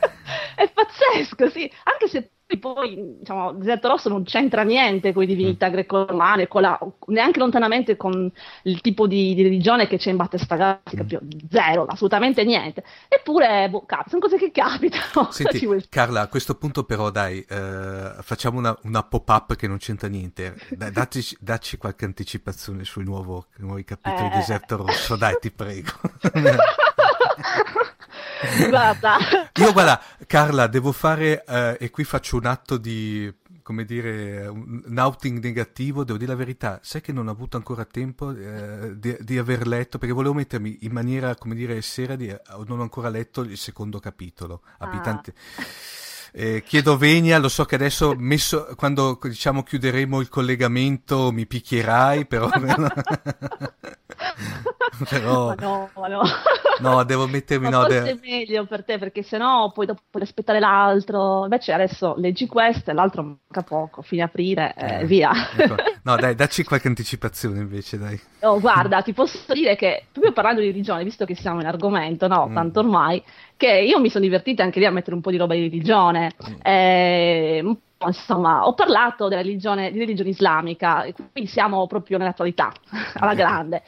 [0.97, 6.47] pazzesco, sì, anche se poi, diciamo, Deserto Rosso non c'entra niente con le divinità greco-romane,
[6.47, 8.31] con la- neanche lontanamente con
[8.63, 12.84] il tipo di, di religione che c'è in Battlestar Galactica, proprio zero, assolutamente niente.
[13.07, 15.30] Eppure, boh, cap- sono cose che capitano.
[15.34, 20.07] Senti, Carla, a questo punto però dai, eh, facciamo una, una pop-up che non c'entra
[20.07, 20.55] niente.
[20.69, 24.38] Dai, dacci, dacci qualche anticipazione sui nuovo- nuovi capitoli di Eh.
[24.38, 25.89] Deserto Rosso, dai, ti prego.
[28.69, 29.17] Guarda,
[29.57, 34.95] Io guarda, Carla, devo fare, eh, e qui faccio un atto di, come dire, un
[34.98, 39.15] outing negativo, devo dire la verità, sai che non ho avuto ancora tempo eh, di,
[39.22, 42.36] di aver letto, perché volevo mettermi in maniera, come dire, seria, di,
[42.68, 44.61] non ho ancora letto il secondo capitolo.
[44.80, 45.34] Abitante.
[46.37, 52.25] Eh, chiedo venia, lo so che adesso messo, quando diciamo chiuderemo il collegamento mi picchierai,
[52.27, 52.49] però...
[55.07, 56.21] però ma no, ma no.
[56.79, 57.69] no, devo mettermi...
[57.69, 61.43] Ma No, forse de- è meglio per te perché sennò poi dopo puoi aspettare l'altro.
[61.43, 65.31] Invece adesso leggi questo e l'altro manca poco, fine aprile e Eh, via.
[65.55, 65.75] ecco.
[66.06, 68.19] No, dai, dacci qualche anticipazione invece, dai.
[68.41, 72.27] Oh, guarda, ti posso dire che proprio parlando di religione, visto che siamo in argomento,
[72.27, 72.53] no, Mm.
[72.53, 73.23] tanto ormai,
[73.57, 76.34] che io mi sono divertita anche lì a mettere un po' di roba di religione.
[76.61, 82.72] Eh, un po', insomma, ho parlato della religione, di religione islamica, quindi siamo proprio nell'attualità,
[83.18, 83.82] alla grande.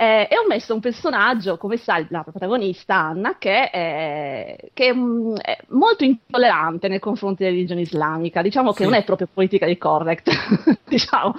[0.00, 5.34] Eh, e ho messo un personaggio, come sai, la protagonista Anna, che, è, che, mm,
[5.38, 8.40] è molto intollerante nei confronti della religione islamica.
[8.40, 8.90] Diciamo che Sì.
[8.90, 10.30] non è proprio politically correct,
[10.86, 11.34] diciamo.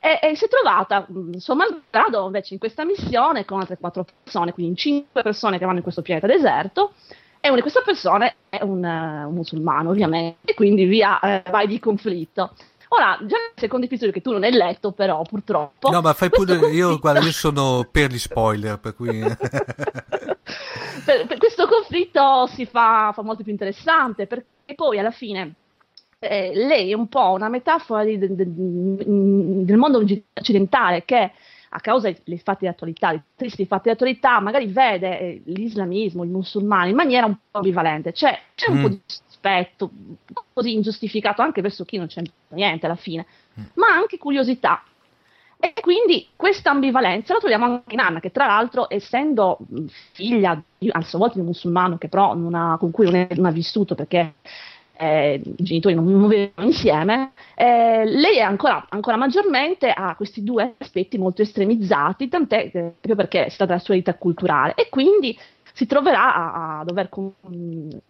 [0.00, 4.06] E, e si è trovata, mh, suo malgrado, invece in questa missione con altre quattro
[4.22, 6.92] persone, quindi in cinque persone che vanno in questo pianeta deserto,
[7.40, 11.42] e una di queste persone è un, eh, un musulmano, ovviamente, e quindi via eh,
[11.50, 12.52] vai di conflitto.
[12.88, 15.90] Ora, già nel secondo episodio che tu non hai letto, però, purtroppo.
[15.90, 16.54] No, ma fai pure.
[16.70, 19.18] Io, conflitto- guarda, io sono per gli spoiler, per cui.
[21.04, 25.54] per, per questo conflitto si fa, fa molto più interessante perché poi alla fine
[26.18, 28.44] eh, lei è un po' una metafora di- de- de-
[29.64, 30.02] del mondo
[30.34, 31.32] occidentale che
[31.68, 36.24] a causa dei fatti di attualità, dei tristi fatti di attualità, magari vede eh, l'islamismo,
[36.24, 38.12] i musulmani in maniera un po' ambivalente.
[38.12, 38.82] C'è, c'è un Mm.
[38.82, 39.00] po' di
[39.46, 39.90] rispetto,
[40.52, 43.26] così ingiustificato anche verso chi non c'è niente alla fine,
[43.74, 44.82] ma anche curiosità.
[45.58, 50.60] E quindi questa ambivalenza la troviamo anche in Anna, che tra l'altro, essendo mh, figlia
[50.76, 53.28] di, a sua volta di un musulmano che però non ha- con cui non, è-
[53.34, 54.34] non ha vissuto perché
[54.98, 60.74] eh, i genitori non, vivevano insieme, eh, lei è ancora, ancora maggiormente ha questi due
[60.78, 64.74] aspetti molto estremizzati, tant'è che proprio perché è stata la sua vita culturale.
[64.74, 65.36] E quindi
[65.76, 67.34] si troverà a, a dover con-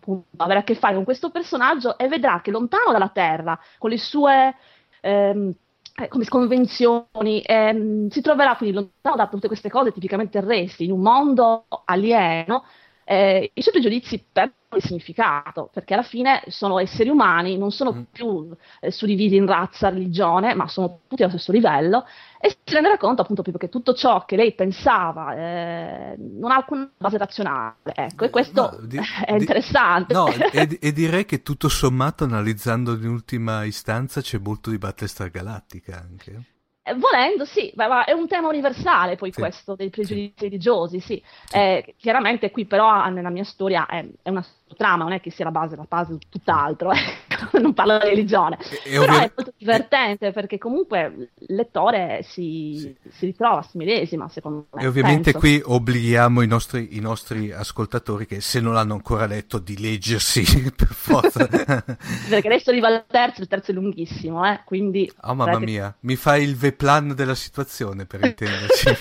[0.01, 3.90] con- avere a che fare con questo personaggio e vedrà che lontano dalla Terra, con
[3.90, 4.55] le sue
[5.01, 5.52] ehm,
[5.97, 11.01] eh, convenzioni, ehm, si troverà quindi lontano da tutte queste cose tipicamente terrestri, in un
[11.01, 12.64] mondo alieno,
[13.08, 17.92] eh, i suoi pregiudizi perdono il significato, perché alla fine sono esseri umani, non sono
[17.92, 18.02] Mm.
[18.10, 18.50] più
[18.80, 22.04] eh, suddivisi in razza, religione, ma sono tutti allo stesso livello,
[22.40, 26.56] e si renderà conto appunto proprio che tutto ciò che lei pensava eh, non ha
[26.56, 30.12] alcuna base razionale, ecco, e questo No, di- è di- interessante.
[30.12, 35.30] No, e, e direi che tutto sommato, analizzando in ultima istanza, c'è molto di Battlestar
[35.30, 36.42] Galactica anche.
[36.88, 39.40] Eh, Volendo, sì, ma, ma è un tema universale poi Sì.
[39.40, 41.20] questo dei pregiudizi religiosi, sì.
[41.50, 44.44] Eh, chiaramente qui però nella mia storia è, è una
[44.74, 48.09] trama, non è che sia la base, la base di tutt'altro, ecco, non parlo di
[48.09, 48.59] religione.
[48.84, 54.28] E- però ovvia- è molto divertente perché comunque il lettore si, si ritrova, si medesima,
[54.28, 54.82] secondo me.
[54.82, 55.38] E ovviamente penso.
[55.38, 60.43] qui obblighiamo i nostri, i nostri ascoltatori che se non l'hanno ancora letto di leggersi
[60.74, 61.47] per forza.
[61.47, 65.10] Perché adesso arriva il terzo, il terzo è lunghissimo, eh, quindi...
[65.22, 68.97] Oh mamma mia, mi fai il V-plan della situazione per intenderci.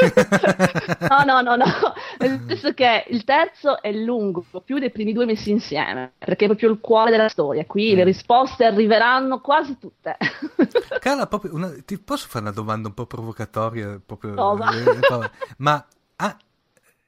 [1.09, 1.65] No, no, no, no,
[2.19, 6.47] nel senso che il terzo è lungo, più dei primi due messi insieme, perché è
[6.47, 7.65] proprio il cuore della storia.
[7.65, 7.95] Qui Mm.
[7.97, 10.17] le risposte arriveranno quasi tutte.
[10.99, 13.99] Carla, una- ti posso fare una domanda un po' provocatoria?
[14.05, 14.69] Proprio, Prova.
[14.71, 15.85] eh, ma
[16.17, 16.37] ah,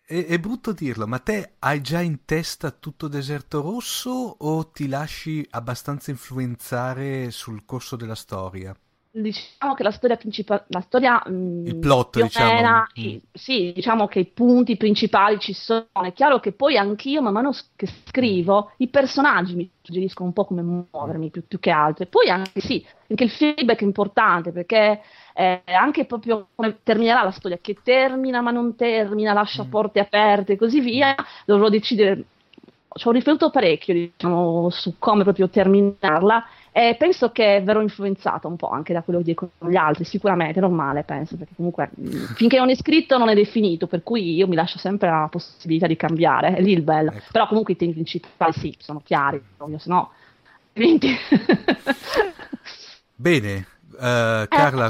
[0.05, 4.87] è, è brutto dirlo, ma te hai già in testa tutto Deserto Rosso o ti
[4.87, 8.75] lasci abbastanza influenzare sul corso della storia?
[9.21, 12.53] Diciamo che la storia principale, la storia mm, Il plot, più o diciamo.
[12.61, 13.03] meno, Mm.
[13.03, 15.87] i- sì, diciamo che i punti principali ci sono.
[15.91, 20.45] È chiaro che poi anch'io, man mano che scrivo, i personaggi mi suggeriscono un po'
[20.45, 22.03] come muovermi più, più che altro.
[22.03, 25.01] E poi anche sì, anche il feedback è importante perché
[25.33, 29.69] eh, anche proprio come terminerà la storia, che termina ma non termina, lascia Mm.
[29.69, 31.15] porte aperte e così via,
[31.45, 32.23] dovrò decidere.
[32.97, 36.43] Ci ho riflettuto parecchio, diciamo, su come proprio terminarla
[36.77, 40.59] e penso che verrò influenzata un po' anche da quello che dicono gli altri, sicuramente,
[40.59, 44.35] è normale, penso, perché comunque mh, finché non è scritto non è definito, per cui
[44.35, 47.09] io mi lascio sempre la possibilità di cambiare, è lì il bello.
[47.09, 47.31] Ecco.
[47.31, 50.11] Però comunque i temi principali sì, sono chiari, ovvio, se no...
[53.15, 53.67] Bene,
[53.99, 54.87] eh, Carla,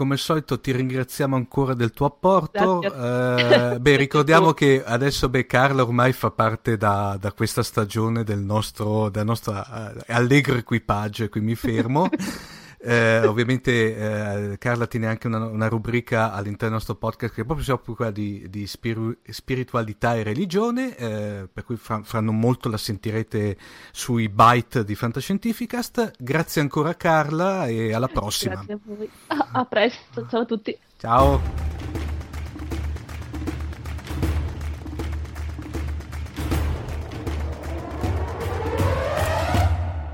[0.00, 2.80] come al solito ti ringraziamo ancora del tuo apporto.
[2.80, 8.38] Eh, beh, ricordiamo che adesso beh, Carla ormai fa parte da, da questa stagione del
[8.38, 12.08] nostro, del nostro eh, allegro equipaggio, e qui mi fermo.
[12.82, 17.64] Eh, ovviamente eh, Carla tiene anche una, una rubrica all'interno del nostro podcast che proprio
[17.64, 22.70] si occupa di, di spiru- spiritualità e religione, eh, per cui fra, fra non molto
[22.70, 23.58] la sentirete
[23.92, 26.12] sui byte di Fantascientificast.
[26.18, 28.54] Grazie ancora Carla e alla prossima.
[28.54, 29.10] Grazie a voi.
[29.26, 30.78] A, a presto, ciao a tutti.
[30.96, 32.09] Ciao.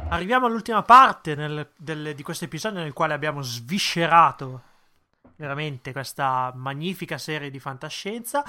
[0.08, 4.62] Arriviamo all'ultima parte nel- del- di questo episodio nel quale abbiamo sviscerato
[5.36, 8.44] veramente questa magnifica serie di fantascienza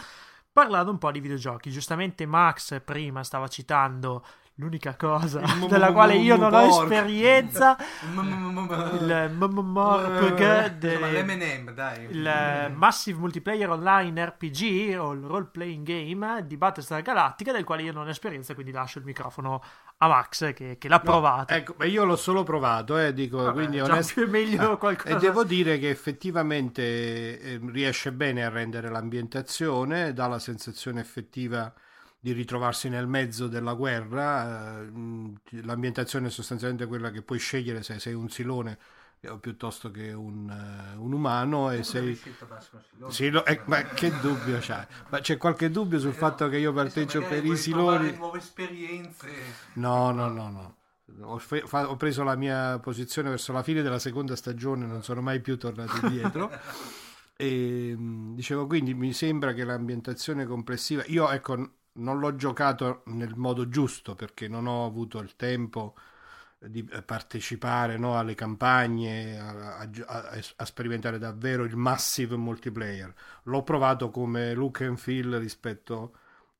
[0.52, 1.72] parlando un po' di videogiochi.
[1.72, 4.24] Giustamente Max prima stava citando
[4.60, 10.82] l'unica cosa della quale io non ho esperienza, il MMORPG,
[12.10, 17.64] il eh, Massive Multiplayer Online RPG o il Role Playing Game di Battlestar Galactica del
[17.64, 19.62] quale io non ho esperienza, quindi lascio il microfono
[19.98, 21.54] a Max che, l'ha provato.
[21.54, 25.16] Ecco, ma io l'ho solo provato, eh, dico, Vabbè, quindi onest- meglio Ah, qualcosa.
[25.16, 26.82] E devo dire che effettivamente
[27.40, 31.72] eh, riesce bene a rendere l'ambientazione, dà la sensazione effettiva
[32.28, 34.82] di ritrovarsi nel mezzo della guerra.
[34.82, 38.78] eh, l'ambientazione è sostanzialmente quella che puoi scegliere se sei un silone
[39.22, 42.20] eh, piuttosto che un, eh, un umano e sei...
[43.10, 44.86] Sì, lo- eh, ma che dubbio c'hai?
[45.10, 48.12] Ma c'è qualche dubbio sul fatto che io parteggio per i siloni?
[48.18, 49.30] nuove esperienze.
[49.76, 50.76] No, no, no, no.
[51.22, 55.22] Ho, fe- ho preso la mia posizione verso la fine della seconda stagione, non sono
[55.22, 56.52] mai più tornato indietro.
[57.40, 61.04] E mh, dicevo quindi mi sembra che l'ambientazione complessiva.
[61.06, 65.96] Io ecco, non l'ho giocato nel modo giusto perché non ho avuto il tempo
[66.60, 73.14] di eh, partecipare no, alle campagne, a, a- a- sperimentare davvero il massive multiplayer.
[73.44, 76.14] L'ho provato come look and feel rispetto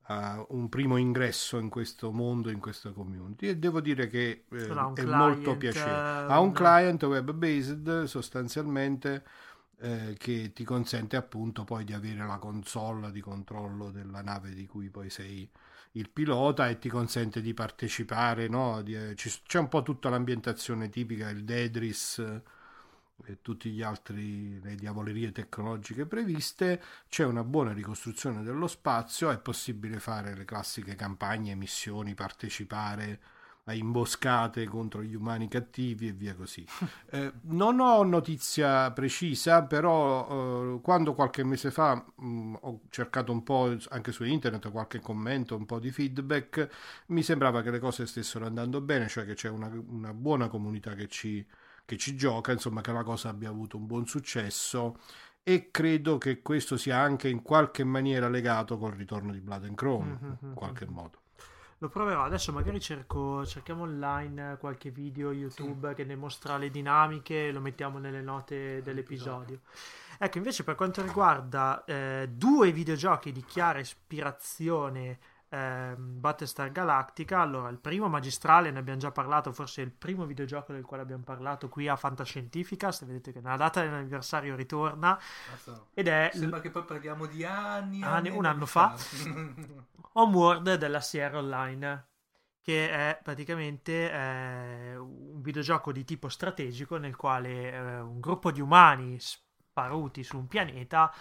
[0.10, 4.88] a un primo ingresso in questo mondo, in questa community e devo dire che eh,
[4.94, 6.28] è client, molto piacevole.
[6.28, 9.24] Ha un eh, client web based sostanzialmente
[9.80, 14.66] eh, che ti consente appunto poi di avere la console di controllo della nave di
[14.66, 15.50] cui poi sei
[15.94, 18.82] il pilota e ti consente di partecipare, no?
[18.82, 22.20] Di- eh, c'è un po' tutta l'ambientazione tipica, il Dedris
[23.26, 29.40] e tutti gli altri le diavolerie tecnologiche previste, c'è una buona ricostruzione dello spazio, è
[29.40, 33.20] possibile fare le classiche campagne, missioni, partecipare
[33.68, 36.66] a imboscate contro gli umani cattivi e via così.
[37.10, 43.44] Eh, non ho notizia precisa, però eh, quando qualche mese fa mh, ho cercato un
[43.44, 46.68] po' anche su internet qualche commento, un po' di feedback,
[47.08, 50.96] mi sembrava che le cose stessero andando bene, cioè che c'è una, una buona comunità
[50.96, 51.46] che ci,
[51.86, 54.98] che ci gioca, insomma che la cosa abbia avuto un buon successo
[55.44, 59.76] e credo che questo sia anche in qualche maniera legato col ritorno di Blood and
[59.76, 61.22] Chrome, Mhm, in qualche modo.
[61.80, 62.24] Lo proverò.
[62.24, 67.62] Adesso magari cerco, cerchiamo online qualche video YouTube che ne mostra le dinamiche e lo
[67.62, 69.60] mettiamo nelle note dell'episodio.
[70.18, 77.70] Ecco, invece per quanto riguarda eh, due videogiochi di chiara ispirazione ehm, Battlestar Galactica, allora
[77.70, 81.24] il primo magistrale, ne abbiamo già parlato, forse è il primo videogioco del quale abbiamo
[81.24, 85.20] parlato qui a Fantascientificast, vedete che nella data dell'anniversario ritorna.
[85.94, 88.96] Ed è Sembra che poi parliamo di anni, Anni- anni un anno fa.
[90.14, 92.08] Homeworld della Sierra Online,
[92.62, 98.60] che è praticamente eh, un videogioco di tipo strategico nel quale eh, un gruppo di
[98.62, 101.14] umani sparuti su un pianeta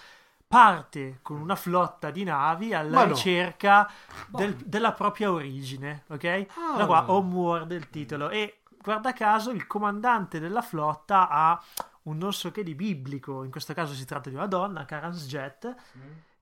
[0.47, 3.13] parte con una flotta di navi alla no.
[3.13, 3.91] ricerca
[4.29, 6.47] del- della propria origine, ok?
[6.73, 6.77] Ah.
[6.77, 11.61] Da qua Homeworld il titolo e guarda caso il comandante della flotta ha
[12.03, 15.27] un non so che di biblico, in questo caso si tratta di una donna, Karan's
[15.27, 15.75] Jet,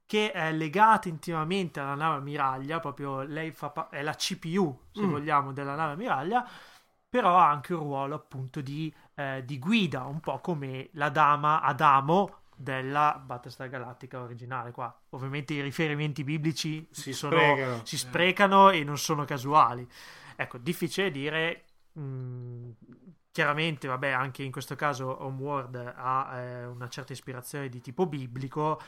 [0.07, 5.11] che è legata intimamente alla nave ammiraglia, proprio lei fa è la CPU, se Mm.
[5.11, 6.47] vogliamo, della nave ammiraglia,
[7.09, 11.63] però ha anche un ruolo appunto di, eh, di guida, un po' come la dama
[11.63, 14.95] Adamo della Battlestar Galactica originale qua.
[15.11, 17.81] Ovviamente i riferimenti biblici Si sono- sprecano.
[17.85, 19.89] si sprecano e non sono casuali.
[20.37, 21.65] Ecco, difficile dire.
[21.93, 22.71] mh,
[23.31, 28.81] chiaramente, vabbè, anche in questo caso Homeworld ha eh, una certa ispirazione di tipo biblico,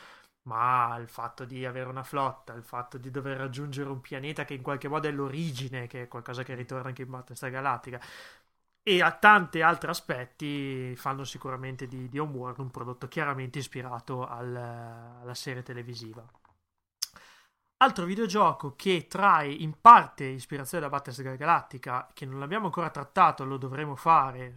[0.43, 4.55] ma il fatto di avere una flotta, il fatto di dover raggiungere un pianeta che
[4.55, 8.01] in qualche modo è l'origine, che è qualcosa che ritorna anche in Battlestar Galactica,
[8.88, 14.54] e a tanti altri aspetti fanno sicuramente di, di Homeworld un prodotto chiaramente ispirato al-
[14.54, 16.24] alla serie televisiva.
[17.78, 23.44] Altro videogioco che trae in parte ispirazione da Battlestar Galactica, che non l'abbiamo ancora trattato,
[23.44, 24.54] lo dovremo fare.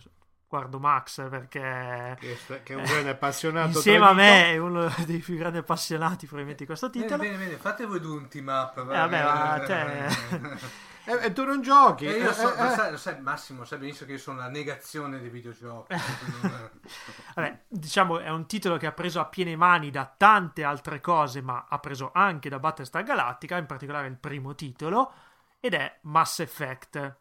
[0.47, 3.68] Guardo Max perché Che, è- un grande appassionato.
[3.77, 7.22] insieme a me è uno dei più grandi appassionati probabilmente di questo Bene, titolo.
[7.23, 8.77] bene, bene, fate voi due un team up.
[8.77, 10.57] Eh, vabbè, ma te-
[11.06, 12.06] E, e tu non giochi.
[12.06, 12.70] E io so, Eh, lo eh.
[12.70, 15.94] sai, lo sai, Massimo, sai benissimo che io sono la negazione dei videogiochi.
[17.36, 21.42] Vabbè, diciamo è un titolo che ha preso a piene mani da tante altre cose,
[21.42, 25.12] ma ha preso anche da Battlestar Galactica, in particolare il primo titolo,
[25.60, 27.18] ed è Mass Effect.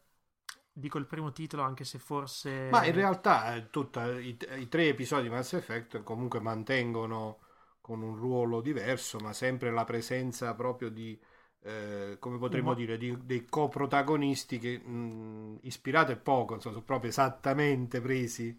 [0.73, 2.69] Dico il primo titolo anche se forse...
[2.71, 7.41] Ma in realtà eh, tutta- i, i tre episodi di Mass Effect comunque mantengono
[7.81, 11.19] con un ruolo diverso, ma sempre la presenza proprio di,
[11.63, 17.11] eh, come potremmo dire, di- dei coprotagonisti che mh, ispirati è poco, insomma, sono proprio
[17.11, 18.57] esattamente presi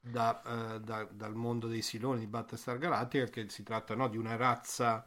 [0.00, 4.16] da, eh, da- dal mondo dei siloni di Battlestar Galactica, che si tratta no, di
[4.18, 5.06] una razza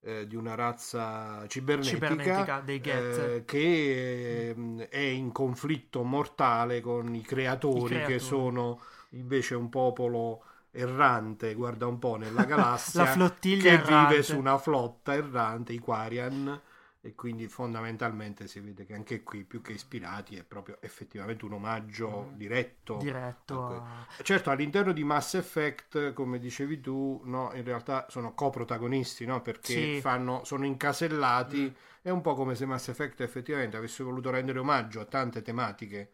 [0.00, 7.14] eh, di una razza cibernetica, Cibernetica, dei eh, che ehm, è in conflitto mortale con
[7.14, 8.02] i creatori, I creatori.
[8.02, 8.80] che sono
[9.10, 13.78] invece un popolo errante, guarda un po' nella galassia, La flottiglia che errante.
[13.78, 16.60] vive su una flotta errante, i Quarian,
[17.00, 21.52] e quindi fondamentalmente si vede che anche qui più che ispirati è proprio effettivamente un
[21.54, 22.94] omaggio diretto.
[22.98, 23.82] diretto Ok.
[23.84, 24.06] a...
[24.22, 29.42] Certo, all'interno di Mass Effect, come dicevi tu, no, in realtà sono coprotagonisti, no?
[29.42, 29.92] Perché Sì.
[29.92, 31.74] fanno, sono incasellati.
[32.00, 36.10] È un po' come se Mass Effect effettivamente avesse voluto rendere omaggio a tante tematiche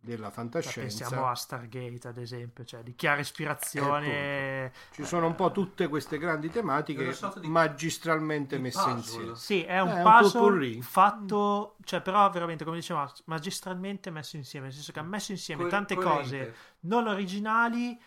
[0.00, 0.80] della Cioè, fantascienza.
[1.08, 4.72] pensiamo a Stargate, ad esempio, cioè di chiara ispirazione.
[4.90, 7.04] Ci sono un po' tutte queste grandi tematiche
[7.40, 8.96] di- magistralmente di messe puzzle.
[8.96, 9.36] insieme.
[9.36, 10.82] Sì, è un Eh, un puzzle potpourri.
[10.82, 15.64] fatto, cioè però veramente, come diceva, magistralmente messo insieme, nel senso che ha messo insieme
[15.64, 16.48] Co- tante coerente.
[16.48, 17.98] cose non originali,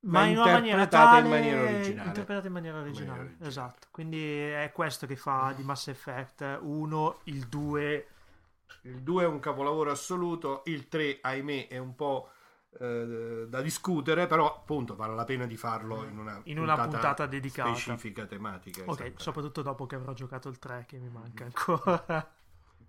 [0.00, 2.06] Ma ma, in una maniera interpretate in tale, maniera originale.
[2.08, 3.20] interpretate in maniera maniera originale.
[3.20, 3.48] originale.
[3.48, 4.18] Esatto, quindi
[4.48, 8.06] è questo che fa di Mass Effect 1, il 2,
[8.82, 12.30] Il 2 è un capolavoro assoluto, il 3, ahimè, è un po'
[12.78, 17.26] eh, da discutere, però appunto vale la pena di farlo in una, In una puntata
[17.26, 17.74] dedicata.
[17.74, 18.82] specifica tematica.
[18.82, 19.22] ok, esattamente.
[19.22, 22.32] soprattutto dopo che avrò giocato il 3 che mi manca ancora.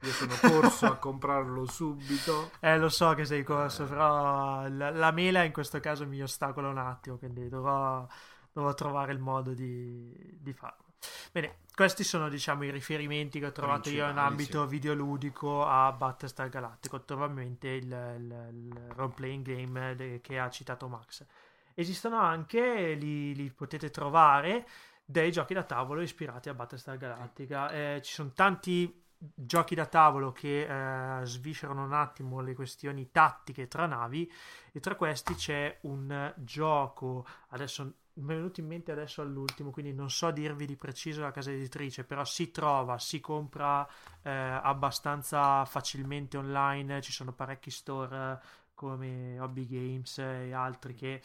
[0.02, 2.52] Io sono corso a comprarlo subito.
[2.62, 6.70] Eh, lo so che sei corso, però la, la mela in questo caso mi ostacola
[6.70, 8.08] un attimo, quindi dovrò,
[8.54, 10.89] dovrò trovare il modo di, di farlo.
[11.32, 14.70] Bene, questi sono diciamo i riferimenti che ho trovato io in ambito sì.
[14.70, 20.88] videoludico a Battlestar Galactica, ovviamente il, il, il role playing game de- che ha citato
[20.88, 21.26] Max.
[21.74, 24.68] Esistono anche, li, li potete trovare,
[25.06, 27.72] dei giochi da tavolo ispirati a Battlestar Galactica.
[27.72, 33.68] Eh, ci sono tanti giochi da tavolo che eh, sviscerano un attimo le questioni tattiche
[33.68, 34.32] tra navi
[34.72, 39.94] e tra questi c'è un gioco, adesso mi è venuto in mente adesso all'ultimo, quindi
[39.94, 43.88] non so dirvi di preciso la casa editrice, però si trova, si compra
[44.22, 48.38] eh, abbastanza facilmente online, ci sono parecchi store eh,
[48.74, 51.22] come Hobby Games e altri che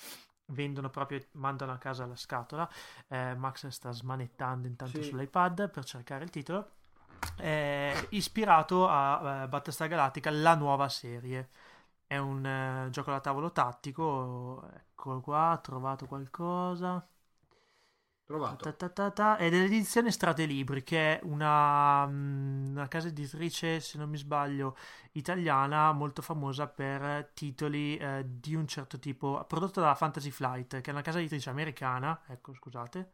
[0.47, 2.69] vendono proprio, mandano a casa la scatola.
[3.09, 5.09] Eh, Max sta smanettando intanto Sì.
[5.09, 6.71] sull'iPad per cercare il titolo.
[7.37, 11.49] È ispirato a eh, Battlestar Galactica, la nuova serie.
[12.15, 14.63] È un eh, gioco da tavolo tattico.
[14.75, 17.07] Eccolo qua, ho trovato qualcosa.
[18.27, 18.73] Trovato.
[18.73, 24.09] Ta ta ta è dell'edizione Stratelibri, che è una, mm, una casa editrice, se non
[24.09, 24.77] mi sbaglio,
[25.13, 30.91] italiana molto famosa per titoli eh, di un certo tipo, prodotta dalla Fantasy Flight, che
[30.91, 32.19] è una casa editrice americana.
[32.29, 33.13] Ecco, scusate.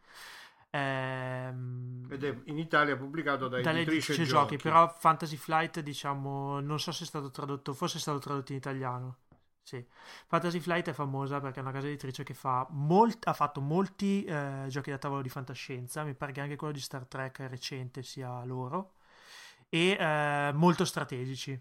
[0.70, 4.56] Ehm, Ed è in Italia pubblicato da editrice editrice giochi.
[4.56, 8.52] giochi, però Fantasy Flight, diciamo, non so se è stato tradotto, forse è stato tradotto
[8.52, 9.18] in italiano.
[9.62, 9.84] Sì.
[10.26, 14.24] Fantasy Flight è famosa perché è una casa editrice che fa molt- ha fatto molti
[14.24, 18.02] eh, giochi da tavolo di fantascienza, mi pare che anche quello di Star Trek recente
[18.02, 18.94] sia loro,
[19.68, 21.60] e eh, molto strategici.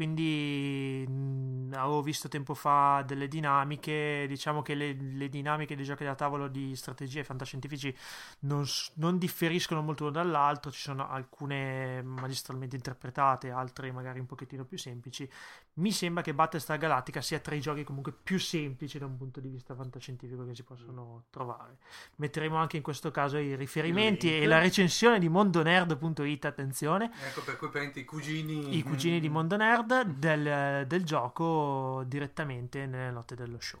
[0.00, 6.04] Quindi mh, avevo visto tempo fa delle dinamiche, diciamo che le, le dinamiche dei giochi
[6.04, 7.94] da tavolo di strategia e fantascientifici
[8.40, 8.64] non,
[8.94, 14.78] non differiscono molto l'uno dall'altro, ci sono alcune magistralmente interpretate, altre magari un pochettino più
[14.78, 15.28] semplici.
[15.74, 19.40] Mi sembra che Battlestar Galactica sia tra i giochi comunque più semplici da un punto
[19.40, 21.76] di vista fantascientifico che si possono trovare.
[22.16, 27.10] Metteremo anche in questo caso i riferimenti e la recensione di mondonerd.it, attenzione.
[27.22, 28.78] Ecco, per cui praticamente i cugini...
[28.78, 29.56] i cugini di Mondo
[29.90, 33.80] Nerd del, del gioco direttamente nelle note dello show.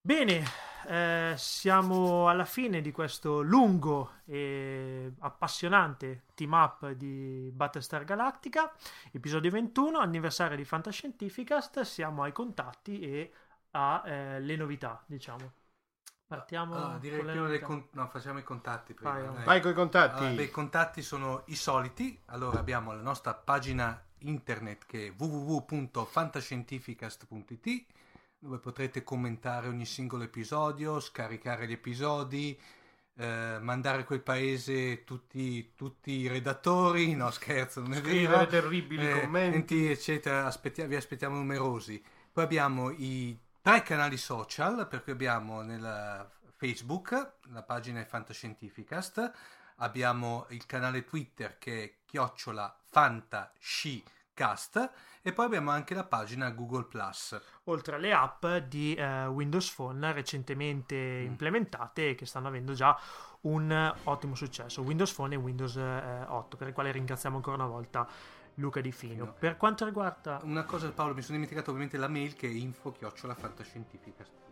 [0.00, 0.42] Bene,
[0.88, 8.72] eh, siamo alla fine di questo lungo e appassionante team up di Battlestar Galactica,
[9.12, 13.32] episodio 21, anniversario di Fantascientificast, siamo ai contatti e
[13.72, 15.52] alle novità, diciamo.
[16.26, 19.12] Partiamo Ah, direi con con- no, facciamo i contatti prima.
[19.12, 19.44] Vai.
[19.44, 20.20] Vai coi contatti.
[20.20, 22.18] Allora, beh, i contatti sono i soliti.
[22.26, 27.84] Allora abbiamo la nostra pagina internet che è www.fantascientificast.it
[28.38, 32.58] dove potrete commentare ogni singolo episodio, scaricare gli episodi,
[33.14, 38.46] eh, mandare a quel paese tutti, tutti i redattori, no scherzo, non è Scrivere vero.
[38.46, 39.88] terribili Eh, commenti.
[39.88, 42.02] eccetera, aspettia- vi aspettiamo numerosi.
[42.32, 49.32] Poi abbiamo i tre canali social, per cui abbiamo nella Facebook, la pagina è Fantascientificast,
[49.76, 54.90] abbiamo il canale Twitter che è chiocciola fantascicast
[55.22, 57.40] e poi abbiamo anche la pagina Google Plus.
[57.64, 61.26] oltre alle app di eh, Windows Phone recentemente Mm.
[61.26, 62.98] implementate e che stanno avendo già
[63.42, 67.56] un eh, ottimo successo, Windows Phone e Windows eh, 8, per i quali ringraziamo ancora
[67.56, 68.06] una volta
[68.56, 69.12] Luca Di Fino.
[69.24, 69.32] Fino.
[69.38, 72.92] Per quanto riguarda Una cosa Paolo, mi sono dimenticato ovviamente la mail che è info
[72.92, 74.51] chiocciola fantascientificast.it.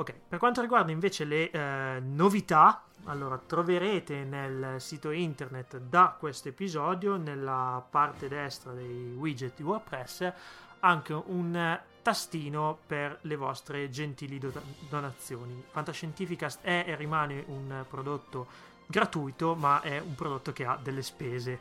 [0.00, 6.48] Ok, per quanto riguarda invece le eh, novità, allora troverete nel sito internet da questo
[6.48, 10.32] episodio, nella parte destra dei widget di WordPress,
[10.80, 14.50] anche un tastino per le vostre gentili do-
[14.88, 15.62] donazioni.
[15.68, 18.46] Fantascientificast è e rimane un prodotto
[18.86, 21.60] gratuito, ma è un prodotto che ha delle spese.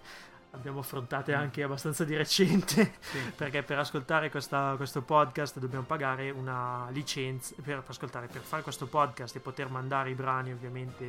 [0.52, 2.94] Abbiamo affrontate anche abbastanza di recente
[3.38, 8.64] perché per ascoltare questa- questo podcast dobbiamo pagare una licenza per, per ascoltare per fare
[8.64, 11.06] questo podcast e poter mandare i brani ovviamente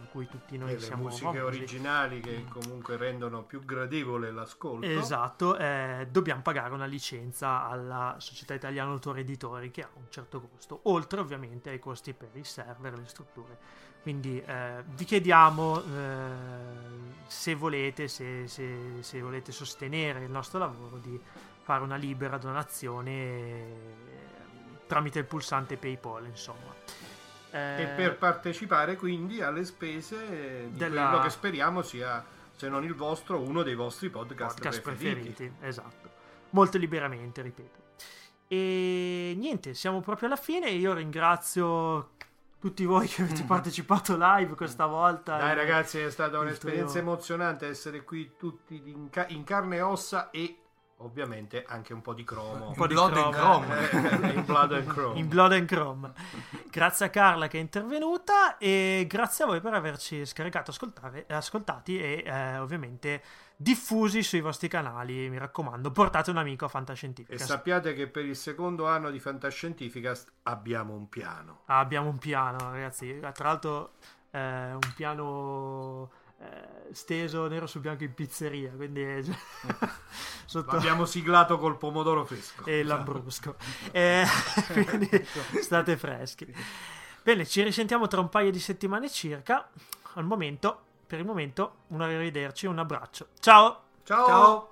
[0.00, 1.44] a cui tutti noi E le siamo musiche famosi.
[1.44, 4.86] originali che comunque rendono più gradevole l'ascolto.
[4.86, 10.40] Esatto, eh, dobbiamo pagare una licenza alla Società Italiana Autori Editori che ha un certo
[10.40, 13.58] costo, oltre ovviamente ai costi per i server e le strutture.
[14.02, 16.30] Quindi eh, vi chiediamo eh,
[17.26, 21.18] se volete, se, se- se volete sostenere il nostro lavoro, di
[21.62, 23.76] fare una libera donazione eh,
[24.88, 26.74] tramite il pulsante PayPal, insomma.
[27.52, 32.24] Eh, E per partecipare quindi alle spese di Della- quello che speriamo sia,
[32.56, 35.32] se non il vostro, uno dei vostri podcast, podcast preferiti.
[35.32, 35.54] preferiti.
[35.64, 36.10] Esatto.
[36.50, 37.80] Molto liberamente, ripeto.
[38.48, 40.70] E niente, siamo proprio alla fine.
[40.70, 42.10] Io ringrazio
[42.62, 45.36] tutti voi che avete partecipato live questa volta.
[45.36, 49.80] Dai ragazzi, è stata un'esperienza trio- emozionante essere qui tutti in, ca- in carne e
[49.80, 50.58] ossa e
[50.98, 52.68] ovviamente anche un po' di cromo.
[52.68, 53.66] Un po' di Blood and chrome.
[53.88, 54.30] Chrome.
[54.30, 55.18] Eh, in blood and chrome.
[55.18, 56.12] in Blood and Chrome.
[56.70, 61.98] Grazie a Carla che è intervenuta e grazie a voi per averci scaricato, ascoltare- ascoltati
[61.98, 63.22] e eh, ovviamente
[63.62, 65.30] diffusi sui vostri canali.
[65.30, 67.44] Mi raccomando, portate un amico a E Fantascientifica.
[67.44, 71.62] sappiate che per il secondo anno di Fantascientificast abbiamo un piano.
[71.66, 73.18] Ah, abbiamo un piano, ragazzi.
[73.20, 73.92] Tra l'altro,
[74.30, 78.72] eh, un piano eh, steso nero su bianco in pizzeria.
[78.72, 79.04] Quindi
[80.44, 82.64] sotto L'abbiamo siglato col pomodoro fresco.
[82.66, 83.56] e lambrusco.
[83.92, 84.24] Eh,
[84.86, 85.08] quindi
[85.62, 86.52] state freschi.
[87.22, 89.70] Bene, ci risentiamo tra un paio di settimane circa.
[90.14, 93.26] Al momento, per il momento, un arrivederci, un abbraccio.
[93.38, 93.80] Ciao!
[94.02, 94.26] Ciao!
[94.26, 94.71] Ciao.